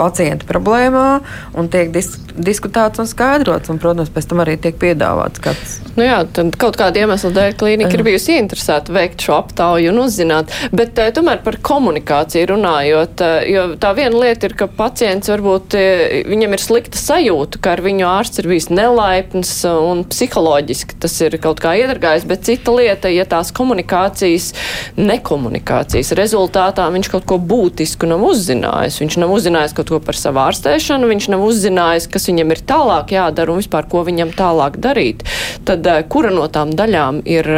pacienta 0.00 0.48
problēmā, 0.50 1.08
un 1.54 1.70
tiek 1.70 1.94
dis 1.94 2.16
diskutēts 2.40 3.00
un 3.02 3.08
skaidrots, 3.10 3.70
un, 3.72 3.78
protams, 3.82 4.10
pēc 4.12 4.28
tam 4.30 4.42
arī 4.44 4.56
tiek 4.62 4.76
piedāvāts 4.80 5.42
kāds. 5.42 5.76
Nu 5.96 6.06
jā, 6.06 6.20
tad 6.34 6.54
kaut 6.60 6.78
kāda 6.80 7.02
iemesla 7.02 7.32
dēļ 7.36 7.56
klīnika 7.60 7.96
ir 7.96 8.04
bijusi 8.06 8.36
interesēta 8.40 8.94
veikt 8.94 9.24
šo 9.24 9.36
aptauju 9.40 9.92
un 9.92 10.02
uzzināt. 10.04 10.54
Bet 10.80 10.96
uh, 10.96 11.10
tomēr 11.12 11.42
par 11.44 11.58
komunikāciju 11.60 12.54
runājot, 12.54 13.20
uh, 13.20 13.42
jo 13.44 13.64
tā 13.80 13.90
viena 13.98 14.16
lieta 14.22 14.48
ir, 14.48 14.54
ka 14.56 14.64
pacients 14.72 15.28
varbūt 15.28 15.74
uh, 15.76 16.02
viņam 16.30 16.54
ir 16.56 16.62
slikta 16.62 16.96
sajūta, 16.96 17.58
ka 17.60 17.74
ar 17.74 17.82
viņu 17.84 18.06
ārsts 18.08 18.40
ir 18.40 18.46
bijis 18.48 18.70
nelaipns 18.72 19.50
un 19.68 20.06
psiholoģiski 20.08 20.96
tas 21.02 21.16
ir 21.26 21.36
kaut 21.42 21.60
kā 21.60 21.74
iedargājis, 21.82 22.24
bet 22.30 22.46
cita 22.48 22.72
lieta, 22.72 23.10
ja 23.12 23.26
tās 23.28 23.52
komunikācijas, 23.56 24.54
nekomunikācijas 24.96 26.14
rezultātā 26.16 26.86
viņš 26.94 27.10
kaut 27.12 27.26
ko 27.28 27.36
būtisku 27.36 28.08
nav 28.08 28.24
uzzinājis. 28.30 29.00
Viņš 29.02 29.18
nav 29.20 29.34
uzzinājis 29.36 29.76
kaut 29.76 29.92
ko 29.92 30.00
par 30.06 30.16
savu 30.16 30.40
ārstēšanu, 30.46 31.10
viņš 31.10 31.28
nav 31.34 31.44
uzzinājis, 31.44 32.08
kas 32.14 32.30
viņam 32.30 32.54
ir 32.54 32.62
tālāk 32.72 33.12
jādara 33.18 33.52
un 33.52 33.60
vispār 33.60 33.90
ko 33.90 34.06
viņam 34.08 34.32
tālāk 34.38 34.80
darīt. 34.80 35.26
Tad 35.68 35.84
kura 36.08 36.32
no 36.32 36.48
tām 36.48 36.72
daļām 36.78 37.20
ir 37.28 37.52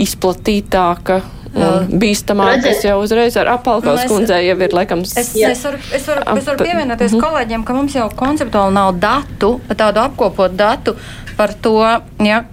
izplatītāka 0.00 1.20
un 1.54 2.00
bīstamāk, 2.00 2.62
kas 2.64 2.84
jau 2.84 2.98
uzreiz 3.02 3.36
ar 3.40 3.54
apalkaus 3.56 4.04
kundzei 4.10 4.44
jau 4.46 4.56
ir 4.62 4.74
laikam. 4.76 5.02
Es, 5.04 5.32
es, 5.34 5.64
varu, 5.64 5.80
es, 5.92 6.06
varu, 6.06 6.24
es 6.36 6.46
varu 6.46 6.64
pievienoties 6.64 7.12
mm 7.12 7.18
-hmm. 7.18 7.24
kolēģiem, 7.26 7.64
ka 7.64 7.74
mums 7.74 7.94
jau 7.94 8.10
konceptuāli 8.16 8.74
nav 8.74 8.94
datu, 8.98 9.60
tādu 9.76 10.04
apkopot 10.04 10.56
datu 10.56 10.96
par 11.36 11.54
to, 11.54 11.80
ja, 12.24 12.44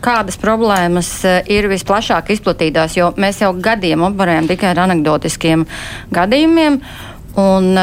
kādas 0.00 0.38
problēmas 0.38 1.10
ir 1.50 1.68
visplašāk 1.68 2.30
izplatītās, 2.30 2.96
jo 2.96 3.12
mēs 3.16 3.42
jau 3.42 3.52
gadiem 3.52 4.02
operējam 4.02 4.48
tikai 4.48 4.70
ar 4.70 4.78
anegdotiskiem 4.86 5.66
gadījumiem. 6.10 6.80
Un, 7.36 7.78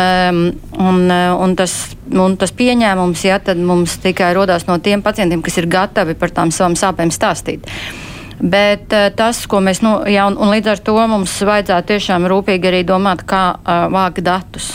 un, 0.80 1.12
un, 1.40 1.56
tas, 1.56 1.96
un 2.10 2.38
tas 2.38 2.52
pieņēmums, 2.52 3.26
ja 3.26 3.38
tad 3.40 3.58
mums 3.58 3.98
tikai 4.02 4.34
rodās 4.34 4.66
no 4.66 4.80
tiem 4.80 5.02
pacientiem, 5.02 5.42
kas 5.42 5.58
ir 5.58 5.68
gatavi 5.68 6.16
par 6.16 6.30
tām 6.30 6.50
savām 6.50 6.74
sāpēm 6.74 7.12
stāstīt. 7.14 7.62
Uh, 7.62 8.03
Bet 8.44 8.92
uh, 8.92 9.08
tas, 9.16 9.46
ko 9.48 9.62
mēs, 9.64 9.80
nu, 9.86 10.02
jā, 10.12 10.26
un, 10.28 10.50
līdz 10.52 10.74
ar 10.74 10.82
to 10.84 10.98
mums 11.08 11.36
vajadzētu 11.48 11.94
tiešām 11.94 12.28
rūpīgi 12.28 12.68
arī 12.68 12.82
domāt, 12.88 13.24
kā 13.28 13.54
uh, 13.56 13.86
vākt 13.94 14.20
datus. 14.26 14.74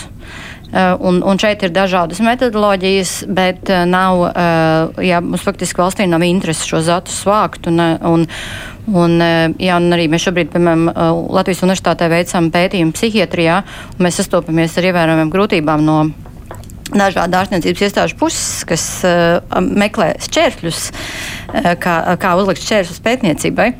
Uh, 0.69 0.95
un, 1.05 1.21
un 1.25 1.41
šeit 1.41 1.64
ir 1.64 1.73
dažādas 1.77 2.21
metodoloģijas, 2.25 3.12
bet 3.33 3.71
nav, 3.89 4.27
jā, 5.01 5.21
mums 5.25 5.45
faktiski 5.45 5.81
valstī 5.81 6.09
nav 6.09 6.25
interesi 6.25 6.69
šos 6.69 6.89
datus 6.89 7.21
vākt. 7.29 7.69
Un, 7.69 7.81
un, 7.81 8.27
un, 8.93 9.16
jā, 9.61 9.77
un 9.77 9.97
arī 9.97 10.09
mēs 10.12 10.29
šobrīd, 10.29 10.53
piemēram, 10.53 10.89
Latvijas 11.33 11.64
universitātē 11.64 12.09
veicam 12.12 12.51
pētījumu 12.53 12.97
psihiatrijā, 12.97 13.62
un 13.97 14.09
mēs 14.09 14.21
sastopamies 14.21 14.77
ar 14.77 14.91
ievērojamām 14.91 15.33
grūtībām 15.33 15.85
no 15.89 16.03
dažādu 16.93 17.39
ārstniecības 17.39 17.84
iestāžu 17.86 18.18
puses, 18.20 18.64
kas 18.68 18.84
uh, 19.07 19.41
meklē 19.61 20.12
šķēršļus, 20.24 20.82
uh, 20.91 21.70
kā, 21.80 21.97
kā 22.20 22.34
uzlikt 22.41 22.64
šķēršļus 22.64 23.03
pētniecībai. 23.05 23.70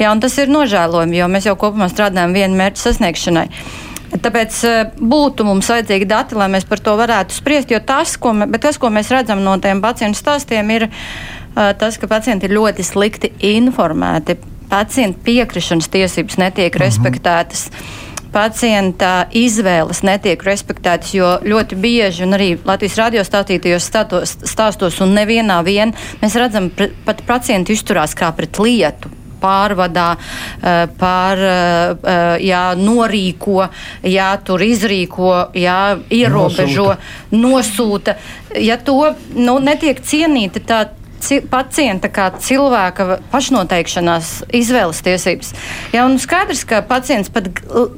Jā, 0.00 0.14
tas 0.22 0.38
ir 0.42 0.52
nožēlojami, 0.52 1.18
jo 1.20 1.28
mēs 1.32 1.48
jau 1.48 1.56
kopumā 1.60 1.90
strādājam 1.92 2.34
vienu 2.36 2.58
mērķu 2.58 2.82
sasniegšanai. 2.82 3.46
Tāpēc 4.22 4.58
uh, 4.66 4.80
būtu 4.96 5.46
mums 5.46 5.70
vajadzīgi 5.72 6.08
dati, 6.10 6.38
lai 6.38 6.48
mēs 6.52 6.66
par 6.68 6.82
to 6.82 6.96
varētu 6.98 7.36
spriest, 7.36 7.74
jo 7.74 7.82
tas, 7.84 8.16
ko, 8.20 8.34
me, 8.36 8.48
tas, 8.62 8.80
ko 8.82 8.90
mēs 8.94 9.12
redzam 9.14 9.44
no 9.44 9.58
tiem 9.62 9.82
pacientu 9.84 10.20
stāstiem, 10.22 10.72
ir 10.78 10.88
uh, 10.88 11.70
tas, 11.78 12.00
ka 12.00 12.10
pacienti 12.10 12.48
ir 12.48 12.56
ļoti 12.58 12.86
slikti 12.86 13.32
informēti. 13.54 14.38
Pacientu 14.66 15.22
piekrišanas 15.28 15.86
tiesības 15.92 16.40
netiek 16.42 16.74
mhm. 16.74 16.82
respektētas. 16.82 17.68
Uh, 17.70 18.05
pacienta 18.36 19.12
izvēles 19.32 20.02
netiek 20.04 20.42
respektētas, 20.44 21.14
jo 21.16 21.36
ļoti 21.46 21.78
bieži, 21.80 22.26
un 22.26 22.36
arī 22.36 22.50
Latvijas 22.68 22.98
radiostātītajos 23.00 23.90
stāstos, 24.44 25.00
un 25.04 25.14
nevienā 25.16 25.62
vien 25.64 25.94
mēs 26.20 26.36
redzam, 26.36 26.68
pat 27.06 27.24
pacienti 27.28 27.76
izturās 27.76 28.16
kā 28.18 28.28
pret 28.36 28.60
lietu 28.60 29.12
pārvadā, 29.40 30.16
eh, 30.16 30.86
pār, 30.98 31.38
eh, 31.38 32.38
jā, 32.40 32.64
norīko, 32.76 33.68
jā, 34.02 34.30
tur 34.44 34.60
izrīko, 34.64 35.32
jā, 35.54 35.80
ierobežo, 36.10 36.96
nosūta. 37.32 38.16
nosūta. 38.16 38.16
Ja 38.56 38.76
to 38.76 39.14
nu, 39.34 39.58
netiek 39.60 40.00
cienīta, 40.00 40.60
tā 40.60 40.88
pacienta 41.50 42.10
kā 42.12 42.28
cilvēka 42.42 43.20
pašnoteikšanās 43.32 44.32
izvēles 44.56 45.02
tiesības. 45.06 45.52
Jā, 45.94 46.04
un 46.06 46.18
skaidrs, 46.22 46.64
ka 46.68 46.82
pacients, 46.86 47.30
pat, 47.32 47.48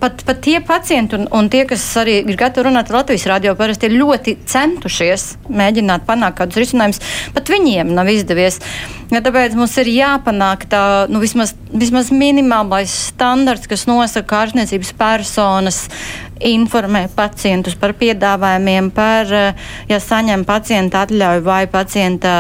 pat, 0.01 0.23
pat 0.27 0.43
tie 0.45 0.59
pacienti 0.65 1.19
un, 1.19 1.27
un 1.35 1.51
tie, 1.53 1.65
kas 1.69 1.85
arī 2.01 2.21
ir 2.23 2.39
gatavi 2.39 2.69
runāt 2.69 2.93
Latvijas 2.95 3.27
radio, 3.31 3.57
parasti 3.59 3.89
ir 3.89 3.99
ļoti 3.99 4.39
centušies 4.49 5.29
mēģināt 5.49 6.07
panākt 6.09 6.41
kādus 6.43 6.63
risinājumus, 6.63 7.03
pat 7.35 7.53
viņiem 7.53 7.93
nav 7.97 8.11
izdevies. 8.13 8.61
Ja, 9.09 9.23
tāpēc 9.25 9.55
mums 9.57 9.73
ir 9.81 9.89
jāpanāk 9.89 10.67
tā, 10.69 10.83
nu, 11.09 11.23
vismaz, 11.23 11.55
vismaz 11.73 12.11
minimālais 12.13 12.93
standarts, 13.09 13.69
kas 13.71 13.87
nosaka 13.89 14.43
ārstniecības 14.43 14.93
personas 14.99 15.87
informē 16.45 17.07
pacientus 17.17 17.77
par 17.79 17.95
piedāvājumiem, 17.99 18.91
par, 18.95 19.33
ja 19.89 19.99
saņem 20.03 20.45
pacienta 20.49 21.05
atļauju 21.07 21.45
vai 21.47 21.63
pacienta 21.71 22.33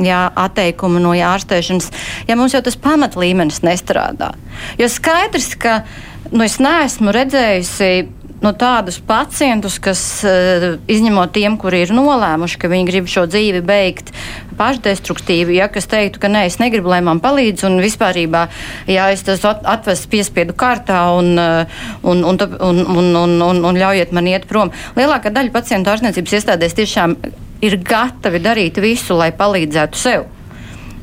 jā, 0.00 0.20
atteikumu 0.44 1.02
no 1.02 1.14
ārstēšanas, 1.14 1.90
ja 2.28 2.38
mums 2.38 2.54
jau 2.56 2.62
tas 2.64 2.78
pamatlīmenis 2.80 3.62
nestrādā. 3.66 4.32
Jo 4.80 4.88
skaidrs, 4.90 5.54
ka 5.60 5.82
nu, 6.30 6.44
es 6.44 6.58
neesmu 6.62 7.14
redzējusi 7.14 8.19
nu, 8.40 8.52
tādus 8.56 8.98
pacientus, 9.04 9.78
kas 9.82 10.02
uh, 10.26 10.66
izņemot 10.90 11.32
tiem, 11.34 11.58
kuri 11.60 11.82
ir 11.84 11.92
nolēmuši, 11.96 12.58
ka 12.60 12.70
viņi 12.72 12.88
grib 12.88 13.10
šo 13.10 13.26
dzīvi 13.30 13.60
beigt 13.66 14.12
pašdestruktīvi, 14.60 15.56
ja 15.60 15.68
kas 15.72 15.88
teiktu, 15.90 16.20
ka 16.22 16.30
nē, 16.32 16.46
es 16.48 16.58
negribu, 16.60 16.90
lai 16.92 17.00
man 17.04 17.22
palīdz, 17.24 17.64
un 17.68 17.78
vispārībā, 17.84 18.46
ja 18.90 19.10
es 19.12 19.24
tas 19.26 19.44
atvestu 19.44 20.10
piespiedu 20.16 20.56
kārtā 20.56 21.02
un, 21.16 21.32
uh, 21.40 21.84
un, 22.02 22.24
un, 22.24 22.40
un, 22.40 22.82
un, 22.96 23.14
un, 23.24 23.38
un, 23.50 23.62
un 23.70 23.80
ļaujiet 23.84 24.16
man 24.16 24.28
iet 24.32 24.48
prom. 24.50 24.72
Lielākā 24.98 25.32
daļa 25.34 25.54
pacientu 25.54 25.92
ārstniecības 25.92 26.36
iestādēs 26.40 26.76
tiešām 26.80 27.16
ir 27.64 27.80
gatavi 27.84 28.40
darīt 28.42 28.80
visu, 28.80 29.16
lai 29.20 29.32
palīdzētu 29.36 30.00
sev. 30.00 30.28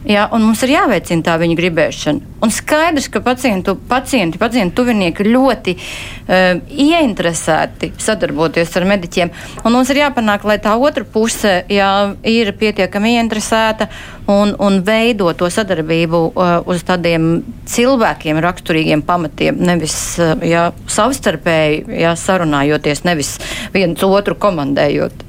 Ja, 0.06 0.28
mums 0.32 0.62
ir 0.64 0.72
jāveicina 0.76 1.26
tā 1.26 1.34
viņa 1.42 1.56
gribēšana. 1.58 2.36
Un 2.46 2.52
skaidrs, 2.54 3.08
ka 3.12 3.20
pacientu, 3.26 3.74
pacienti, 3.90 4.38
pacientu 4.40 4.84
tuvinieki 4.84 5.26
ļoti 5.26 5.74
uh, 5.74 6.60
ieinteresēti 6.70 7.90
sadarboties 8.00 8.76
ar 8.78 8.86
mediķiem. 8.88 9.32
Un 9.66 9.74
mums 9.74 9.90
ir 9.92 10.04
jāpanāk, 10.04 10.46
lai 10.48 10.60
tā 10.64 10.76
otra 10.78 11.04
puse 11.04 11.64
jā, 11.74 11.90
ir 12.30 12.54
pietiekami 12.60 13.16
ieinteresēta 13.18 13.90
un, 14.32 14.54
un 14.62 14.80
veido 14.86 15.32
to 15.36 15.50
sadarbību 15.52 16.22
uh, 16.30 16.54
uz 16.70 16.86
tādiem 16.88 17.42
cilvēkiem 17.68 18.40
raksturīgiem 18.46 19.02
pamatiem, 19.08 19.58
nevis 19.72 19.98
uh, 20.22 20.38
jā, 20.46 20.70
savstarpēji 20.94 22.00
jā, 22.04 22.14
sarunājoties, 22.22 23.04
nevis 23.08 23.34
viens 23.74 24.08
otru 24.08 24.38
komandējot. 24.40 25.26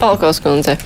Palkos 0.00 0.40
kundze. 0.42 0.80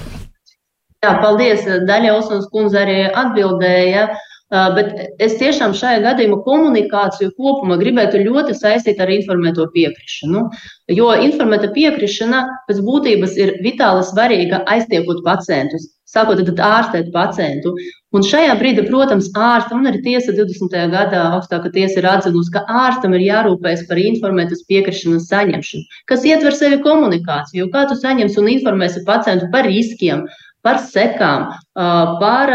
Jā, 1.05 1.13
paldies. 1.23 1.67
Daļa 1.89 2.15
Osons 2.17 2.49
kundze 2.53 2.81
arī 2.85 3.03
atbildēja. 3.11 4.09
Bet 4.47 4.93
es 5.19 5.33
tiešām 5.41 5.73
šajā 5.75 6.05
gadījumā 6.05 6.37
komunikāciju 6.45 7.33
kopumā 7.35 7.81
gribētu 7.81 8.21
ļoti 8.23 8.55
saistīt 8.55 9.01
ar 9.03 9.11
informēto 9.11 9.67
piekrišanu. 9.75 10.45
Jo 10.95 11.09
informēta 11.19 11.73
piekrišana 11.75 12.45
pēc 12.69 12.79
būtības 12.87 13.35
ir 13.43 13.57
vitāli 13.65 14.05
svarīga 14.07 14.63
aiztiekot 14.71 15.25
pacientus, 15.27 15.89
sākot 16.07 16.45
tad 16.47 16.63
ārstēt 16.63 17.11
pacientu. 17.11 17.75
Un 18.15 18.23
šajā 18.23 18.55
brīdī, 18.63 18.87
protams, 18.87 19.27
ārstam 19.35 19.83
un 19.83 19.91
arī 19.91 19.99
tiesa 20.05 20.31
20. 20.33 20.79
gadā 20.95 21.27
augstākā 21.35 21.75
tiesa 21.75 21.99
ir 21.99 22.07
atzinusi, 22.15 22.55
ka 22.55 22.63
ārstam 22.87 23.19
ir 23.19 23.27
jārūpējas 23.27 23.83
par 23.91 23.99
informētas 23.99 24.63
piekrišanas 24.71 25.27
saņemšanu, 25.35 26.01
kas 26.07 26.25
ietver 26.25 26.55
sevi 26.55 26.79
komunikāciju. 26.87 27.67
Kā 27.75 27.89
tu 27.91 27.99
saņemsi 27.99 28.41
un 28.41 28.55
informēsi 28.55 29.03
pacientu 29.11 29.51
par 29.51 29.67
riskiem, 29.67 30.23
par 30.67 30.81
sekām, 30.83 31.47
par 32.21 32.53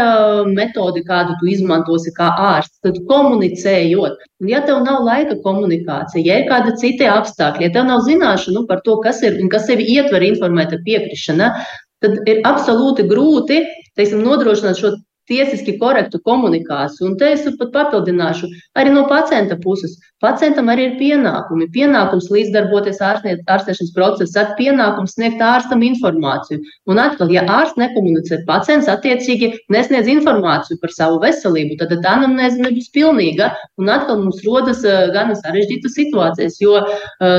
metodi, 0.52 1.02
kādu 1.08 1.36
tu 1.40 1.48
izmantosi 1.52 2.12
kā 2.16 2.28
ārsts, 2.52 2.80
tad 2.84 2.98
komunicējot. 3.08 4.18
Un, 4.42 4.50
ja 4.52 4.60
tev 4.66 4.82
nav 4.84 5.02
laika 5.06 5.38
komunikācija, 5.44 6.24
ja 6.26 6.40
ir 6.42 6.50
kādi 6.50 6.76
citi 6.82 7.08
apstākļi, 7.08 7.68
ja 7.68 7.76
tev 7.78 7.88
nav 7.88 8.04
zināšanu 8.08 8.66
par 8.68 8.84
to, 8.84 8.98
kas 9.04 9.22
ir 9.24 9.40
un 9.40 9.48
kas 9.52 9.64
sevi 9.70 9.88
ietver 9.94 10.24
informēta 10.26 10.82
piekrišana, 10.84 11.54
tad 12.02 12.20
ir 12.28 12.42
absolūti 12.48 13.06
grūti 13.08 13.62
teiksim, 13.98 14.22
nodrošināt 14.26 14.80
šo 14.80 14.94
tiesiski 15.30 15.76
korektu 15.78 16.20
komunikāciju. 16.26 17.10
Un 17.10 17.18
te 17.20 17.32
es 17.34 17.44
pat 17.58 17.72
papildināšu 17.74 18.48
arī 18.78 18.94
no 18.94 19.06
pacienta 19.10 19.58
puses. 19.62 19.98
Pacientam 20.22 20.68
arī 20.70 20.84
ir 20.86 20.92
pienākumi. 21.00 21.66
Pienākums 21.74 22.28
līdzdarboties 22.30 23.00
ārstēšanas 23.02 23.90
procesā, 23.96 24.44
pienākums 24.54 25.16
sniegt 25.16 25.42
ārstam 25.42 25.82
informāciju. 25.82 26.60
Un 26.86 27.00
atkal, 27.02 27.32
ja 27.34 27.42
ārsts 27.50 27.80
nekomunicē, 27.80 28.44
pacients 28.46 28.90
attiecīgi 28.92 29.50
nesniedz 29.74 30.06
informāciju 30.12 30.78
par 30.82 30.94
savu 30.94 31.18
veselību, 31.24 31.74
tad 31.80 31.96
tā 32.04 32.14
anamnēze 32.20 32.62
nebūs 32.62 32.92
pilnīga. 32.94 33.50
Un 33.82 33.90
atkal 33.90 34.20
mums 34.22 34.44
rodas 34.46 34.84
gan 35.16 35.34
sarežģītas 35.34 35.98
situācijas, 35.98 36.60
jo 36.62 36.78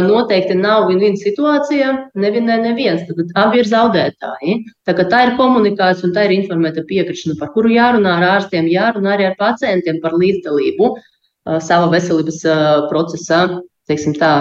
noteikti 0.09 0.59
nav 0.59 0.89
viena 0.91 1.15
situācija, 1.23 1.93
nevienai 2.19 2.59
neviens. 2.67 3.07
Tad 3.07 3.31
abi 3.45 3.63
ir 3.63 3.71
zaudētāji. 3.71 4.57
Tā, 4.83 4.97
tā 4.99 5.23
ir 5.29 5.37
komunikācija 5.39 6.09
un 6.09 6.17
tā 6.19 6.27
ir 6.27 6.35
informēta 6.41 6.83
piekrišana, 6.91 7.39
par 7.39 7.55
kuru 7.55 7.72
jārunā 7.75 8.17
ar 8.19 8.27
ārstiem, 8.37 8.69
jārunā 8.71 9.15
arī 9.15 9.29
ar 9.31 9.37
pacientiem 9.39 10.01
par 10.03 10.15
līdzdalību 10.19 10.89
uh, 10.93 11.57
savā 11.63 11.89
veselības 11.93 12.43
uh, 12.47 12.59
procesā, 12.91 13.45
teiksim 13.89 14.15
tā, 14.19 14.33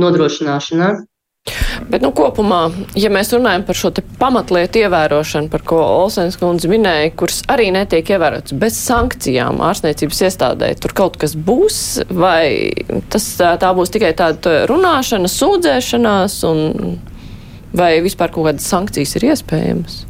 nodrošināšanā. 0.00 0.92
Bet, 1.90 2.02
nu, 2.04 2.10
kopumā, 2.14 2.66
ja 3.00 3.08
mēs 3.12 3.32
runājam 3.32 3.62
par 3.66 3.78
šo 3.78 3.90
pamatlietu 4.20 4.82
ievērošanu, 4.82 5.48
par 5.50 5.62
ko 5.66 5.78
Olsens 5.80 6.36
kundze 6.38 6.68
minēja, 6.70 7.14
kuras 7.18 7.40
arī 7.50 7.70
netiek 7.74 8.12
ievērotas 8.12 8.54
bez 8.60 8.76
sankcijām 8.78 9.62
ārstniecības 9.64 10.20
iestādē, 10.28 10.68
tur 10.78 10.94
kaut 11.00 11.16
kas 11.20 11.32
būs, 11.34 11.80
vai 12.12 12.70
tas 13.10 13.30
tā 13.40 13.72
būs 13.76 13.94
tikai 13.96 14.12
tāda 14.18 14.66
runāšana, 14.70 15.32
sūdzēšanās, 15.32 16.36
un 16.50 17.00
vai 17.72 17.94
vispār 18.04 18.36
kaut 18.36 18.50
kādas 18.50 18.68
sankcijas 18.68 19.16
ir 19.16 19.30
iespējamas? 19.32 20.02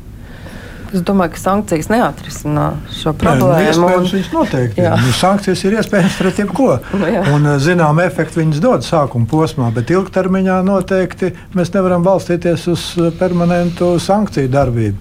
Es 0.90 1.04
domāju, 1.06 1.36
ka 1.36 1.38
sankcijas 1.38 1.86
neatrisinās 1.92 2.96
šo 2.98 3.12
problēmu. 3.14 3.62
Nē, 3.62 3.74
nu, 3.78 4.08
viņas 4.10 4.32
noteikti. 4.34 4.82
Nu, 4.82 5.12
sankcijas 5.14 5.62
ir 5.68 5.76
iespējams 5.78 6.18
pret 6.18 6.42
jebko. 6.42 6.72
Nu, 6.98 7.12
un, 7.36 7.46
eh, 7.46 7.60
zinām, 7.62 8.02
efektu 8.02 8.42
viņas 8.42 8.62
dod 8.64 8.86
sākuma 8.86 9.28
posmā, 9.30 9.70
bet 9.74 9.92
ilgtermiņā 9.94 10.58
noteikti 10.66 11.30
mēs 11.54 11.70
nevaram 11.76 12.02
balstīties 12.02 12.66
uz 12.74 12.90
eh, 12.98 13.12
permanentu 13.20 13.94
sankciju 14.02 14.50
darbību. 14.50 14.98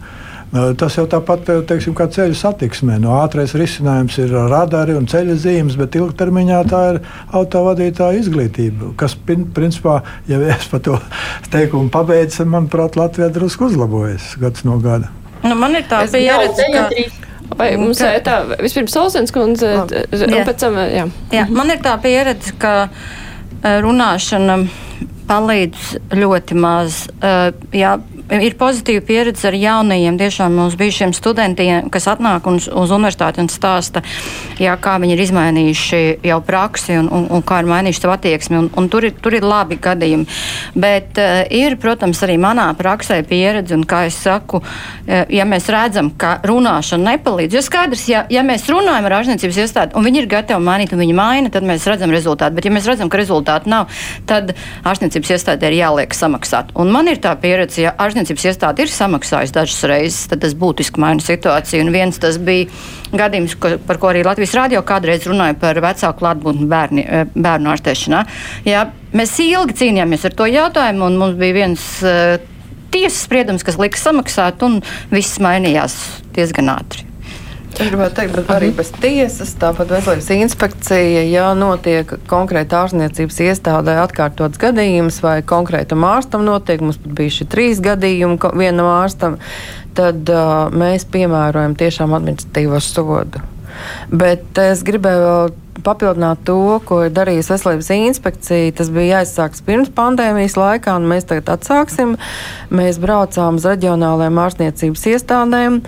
Eh, 0.49 0.71
tas 0.77 0.93
jau 0.97 1.07
tāpat 1.09 1.49
teiksim, 1.65 1.97
kā 1.97 2.05
ceļu 2.05 2.37
satiksmē. 2.37 2.99
No 3.01 3.17
ātrais 3.23 3.57
risinājums 3.57 4.21
ir 4.21 4.33
radari 4.53 4.93
un 4.97 5.09
ceļa 5.09 5.41
zīmes, 5.41 5.77
bet 5.77 5.97
ilgtermiņā 5.97 6.63
tā 6.69 6.83
ir 6.93 6.99
autovadītāja 7.33 8.21
izglītība. 8.21 8.93
Kas, 8.97 9.17
principā, 9.25 10.03
ja 10.29 10.37
es 10.53 10.69
par 10.69 10.85
to 10.85 11.01
teikumu 11.53 11.89
pabeidzu, 11.89 12.45
manuprāt, 12.45 12.97
Latvijā 12.99 13.33
drusku 13.33 13.71
uzlabojas 13.71 14.35
gads 14.37 14.69
no 14.69 14.77
gada. 14.77 15.09
Nu, 15.45 15.55
man 15.55 15.77
ir 15.79 15.87
tā 15.89 16.03
pieredze, 16.11 16.67
ka. 16.73 16.89
Vai 17.59 17.71
mums 17.81 17.99
ir 18.05 18.19
tā, 18.23 18.41
vispirms 18.61 18.93
Solsens 18.93 19.33
kundze, 19.33 19.71
un 19.81 20.35
pēc 20.47 20.59
tam, 20.61 20.77
jā. 20.85 21.07
jā. 21.33 21.47
Man 21.49 21.71
ir 21.73 21.81
tā 21.83 21.95
pieredze, 22.01 22.53
ka 22.61 22.91
runāšana 23.63 24.59
palīdz 25.29 26.15
ļoti 26.19 26.57
maz. 26.59 27.01
Jā, 27.75 27.97
ir 28.33 28.55
pozitīva 28.59 29.03
pieredze 29.05 29.49
ar 29.49 29.57
jaunajiem, 29.57 30.17
tiešām 30.19 30.57
mums 30.59 30.77
bijušiem 30.79 31.13
studentiem, 31.15 31.89
kas 31.93 32.09
atnāk 32.11 32.47
un, 32.49 32.57
uz 32.57 32.93
universitāti 32.95 33.43
un 33.43 33.49
stāsta, 33.51 34.03
jā, 34.59 34.73
kā 34.81 34.97
viņi 35.01 35.15
ir 35.15 35.23
izmainījuši 35.27 36.01
jau 36.29 36.39
praksi 36.45 36.97
un, 36.99 37.11
un, 37.13 37.27
un 37.37 37.45
kā 37.45 37.61
ir 37.63 37.69
mainījuši 37.69 38.03
savu 38.03 38.15
attieksmi. 38.15 38.59
Un, 38.59 38.71
un 38.79 38.89
tur, 38.91 39.07
ir, 39.07 39.15
tur 39.21 39.37
ir 39.37 39.45
labi 39.45 39.79
gadījumi. 39.81 40.27
Bet 40.79 41.19
uh, 41.21 41.43
ir, 41.53 41.77
protams, 41.81 42.23
arī 42.25 42.39
manā 42.41 42.69
praksē 42.79 43.21
pieredze, 43.27 43.77
un 43.77 43.85
kā 43.89 44.05
es 44.09 44.17
saku, 44.23 44.63
uh, 44.63 45.23
ja 45.29 45.47
mēs 45.49 45.69
redzam, 45.71 46.11
ka 46.19 46.37
runāšana 46.49 47.13
nepalīdz, 47.13 47.59
jo 47.59 47.63
skaidrs, 47.65 48.07
ja, 48.11 48.25
ja 48.33 48.45
mēs 48.45 48.67
runājam 48.71 49.09
ar 49.09 49.19
ārstniecības 49.21 49.63
iestādi 49.63 49.97
un 49.99 50.05
viņi 50.07 50.23
ir 50.23 50.29
gatavi 50.31 50.63
mainīt 50.63 50.93
un 50.95 51.03
viņi 51.03 51.15
maina, 51.17 51.51
tad 51.53 51.65
mēs 51.67 51.87
redzam 51.89 52.13
rezultātu. 52.13 52.55
Bet 52.57 52.67
ja 52.67 52.73
mēs 52.73 52.87
redzam, 52.89 53.11
ka 53.11 53.19
rezultātu 53.19 53.71
nav, 53.71 53.89
tad 54.29 54.53
ārstniecības 54.87 55.33
iestādē 55.35 55.69
ir 55.69 55.79
jāliek 55.81 56.15
samaksāt. 56.15 56.73
Un 56.79 56.91
man 56.93 57.09
ir 57.11 57.19
tā 57.21 57.33
pieredze, 57.39 57.81
ja 57.83 57.93
ārstniecības 57.99 58.18
iestāde 58.27 58.83
ir 58.83 58.91
samaksājusi 58.91 59.55
dažas 59.55 59.83
reizes, 59.89 60.27
tad 60.31 60.43
tas 60.43 60.55
būtiski 60.59 61.01
maina 61.01 61.23
situāciju. 61.23 61.85
Un 61.85 61.93
viens 61.95 62.19
tas 62.19 62.37
bija 62.37 62.67
gadījums, 63.15 63.55
ko, 63.55 63.77
par 63.87 63.99
ko 64.01 64.11
arī 64.11 64.25
Latvijas 64.27 64.55
rādio 64.59 64.83
kādreiz 64.85 65.27
runāja 65.29 65.57
par 65.59 65.79
vecāku 65.83 66.19
klātbūtni 66.19 66.69
bērni, 66.69 67.05
eh, 67.07 67.25
bērnu 67.33 67.73
ārstēšanā. 67.73 68.23
Jā, 68.67 68.85
mēs 69.15 69.35
ilgi 69.43 69.79
cīnījāmies 69.83 70.25
ar 70.29 70.37
to 70.37 70.49
jautājumu, 70.49 71.07
un 71.07 71.19
mums 71.23 71.39
bija 71.39 71.61
viens 71.61 71.85
uh, 72.03 72.37
tiesas 72.93 73.23
spriedums, 73.25 73.65
kas 73.65 73.79
lika 73.81 74.01
samaksāt, 74.01 74.65
un 74.65 74.81
viss 75.13 75.39
mainījās 75.43 75.97
diezgan 76.35 76.75
ātri. 76.77 77.08
Es 77.79 77.87
gribētu 77.87 78.17
teikt, 78.17 78.33
bet 78.35 78.49
arī 78.51 78.69
bez 78.75 78.89
tiesas, 78.91 79.53
tāpat 79.55 79.93
veselības 79.93 80.25
inspekcija, 80.35 81.21
ja 81.31 81.45
notiek 81.55 82.09
konkrēti 82.27 82.75
ārstniecības 82.75 83.37
iestādē 83.45 83.93
atkārtots 84.01 84.59
gadījums 84.59 85.21
vai 85.23 85.37
konkrētam 85.47 86.03
ārstam 86.03 86.43
notiek, 86.43 86.83
mums 86.83 86.99
pat 86.99 87.13
bija 87.15 87.37
šie 87.37 87.47
trīs 87.47 87.79
gadījumi 87.85 88.51
vienam 88.59 88.89
ārstam, 88.97 89.37
tad 89.95 90.27
uh, 90.27 90.67
mēs 90.75 91.07
piemērojam 91.13 91.77
tiešām 91.79 92.17
administratīvo 92.19 92.83
sodu. 92.83 93.45
Bet 94.11 94.59
es 94.59 94.83
gribēju 94.83 95.23
vēl 95.23 95.55
papildināt 95.85 96.43
to, 96.47 96.79
ko 96.85 97.01
ir 97.07 97.13
darījusi 97.15 97.53
veselības 97.53 97.89
inspekcija. 97.95 98.73
Tas 98.79 98.91
bija 98.93 99.19
jāizsāks 99.19 99.63
pirms 99.65 99.91
pandēmijas 99.95 100.57
laikā, 100.59 100.95
un 100.99 101.07
mēs 101.09 101.27
tagad 101.29 101.51
atsāksim. 101.55 102.15
Mēs 102.73 102.99
braucām 103.01 103.59
uz 103.59 103.67
reģionālajām 103.69 104.41
ārstniecības 104.45 105.05
iestādēm 105.13 105.79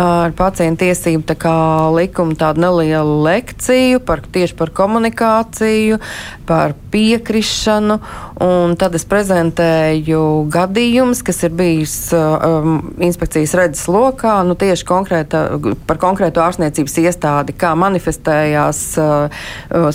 ar 0.00 0.34
pacientu 0.36 0.86
tiesību 0.86 1.26
tā 1.32 1.56
likumu 1.96 2.36
tādu 2.38 2.64
nelielu 2.66 3.20
lekciju 3.26 4.02
par, 4.06 4.24
tieši 4.32 4.56
par 4.58 4.72
komunikāciju, 4.76 6.00
par 6.48 6.76
piekrišanu, 6.92 8.00
un 8.42 8.74
tad 8.78 8.94
es 8.98 9.06
prezentēju 9.08 10.20
gadījumus, 10.52 11.22
kas 11.26 11.42
ir 11.46 11.54
bijis 11.56 11.94
um, 12.16 12.78
inspekcijas 13.02 13.54
redzes 13.56 13.86
lokā, 13.88 14.38
nu 14.46 14.56
tieši 14.58 14.86
konkrēta, 14.88 15.42
par 15.88 16.00
konkrēto 16.02 16.42
ārstniecības 16.44 16.98
iestādi, 17.04 17.56
kā 17.56 17.72
manifestējās 17.78 18.82
uh, 19.00 19.46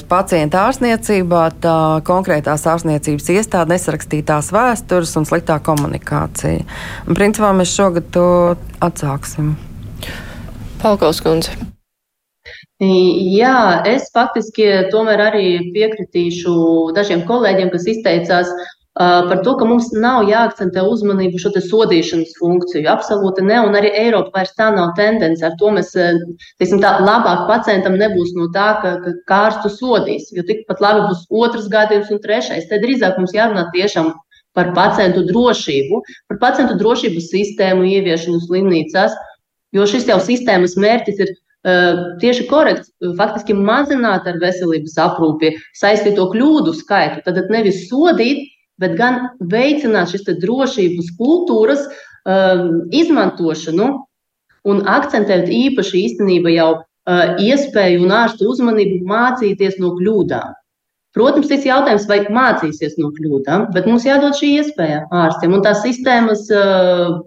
pacienta 0.09 0.65
ārstniecībā, 0.67 1.43
tā 1.63 1.77
konkrētās 2.07 2.65
ārstniecības 2.71 3.29
iestāde 3.35 3.75
nesarakstītās 3.75 4.51
vēstures 4.55 5.13
un 5.19 5.29
sliktā 5.29 5.59
komunikācija. 5.63 6.65
Un, 7.07 7.17
principā 7.17 7.53
mēs 7.57 7.75
šogad 7.77 8.09
to 8.15 8.29
atsāksim. 8.81 9.53
Palkaus 10.81 11.21
kundze. 11.21 11.53
Jā, 12.81 13.83
es 13.85 14.07
faktiski 14.09 14.65
tomēr 14.89 15.21
arī 15.27 15.47
piekritīšu 15.75 16.53
dažiem 16.95 17.27
kolēģiem, 17.27 17.69
kas 17.69 17.83
izteicās 17.91 18.49
par 18.97 19.43
to, 19.45 19.53
ka 19.59 19.67
mums 19.69 19.91
nav 19.93 20.25
jāakcentē 20.25 20.81
uzmanību 20.89 21.37
šo 21.39 21.51
sodīšanas 21.61 22.33
funkciju. 22.39 22.87
Absolūti 22.89 23.45
ne, 23.45 23.59
un 23.67 23.77
arī 23.77 23.91
Eiropa 23.99 24.39
vairs 24.39 24.55
tā 24.57 24.71
nav 24.73 24.95
tendence. 24.97 25.45
Ar 25.45 25.53
to 25.59 25.69
mēs, 25.77 25.93
teiksim, 25.93 26.81
tā 26.81 26.95
labāk 27.05 27.45
pacientam 27.51 27.99
nebūs 28.01 28.33
no 28.39 28.49
tā, 28.55 28.71
ka, 28.81 28.95
ka 29.05 29.13
kārstu 29.29 29.69
sodīs, 29.75 30.31
jo 30.33 30.41
tikpat 30.49 30.81
labi 30.81 31.05
būs 31.11 31.23
otrs 31.29 31.69
gadījums 31.69 32.09
un 32.11 32.23
trešais. 32.25 32.65
Tad 32.71 32.81
drīzāk 32.81 33.21
mums 33.21 33.37
jārunā 33.37 33.67
tiešām 33.77 34.09
par 34.57 34.73
pacientu 34.73 35.21
drošību, 35.29 36.01
par 36.33 36.41
pacientu 36.41 36.81
drošības 36.81 37.29
sistēmu 37.29 37.85
ieviešanu 37.93 38.41
slimnīcās, 38.49 39.13
jo 39.71 39.85
šis 39.87 40.09
jau 40.09 40.17
sistēmas 40.19 40.75
mērķis 40.81 41.23
ir 41.23 41.37
tieši 41.63 42.47
korekts, 42.49 42.89
faktiski 43.17 43.53
mazināt 43.53 44.25
ar 44.29 44.39
veselības 44.41 44.95
aprūpi 44.97 45.53
saistīto 45.77 46.29
kļūdu 46.31 46.73
skaitu. 46.79 47.21
Tad 47.25 47.51
nevis 47.53 47.83
sodīt, 47.89 48.47
bet 48.81 48.95
gan 48.97 49.27
veicināt 49.51 50.09
šīs 50.13 50.25
drošības 50.41 51.11
kultūras 51.19 51.85
izmantošanu 52.93 53.91
un 54.69 54.81
akcentēt 54.89 55.49
īpaši 55.49 56.05
īstenībā 56.07 56.53
jau 56.53 56.71
iespēju 57.41 58.03
un 58.05 58.11
ārstu 58.13 58.49
uzmanību 58.49 59.05
mācīties 59.09 59.79
no 59.81 59.95
kļūdām. 59.97 60.57
Protams, 61.11 61.49
tas 61.49 61.65
ir 61.65 61.73
jautājums, 61.73 62.05
vai 62.07 62.21
mācīsies 62.31 62.93
no 63.01 63.09
kļūdām, 63.11 63.65
bet 63.75 63.87
mums 63.89 64.05
jādod 64.07 64.37
šī 64.37 64.53
iespēja 64.61 65.01
ārstiem, 65.11 65.57
un 65.57 65.63
tās 65.65 65.81
sistēmas 65.83 66.45
uh, 66.55 67.17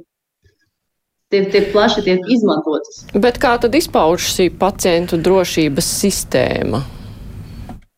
tiek, 1.34 1.50
tiek 1.52 1.70
plaši 1.74 2.04
tiek 2.06 2.30
izmantotas. 2.30 3.02
Bet 3.18 3.40
kā 3.42 3.56
tad 3.60 3.74
izpaužas 3.74 4.30
šī 4.36 4.48
pacientu 4.60 5.18
drošības 5.20 5.90
sistēma? 6.00 6.84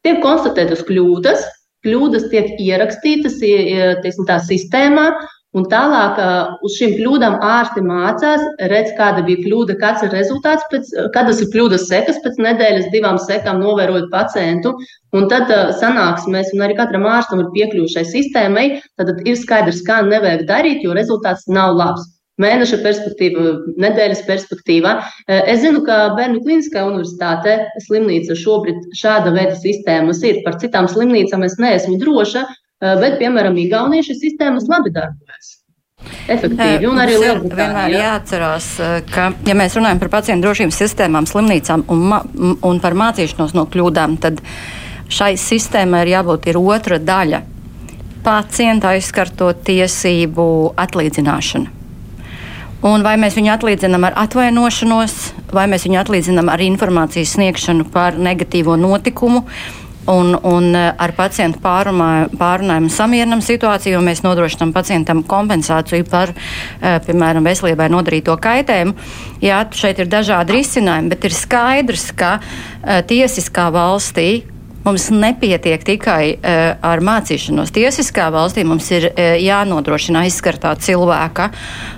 Tiek 0.06 0.20
konstatētas 0.24 0.84
kļūdas, 0.86 1.46
kļūdas 1.86 2.28
tiek 2.32 2.60
ierakstītas 2.62 3.40
teiksim, 3.42 4.28
tā 4.28 4.40
sistēmā. 4.48 5.10
Un 5.56 5.64
tālāk 5.72 6.18
uz 6.66 6.74
šīm 6.76 6.98
kļūdām 6.98 7.38
ārsti 7.40 7.80
mācās, 7.80 8.42
redz, 8.68 8.90
kāda 8.98 9.22
bija 9.24 9.40
kļūda, 9.40 9.76
kāds 9.80 10.02
ir 10.04 10.10
rezultāts, 10.12 10.66
pēc, 10.68 10.90
kādas 11.14 11.40
ir 11.40 11.48
kļūdas 11.54 11.86
sekas 11.88 12.18
pēc 12.24 12.36
nedēļas, 12.44 12.90
divām 12.92 13.16
sekām 13.22 13.62
novērojot 13.62 14.10
pacientu. 14.12 14.74
Un 15.16 15.30
tad 15.32 15.48
sanāksmēs, 15.78 16.52
un 16.52 16.66
arī 16.66 16.76
katram 16.76 17.08
ārstam 17.08 17.40
ir 17.40 17.48
piekļuvušai 17.54 18.04
sistēmai, 18.10 18.66
tad 19.00 19.14
ir 19.24 19.40
skaidrs, 19.40 19.80
kā 19.86 20.02
nevajag 20.04 20.44
darīt, 20.50 20.84
jo 20.84 20.92
rezultāts 20.98 21.48
nav 21.48 21.72
labs 21.78 22.04
mēneša 22.42 22.80
perspektīva, 22.84 23.44
nedēļas 23.80 24.22
perspektīvā. 24.28 24.94
Eh, 25.26 25.42
es 25.52 25.62
zinu, 25.64 25.82
ka 25.86 26.12
Bērnu 26.16 26.42
Kliniskā 26.44 26.84
universitāte 26.88 27.58
slimnīca 27.86 28.36
šobrīd 28.36 28.96
šāda 28.96 29.32
veida 29.34 29.56
sistēmas 29.58 30.22
ir. 30.26 30.42
Par 30.44 30.58
citām 30.60 30.88
slimnīcām 30.90 31.44
es 31.46 31.56
neesmu 31.62 31.98
droša, 32.02 32.44
eh, 32.46 32.96
bet, 33.00 33.18
piemēram, 33.20 33.56
Igaunijas 33.60 34.20
sistēmas 34.20 34.68
labi 34.68 34.92
darbojas. 34.92 35.54
Efektīvi, 36.28 36.86
un 36.86 37.00
arī 37.00 37.16
Lielbritānijā. 37.18 37.56
Vienmēr 37.56 37.94
jāatcerās, 37.96 38.66
eh, 38.80 39.00
ka, 39.10 39.32
ja 39.46 39.54
mēs 39.54 39.76
runājam 39.78 39.98
par 39.98 40.08
pacientu 40.08 40.46
drošības 40.46 40.80
sistēmām, 40.82 41.26
slimnīcām 41.26 41.84
un, 41.88 42.58
un 42.62 42.80
par 42.80 42.92
mācīšanos 42.92 43.54
no 43.54 43.64
kļūdām, 43.66 44.18
tad 44.20 44.42
šai 45.08 45.34
sistēmai 45.40 46.04
ir 46.04 46.12
jābūt 46.18 46.50
ir 46.50 46.60
otra 46.60 46.98
daļa- 46.98 47.42
pacienta 48.26 48.92
aizskarto 48.92 49.52
tiesību 49.54 50.74
atlīdzināšana. 50.76 51.85
Un 52.84 53.00
vai 53.06 53.14
mēs 53.16 53.38
viņu 53.38 53.54
atlīdzinām 53.54 54.04
ar 54.04 54.18
atvainošanos, 54.26 55.16
vai 55.56 55.64
mēs 55.70 55.86
viņu 55.86 56.00
atlīdzinām 56.02 56.50
ar 56.52 56.60
informācijas 56.60 57.32
sniegšanu 57.38 57.88
par 57.92 58.18
negatīvo 58.20 58.76
notikumu. 58.76 59.46
Un, 60.06 60.36
un 60.46 60.68
eh, 60.78 60.92
ar 61.02 61.10
pacientu 61.18 61.58
pārunājumu 61.58 62.90
samierinām 62.94 63.40
situāciju, 63.42 63.96
jo 63.96 64.02
mēs 64.06 64.22
nodrošinām 64.22 64.70
pacientam 64.70 65.24
kompensāciju 65.26 66.06
par, 66.06 66.30
eh, 66.30 67.00
piemēram, 67.02 67.42
veselībai 67.42 67.88
nodarīto 67.90 68.36
kaitējumu. 68.38 68.94
Jā, 69.42 69.64
šeit 69.74 69.98
ir 69.98 70.12
dažādi 70.12 70.60
risinājumi, 70.60 71.10
bet 71.10 71.26
ir 71.26 71.34
skaidrs, 71.34 72.12
ka 72.14 72.36
eh, 72.38 73.02
tiesiskā 73.02 73.66
valstī 73.74 74.44
Mums 74.86 75.08
nepietiek 75.10 75.82
tikai 75.82 76.36
uh, 76.36 76.76
ar 76.86 77.02
mācīšanos. 77.02 77.72
Tiesiskā 77.74 78.28
valstī 78.30 78.62
mums 78.66 78.86
ir 78.94 79.08
uh, 79.10 79.34
jānodrošina 79.42 80.22
aizskartā 80.22 80.76
cilvēka 80.78 81.48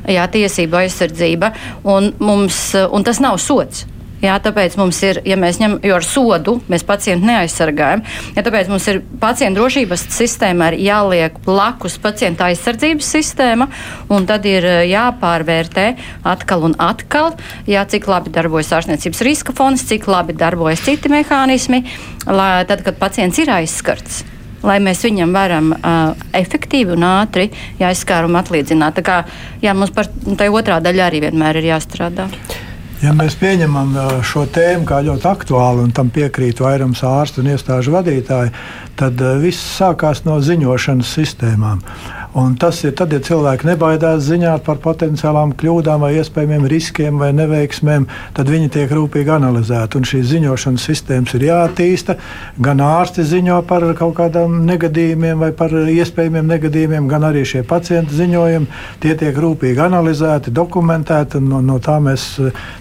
jā, 0.08 0.24
tiesība 0.32 0.86
aizsardzība, 0.86 1.52
un, 1.84 2.14
mums, 2.22 2.62
uh, 2.78 2.88
un 2.88 3.04
tas 3.04 3.20
nav 3.20 3.36
sots. 3.44 3.84
Jā, 4.18 4.34
tāpēc 4.42 4.74
mums 4.80 4.98
ir, 5.06 5.20
ja 5.28 5.36
mēs 5.38 5.60
ņemam, 5.62 5.78
jo 5.86 5.94
ar 5.94 6.02
sodu 6.06 6.56
mēs 6.70 6.82
pacientu 6.86 7.28
neaizsargājam, 7.28 8.02
ja 8.34 8.42
tāpēc 8.42 8.70
mums 8.70 8.88
ir 8.90 9.00
pacientu 9.22 9.60
drošības 9.60 10.08
sistēma 10.16 10.72
jāliek 10.74 11.36
blakus 11.44 12.00
pacienta 12.02 12.48
aizsardzības 12.50 13.12
sistēma, 13.14 13.68
un 14.10 14.26
tad 14.26 14.48
ir 14.50 14.66
eh, 14.66 14.80
jāpārvērtē 14.90 15.86
atkal 16.26 16.66
un 16.66 16.74
atkal, 16.82 17.36
jā, 17.70 17.84
cik 17.86 18.10
labi 18.10 18.34
darbojas 18.34 18.72
ārstniecības 18.80 19.22
riska 19.28 19.54
fonds, 19.54 19.86
cik 19.86 20.10
labi 20.10 20.34
darbojas 20.38 20.82
citi 20.88 21.12
mehānismi, 21.12 21.84
lai 22.26 22.64
tad, 22.66 22.82
kad 22.86 22.98
pacients 22.98 23.38
ir 23.38 23.54
aizskarts 23.54 24.24
lai 24.66 24.80
mēs 24.82 25.04
viņam 25.06 25.30
varam 25.30 25.68
uh, 25.76 26.16
efektīvi 26.34 26.96
un 26.96 27.04
ātri 27.06 27.46
aizskārumu 27.78 28.40
atlīdzināt. 28.40 28.98
Tā 28.98 29.04
kā 29.06 29.18
jā, 29.62 29.70
mums 29.70 29.94
par 29.94 30.10
tā 30.10 30.48
otrā 30.50 30.80
daļa 30.82 31.06
arī 31.06 31.22
vienmēr 31.28 31.60
ir 31.60 31.70
jāstrādā. 31.70 32.26
Ja 32.98 33.12
mēs 33.14 33.36
pieņemam 33.38 33.92
šo 34.26 34.42
tēmu 34.50 34.82
kā 34.88 34.96
ļoti 35.06 35.28
aktuālu, 35.30 35.84
un 35.86 35.92
tam 35.94 36.08
piekrīt 36.10 36.58
vairums 36.58 37.04
ārstu 37.06 37.44
un 37.44 37.52
iestāžu 37.52 37.92
vadītāji, 37.94 38.50
tad 38.98 39.22
viss 39.42 39.76
sākās 39.78 40.24
no 40.26 40.40
ziņošanas 40.44 41.18
sistēmām. 41.18 41.84
Un 42.38 42.54
tas 42.60 42.82
ir 42.84 42.92
tad, 42.92 43.12
ja 43.14 43.22
cilvēki 43.24 43.66
nebaidās 43.70 44.20
ziņot 44.26 44.62
par 44.66 44.78
potenciālām 44.84 45.54
kļūdām, 45.58 46.02
vai 46.04 46.10
iespējamiem 46.20 46.66
riskiem 46.68 47.16
vai 47.18 47.30
neveiksmēm, 47.32 48.04
tad 48.36 48.50
viņi 48.52 48.68
tiek 48.74 48.92
rūpīgi 48.92 49.32
analizēti. 49.32 49.96
Un 49.96 50.06
šīs 50.06 50.26
ziņošanas 50.34 50.84
sistēmas 50.90 51.32
ir 51.38 51.46
jāattīsta. 51.48 52.18
Gan 52.62 52.82
ārsti 52.84 53.24
ziņo 53.26 53.62
par 53.68 53.86
kaut 53.98 54.14
kādām 54.20 54.58
negadījumiem 54.68 55.40
vai 55.40 55.50
par 55.56 55.72
iespējamiem 55.72 56.52
negadījumiem, 56.52 57.08
gan 57.08 57.24
arī 57.30 57.46
šie 57.48 57.64
pacienti 57.66 58.18
ziņojumi. 58.20 58.68
Tie 59.00 59.16
tiek 59.18 59.40
rūpīgi 59.40 59.82
analizēti, 59.88 60.52
dokumentēti. 60.54 61.40
No, 61.40 61.62
no 61.64 61.80
tā 61.80 61.96
mēs 62.02 62.28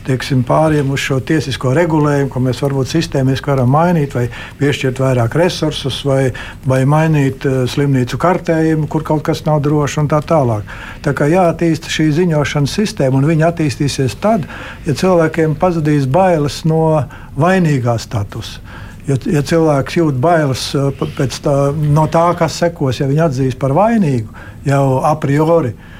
tieksim, 0.05 0.43
pāriem 0.47 0.91
uz 0.91 1.07
šo 1.07 1.22
tiesisko 1.24 1.72
regulējumu, 1.78 2.34
ko 2.36 2.43
mēs 2.43 2.61
varbūt 2.65 2.91
sistēmiski 2.91 3.55
varam 3.55 3.72
mainīt, 3.74 4.13
vai 4.20 4.28
piešķirt 4.59 5.01
vairāk 5.07 5.39
resursus, 5.39 6.03
vai, 6.08 6.22
vai 6.68 6.82
mainīt 6.89 7.45
uh, 7.47 7.60
slimnīcu 7.70 8.20
kartējumu, 8.22 8.88
kur 8.91 9.05
kaut 9.08 9.26
kas 9.28 9.43
nav 9.45 9.62
drošs 9.66 9.99
un 10.03 10.10
tā 10.12 10.22
tālāk. 10.26 10.68
Tā 11.05 11.14
kā 11.18 11.30
jāattīsta 11.32 11.91
šī 11.93 12.10
ziņošanas 12.22 12.78
sistēma, 12.80 13.20
un 13.20 13.30
viņa 13.30 13.51
attīstīsies 13.51 14.18
tad, 14.24 14.47
ja 14.88 14.95
cilvēkiem 14.97 15.58
pazudīs 15.60 16.08
bailes 16.10 16.64
no 16.70 17.03
vainīgā 17.38 17.97
statusa. 18.01 18.64
Ja, 19.08 19.16
ja 19.32 19.43
cilvēks 19.45 19.99
jūt 20.01 20.18
bailes 20.20 20.70
uh, 20.76 21.05
tā, 21.43 21.58
no 21.76 22.08
tā, 22.12 22.26
kas 22.39 22.58
sekos, 22.60 22.99
ja 22.99 23.08
viņš 23.08 23.28
atzīs 23.30 23.60
par 23.60 23.76
vainīgu 23.78 24.34
jau 24.68 24.82
a 25.08 25.14
priori, 25.22 25.72
uh, 25.72 25.93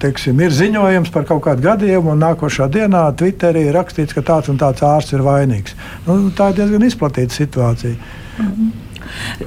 teiksim, 0.00 0.40
ir 0.40 0.54
ziņojums 0.54 1.12
par 1.12 1.26
kaut 1.28 1.42
kādu 1.44 1.64
gadījumu, 1.66 2.14
un 2.14 2.24
nākošā 2.24 2.68
dienā 2.72 3.04
Twitterī 3.18 3.66
ir 3.68 3.76
rakstīts, 3.76 4.16
ka 4.16 4.24
tāds 4.24 4.50
un 4.52 4.60
tāds 4.60 4.84
ārsts 4.86 5.16
ir 5.16 5.24
vainīgs. 5.26 5.76
Nu, 6.06 6.18
tā 6.36 6.50
ir 6.52 6.60
diezgan 6.62 6.86
izplatīta 6.86 7.36
situācija. 7.36 7.96
Mm 8.38 8.46
-hmm. 8.46 8.85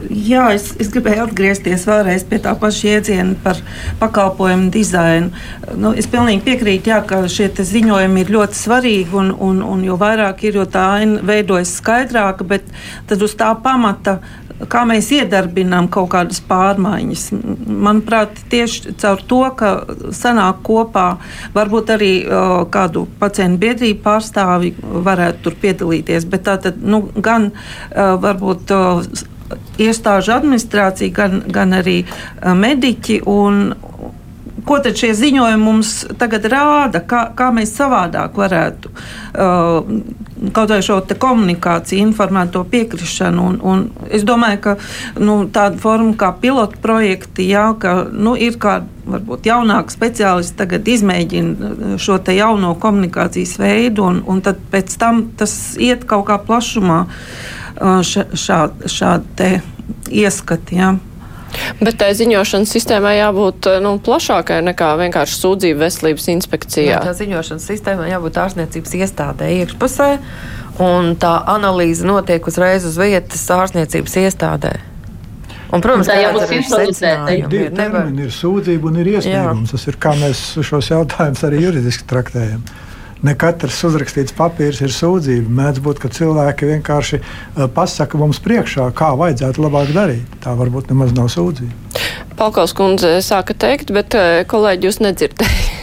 Jā, 0.09 0.49
es, 0.55 0.71
es 0.81 0.91
gribēju 0.93 1.25
atgriezties 1.27 1.85
vēlreiz 1.89 2.25
pie 2.29 2.41
tā 2.43 2.55
paša 2.59 2.87
jēdziena 2.87 3.37
par 3.43 3.61
pakalpojumu 4.01 4.69
dizainu. 4.73 5.31
Nu, 5.79 5.93
es 5.97 6.09
pilnīgi 6.09 6.45
piekrītu, 6.47 6.93
jā, 6.93 6.99
ka 7.07 7.23
šie 7.31 7.49
ziņojumi 7.53 8.25
ir 8.25 8.33
ļoti 8.35 8.59
svarīgi, 8.59 9.15
un, 9.19 9.31
un, 9.33 9.63
un 9.65 9.85
jo 9.85 9.97
vairāk 9.99 10.45
ir, 10.47 10.61
jo 10.61 10.67
tā 10.69 10.85
aina 10.99 11.23
veidojas 11.25 11.77
skaidrāka, 11.79 12.47
bet 12.47 12.69
tad 13.09 13.25
uz 13.25 13.35
tā 13.39 13.53
pamata 13.63 14.19
kā 14.67 14.81
mēs 14.87 15.09
iedarbinām 15.15 15.87
kaut 15.91 16.09
kādas 16.13 16.41
pārmaiņas. 16.49 17.25
Manuprāt, 17.69 18.41
tieši 18.51 18.95
caur 18.99 19.23
to, 19.29 19.41
ka 19.59 19.71
sanāk 20.15 20.63
kopā 20.67 21.07
varbūt 21.55 21.93
arī 21.95 22.11
uh, 22.25 22.55
kādu 22.71 23.05
pacientu 23.21 23.61
biedrību 23.63 24.03
pārstāvi 24.03 24.73
varētu 25.07 25.45
tur 25.45 25.59
piedalīties, 25.63 26.27
bet 26.29 26.47
tā 26.49 26.57
tad 26.65 26.81
nu, 26.83 27.05
gan 27.15 27.51
uh, 27.53 28.15
varbūt. 28.19 28.75
Uh, 28.75 29.27
Iestāžu 29.81 30.35
administrācija, 30.35 31.13
gan, 31.15 31.43
gan 31.49 31.73
arī 31.79 32.03
mediķi. 32.43 33.21
Un, 33.29 33.71
ko 34.69 34.77
tad 34.83 34.97
šie 34.99 35.13
ziņojumi 35.17 35.63
mums 35.63 35.93
tagad 36.19 36.45
rāda, 36.51 37.01
kā, 37.05 37.29
kā 37.37 37.49
mēs 37.55 37.71
savādāk 37.77 38.37
varētu 38.37 38.91
uh, 38.91 39.87
kaut 40.55 40.71
vai 40.71 40.79
šo 40.85 40.99
komunikāciju, 41.19 42.03
informēto 42.05 42.63
piekrišanu. 42.69 43.47
Un, 43.49 43.57
un 43.65 44.11
es 44.13 44.23
domāju, 44.27 44.61
ka 44.67 44.75
nu, 45.19 45.41
tāda 45.53 45.79
forma 45.81 46.13
kā 46.19 46.31
pilotu 46.41 46.79
projekti, 46.83 47.49
jā, 47.49 47.65
ka 47.81 47.95
nu, 48.11 48.35
ir 48.37 48.59
kāda 48.61 48.87
varbūt 49.09 49.49
jaunāka 49.49 49.95
speciālista 49.95 50.63
tagad 50.63 50.87
izmēģina 50.87 51.97
šo 51.97 52.19
jauno 52.35 52.75
komunikācijas 52.79 53.57
veidu, 53.57 54.05
un, 54.05 54.21
un 54.29 54.43
tad 54.45 54.61
pēc 54.71 54.99
tam 55.01 55.25
tas 55.39 55.55
iet 55.81 56.05
kaut 56.09 56.27
kā 56.29 56.37
plašumā. 56.45 57.05
uh, 57.07 57.58
šādi 57.79 58.91
šād 58.91 59.45
ieskati. 60.09 60.79
Jā. 60.79 60.95
Bet 61.79 61.97
tai 61.99 62.11
ziņošanas 62.17 62.71
sistēmai 62.75 63.15
jābūt 63.17 63.69
nu, 63.83 63.95
plašākai 64.05 64.59
nekā 64.67 64.91
vienkārši 64.99 65.39
sūdzību 65.39 65.81
veselības 65.81 66.27
inspekcijā. 66.35 66.91
Jā, 66.91 66.99
tā 67.07 67.15
ziņošanas 67.17 67.65
sistēmai 67.71 68.11
jābūt 68.11 68.37
ārstniecības 68.43 68.95
iestādē 68.99 69.49
iekšpusē, 69.63 70.09
un 70.85 71.15
tā 71.21 71.33
analīze 71.55 72.05
notiek 72.07 72.45
uzreiz 72.51 72.85
uz 72.89 72.99
vietas 73.01 73.47
ārstniecības 73.55 74.19
iestādē. 74.25 74.75
Un, 75.69 75.83
protams, 75.85 76.09
tā 76.09 76.17
jau. 76.17 76.31
Ir 77.29 77.49
divi 77.49 77.69
termini, 77.77 78.25
ir 78.25 78.33
sūdzība 78.33 78.89
un 78.89 79.01
ir 79.01 79.11
iesniegums. 79.15 79.69
Jā. 79.69 79.73
Tas 79.75 79.89
ir 79.89 79.97
kā 80.01 80.15
mēs 80.17 80.45
šos 80.65 80.89
jautājumus 80.93 81.43
arī 81.45 81.65
juridiski 81.67 82.07
traktējam 82.09 82.63
ne 83.25 83.35
katrs 83.39 83.81
uzrakstīts 83.87 84.35
papīrs 84.37 84.81
ir 84.83 84.93
sūdzība. 84.93 85.51
Mēdz 85.59 85.81
būt, 85.85 86.01
ka 86.03 86.11
cilvēki 86.13 86.69
vienkārši 86.73 87.19
eh, 87.19 87.65
pasaka 87.75 88.19
mums 88.21 88.41
priekšā, 88.45 88.89
kā 88.97 89.11
vajadzētu 89.19 89.65
labāk 89.65 89.93
darīt. 89.95 90.39
Tā 90.43 90.55
varbūt 90.59 90.93
nemaz 90.93 91.15
nav 91.17 91.31
sūdzība. 91.33 92.05
Palkaus 92.39 92.75
kundze 92.75 93.17
sāka 93.25 93.55
teikt, 93.57 93.93
bet 93.95 94.15
eh, 94.15 94.43
kolēģi 94.49 94.89
jūs 94.89 95.03
nedzirdējāt. 95.05 95.67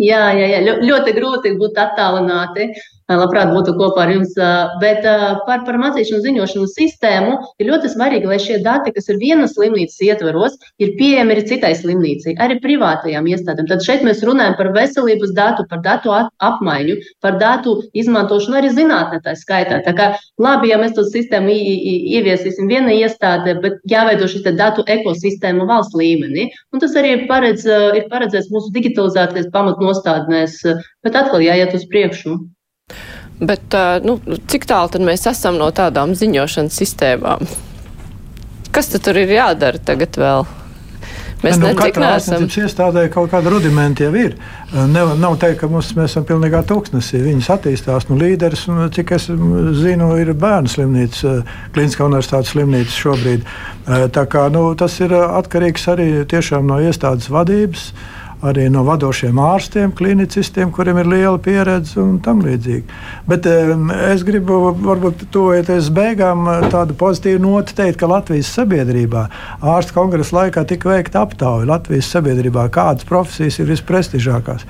Jā, 0.00 0.30
jā, 0.32 0.46
jā, 0.48 0.60
ļoti 0.80 1.12
grūti 1.12 1.50
būt 1.60 1.76
attālināti 1.76 2.70
labprāt 3.18 3.50
būtu 3.54 3.74
kopā 3.78 4.04
ar 4.06 4.14
jums. 4.14 4.34
Bet 4.82 5.04
par, 5.46 5.64
par 5.66 5.78
mācīšanu 5.82 6.22
ziņošanu 6.24 6.68
sistēmu 6.70 7.36
ir 7.60 7.70
ļoti 7.70 7.90
svarīgi, 7.94 8.28
lai 8.30 8.38
šie 8.42 8.60
dati, 8.64 8.92
kas 8.94 9.10
ir 9.10 9.20
vienas 9.22 9.54
slimnīcas 9.56 9.98
ietvaros, 10.06 10.58
ir 10.82 10.94
pieejami 10.98 11.34
arī 11.34 11.44
citai 11.48 11.72
slimnīcai, 11.78 12.36
arī 12.42 12.58
privātajām 12.62 13.28
iestādēm. 13.32 13.68
Tad 13.70 13.84
šeit 13.86 14.04
mēs 14.06 14.22
runājam 14.26 14.56
par 14.58 14.72
veselības 14.76 15.34
datu, 15.36 15.66
par 15.70 15.82
datu 15.84 16.14
apmaiņu, 16.14 16.98
par 17.24 17.38
datu 17.40 17.76
izmantošanu 17.96 18.60
arī 18.60 18.72
zinātnē 18.76 19.20
tā 19.24 19.34
skaitā. 19.38 19.80
Tā 19.86 19.94
kā 19.96 20.10
labi, 20.42 20.70
ja 20.72 20.78
mēs 20.80 20.94
to 20.98 21.06
sistēmu 21.08 21.54
ieviesīsim 22.16 22.70
viena 22.70 22.94
iestādē, 22.94 23.56
bet 23.64 23.80
jāveido 23.90 24.28
šis 24.30 24.46
datu 24.58 24.84
ekosistēma 24.90 25.66
valsts 25.68 25.96
līmenī. 25.98 26.48
Un 26.74 26.82
tas 26.82 26.94
arī 26.98 27.26
paredz, 27.30 27.66
ir 27.66 28.08
paredzēts 28.12 28.50
mūsu 28.54 28.72
digitalizācijas 28.74 29.50
pamatnostādnēs, 29.54 30.60
bet 31.04 31.18
atkal 31.18 31.44
jāiet 31.44 31.76
uz 31.76 31.86
priekšu. 31.90 32.38
Bet 33.40 33.76
nu, 34.04 34.18
cik 34.52 34.66
tālu 34.68 34.92
tad 34.92 35.04
mēs 35.04 35.24
esam 35.30 35.56
no 35.60 35.70
tādām 35.72 36.12
ziņošanas 36.18 36.80
sistēmām? 36.82 37.46
Kas 38.70 38.92
tad 38.92 39.06
tur 39.06 39.18
ir 39.18 39.32
jādara 39.32 39.80
tagad 39.82 40.18
vēl? 40.20 40.48
Mēs 41.40 41.56
nu, 41.56 41.70
katrā 41.72 42.10
ārstniecības 42.18 42.56
iestādē 42.66 43.06
kaut 43.12 43.30
kāda 43.32 43.48
rudimenti 43.48 44.04
jau 44.04 44.12
ir. 44.18 44.34
Nav, 44.92 45.14
nav 45.16 45.38
teikt, 45.40 45.62
ka 45.62 45.70
mums, 45.72 45.94
mēs 45.96 46.12
esam 46.12 46.26
pilnīgā 46.28 46.60
tūkstnesī. 46.68 47.22
Viņas 47.24 47.48
attīstās. 47.56 48.10
Nu, 48.10 48.18
līderis, 48.20 48.66
un, 48.68 48.82
cik 48.92 49.14
es 49.16 49.30
zinu, 49.80 50.10
ir 50.20 50.34
bērnu 50.36 50.68
slimnīca, 50.68 51.38
Kliniskā 51.72 52.04
universitātes 52.10 52.52
slimnīca 52.52 52.92
šobrīd. 52.92 53.48
Tā 54.12 54.26
kā, 54.30 54.46
nu, 54.52 54.68
tas 54.76 55.00
ir 55.00 55.16
atkarīgs 55.16 55.88
arī 55.94 56.10
tiešām 56.28 56.68
no 56.68 56.76
iestādes 56.84 57.32
vadības. 57.32 57.88
Uh, 57.90 58.19
arī 58.46 58.68
no 58.72 58.82
vadošiem 58.86 59.38
ārstiem, 59.40 59.92
klinicistiem, 59.96 60.70
kuriem 60.72 61.00
ir 61.02 61.10
liela 61.10 61.38
pieredze 61.42 62.00
un 62.00 62.18
tam 62.24 62.40
līdzīgi. 62.44 62.84
Bet 63.28 63.46
es 63.46 64.24
gribu, 64.26 64.60
varbūt, 64.80 65.26
tuvojoties 65.34 65.90
beigām, 65.94 66.48
tādu 66.72 66.96
pozitīvu 67.00 67.42
notu 67.44 67.76
teikt, 67.76 67.98
ka 68.00 68.08
Latvijas 68.10 68.52
sabiedrībā 68.56 69.26
ārstu 69.74 69.96
kongresa 69.96 70.38
laikā 70.38 70.64
tika 70.68 70.92
veikta 70.92 71.24
aptauja 71.24 71.68
Latvijas 71.68 72.10
sabiedrībā, 72.14 72.68
kādas 72.72 73.08
profesijas 73.08 73.60
ir 73.60 73.70
visprestižākās. 73.74 74.66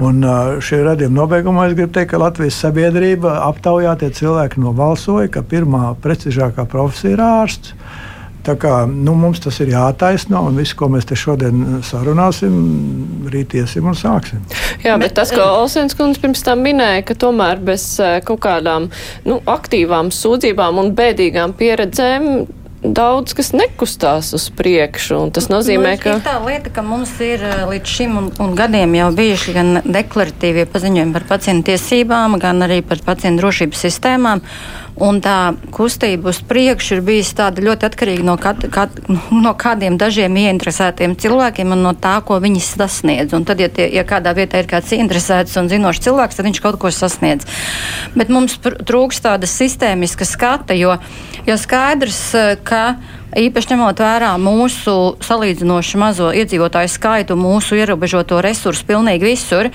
Un 0.00 0.24
uh, 0.24 0.56
šī 0.64 0.82
radījuma 0.86 1.20
nobeigumā 1.22 1.68
es 1.68 1.76
gribu 1.76 1.92
teikt, 1.96 2.14
ka 2.14 2.22
Latvijas 2.22 2.60
sabiedrība 2.64 3.36
aptaujātie 3.50 4.12
cilvēki 4.16 4.62
nobalsoja, 4.64 5.28
ka 5.32 5.44
pirmā 5.46 5.92
prestižākā 6.02 6.66
profesija 6.70 7.18
ir 7.18 7.24
ārsts. 7.26 7.76
Tā 8.46 8.54
kā, 8.60 8.74
nu, 8.88 9.12
mums 9.18 9.42
tas 9.44 9.58
ir 9.60 9.72
jātaisno, 9.74 10.40
un 10.48 10.56
viss, 10.60 10.76
ko 10.76 10.88
mēs 10.92 11.08
te 11.08 11.18
šodien 11.18 11.80
sarunāsim, 11.84 12.54
rīt 13.32 13.56
iesim 13.58 13.90
un 13.90 13.98
sāksim. 13.98 14.40
Jā, 14.84 14.96
bet, 15.00 15.12
tas, 15.18 15.32
ko 15.34 15.44
Olsens 15.58 15.96
kundze 15.98 16.22
pirms 16.22 16.44
tam 16.46 16.64
minēja, 16.64 17.04
ka 17.10 17.18
tomēr 17.26 17.60
bez 17.64 17.84
eh, 18.00 18.20
kaut 18.24 18.40
kādām 18.46 18.88
nu, 19.28 19.42
aktīvām 19.44 20.08
sūdzībām 20.14 20.80
un 20.80 20.94
bēdīgām 20.96 21.52
pieredzēm 21.58 22.32
daudz 22.80 23.34
kas 23.36 23.52
nekustās 23.52 24.32
uz 24.36 24.46
priekšu. 24.56 25.20
Tas 25.36 25.50
nozīmē, 25.52 25.94
nu, 25.96 26.00
ka. 26.00 26.16
Tā 26.24 26.38
lieta, 26.46 26.72
ka 26.72 26.84
mums 26.84 27.12
ir 27.24 27.44
eh, 27.44 27.64
līdz 27.68 27.96
šim 27.96 28.16
un, 28.22 28.30
un 28.40 28.54
gadiem 28.58 28.96
jau 28.96 29.10
bijuši 29.16 29.56
gan 29.56 29.80
deklaratīvie 29.84 30.64
paziņojumi 30.72 31.16
par 31.16 31.28
pacientu 31.28 31.74
tiesībām, 31.74 32.38
gan 32.40 32.64
arī 32.66 32.80
par 32.86 33.02
pacientu 33.04 33.44
drošības 33.44 33.84
sistēmām. 33.88 34.44
Un 35.00 35.22
tā 35.24 35.54
kustība 35.72 36.28
uz 36.28 36.42
priekšu 36.44 36.98
ir 36.98 37.04
bijusi 37.04 37.32
ļoti 37.64 37.86
atkarīga 37.88 38.24
no, 38.26 38.34
kat, 38.40 38.66
kat, 38.72 38.98
no 39.44 39.54
kādiem 39.56 39.96
dažiem 40.00 40.36
ieinteresētiem 40.36 41.16
cilvēkiem 41.20 41.72
un 41.72 41.84
no 41.86 41.94
tā, 41.96 42.18
ko 42.26 42.36
viņi 42.42 42.60
sasniedz. 42.66 43.32
Un 43.36 43.46
tad, 43.48 43.62
ja, 43.64 43.70
tie, 43.72 43.88
ja 43.94 44.04
kādā 44.04 44.34
vietā 44.36 44.60
ir 44.60 44.68
kāds 44.68 44.92
ieinteresēts 44.92 45.56
un 45.60 45.70
zinošs 45.72 46.04
cilvēks, 46.04 46.36
tad 46.36 46.48
viņš 46.50 46.60
kaut 46.64 46.80
ko 46.82 46.92
sasniedz. 46.92 47.48
Bet 48.12 48.28
mums 48.28 48.58
trūkst 48.60 49.24
tāda 49.24 49.48
sistēmiska 49.48 50.28
skata, 50.28 50.76
jo, 50.76 50.98
jo 51.48 51.56
skaidrs, 51.60 52.20
ka 52.68 52.84
īpaši 53.40 53.72
ņemot 53.72 54.00
vērā 54.04 54.34
mūsu 54.42 54.96
salīdzinoši 55.24 56.00
mazo 56.00 56.30
iedzīvotāju 56.34 56.90
skaitu, 56.92 57.38
mūsu 57.40 57.78
ierobežoto 57.78 58.40
resursu 58.44 58.88
pilnīgi 58.88 59.30
visur 59.32 59.70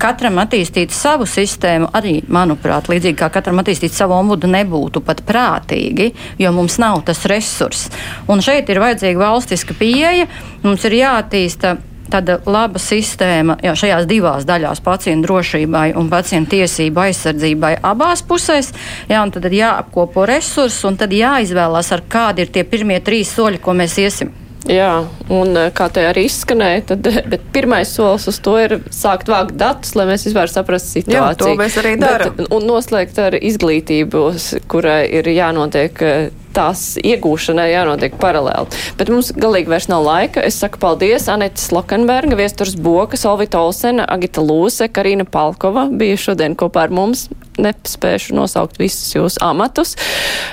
katram 0.00 0.40
attīstīt 0.42 0.94
savu 0.94 1.28
sistēmu, 1.28 1.90
arī, 1.96 2.20
manuprāt, 2.28 2.88
līdzīgi 2.90 3.18
kā 3.20 3.28
katram 3.32 3.60
attīstīt 3.62 3.94
savu 3.96 4.16
ombudu, 4.16 4.50
nebūtu 4.50 5.02
pat 5.04 5.22
prātīgi, 5.28 6.10
jo 6.40 6.54
mums 6.56 6.78
nav 6.82 7.04
tas 7.08 7.22
resurss. 7.30 7.90
Un 8.30 8.42
šeit 8.44 8.70
ir 8.72 8.82
vajadzīga 8.82 9.20
valstiska 9.20 9.76
pieeja, 9.78 10.26
mums 10.64 10.84
ir 10.88 11.00
jāattīsta 11.02 11.76
tāda 12.10 12.40
laba 12.50 12.80
sistēma 12.82 13.56
jau 13.62 13.76
šajās 13.78 14.08
divās 14.10 14.46
daļās- 14.48 14.82
pacientu 14.88 15.28
drošībai 15.28 15.94
un 15.96 16.10
pacientu 16.10 16.56
tiesību 16.56 17.04
aizsardzībai 17.06 17.76
abās 17.82 18.22
pusēs. 18.22 18.72
Jā, 19.08 19.22
tad 19.32 19.44
ir 19.44 19.58
jāapkopo 19.62 20.26
resursi 20.26 20.86
un 20.86 20.96
tad 20.96 21.10
jāizvēlās, 21.10 21.92
ar 21.92 22.02
kādi 22.08 22.40
ir 22.40 22.46
tie 22.46 22.64
pirmie 22.64 23.00
trīs 23.00 23.30
soļi, 23.36 23.60
ko 23.60 23.72
mēs 23.72 23.98
iesim. 23.98 24.32
Jā, 24.68 25.06
un 25.32 25.56
eh, 25.56 25.70
kā 25.72 25.86
te 25.92 26.02
arī 26.04 26.26
izskanēja, 26.28 26.82
tad 26.90 27.08
pirmais 27.54 27.88
solis 27.96 28.28
uz 28.28 28.40
to 28.44 28.56
ir 28.60 28.76
sākt 28.92 29.30
vākt 29.32 29.56
datus, 29.60 29.94
lai 29.96 30.04
mēs 30.10 30.26
vispār 30.28 30.52
saprastu 30.52 30.98
situāciju. 30.98 31.16
Jā, 31.16 31.38
to 31.40 31.54
mēs 31.56 31.78
arī 31.80 31.94
darām. 32.00 32.42
Un 32.52 32.68
noslēgt 32.68 33.20
ar 33.22 33.38
izglītību, 33.40 34.26
kurai 34.70 35.02
ir 35.20 35.30
jānotiek 35.32 36.04
eh, 36.04 36.28
tās 36.56 36.94
iegūšanai 37.00 37.68
jānotiek 37.72 38.16
paralēli. 38.20 38.80
Bet 38.98 39.12
mums 39.12 39.32
galīgi 39.36 39.72
vairs 39.72 39.88
nav 39.90 40.04
laika. 40.06 40.44
Es 40.46 40.60
saku 40.62 40.80
paldies 40.82 41.28
Anita 41.32 41.60
Slokenberga, 41.62 42.38
Viesturs 42.38 42.76
Bokas, 42.80 43.26
Olvita 43.28 43.60
Olsena, 43.62 44.06
Agita 44.10 44.44
Lūse, 44.44 44.90
Karina 44.92 45.26
Palkova 45.28 45.88
bija 45.90 46.18
šodien 46.20 46.56
kopā 46.58 46.88
ar 46.88 46.94
mums. 46.94 47.28
Nespēšu 47.60 48.34
nosaukt 48.38 48.78
visus 48.80 49.12
jūsu 49.12 49.42
amatus. 49.44 49.96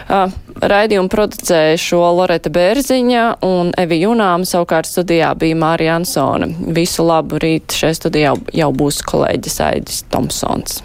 Uh, 0.09 0.27
raidījumu 0.61 1.11
producēja 1.11 1.77
šo 1.81 2.01
Loreta 2.17 2.51
Bērziņa 2.53 3.23
un 3.47 3.71
Evi 3.79 4.01
Junām, 4.03 4.45
savukārt 4.47 4.89
studijā 4.89 5.31
bija 5.39 5.57
Mārija 5.59 5.97
Ansona. 6.01 6.49
Visu 6.75 7.05
labu 7.07 7.39
rīt 7.43 7.77
šajā 7.77 8.01
studijā 8.01 8.35
jau 8.57 8.71
būs 8.75 9.01
kolēģis 9.07 9.59
Aidis 9.69 10.03
Tomsons. 10.11 10.81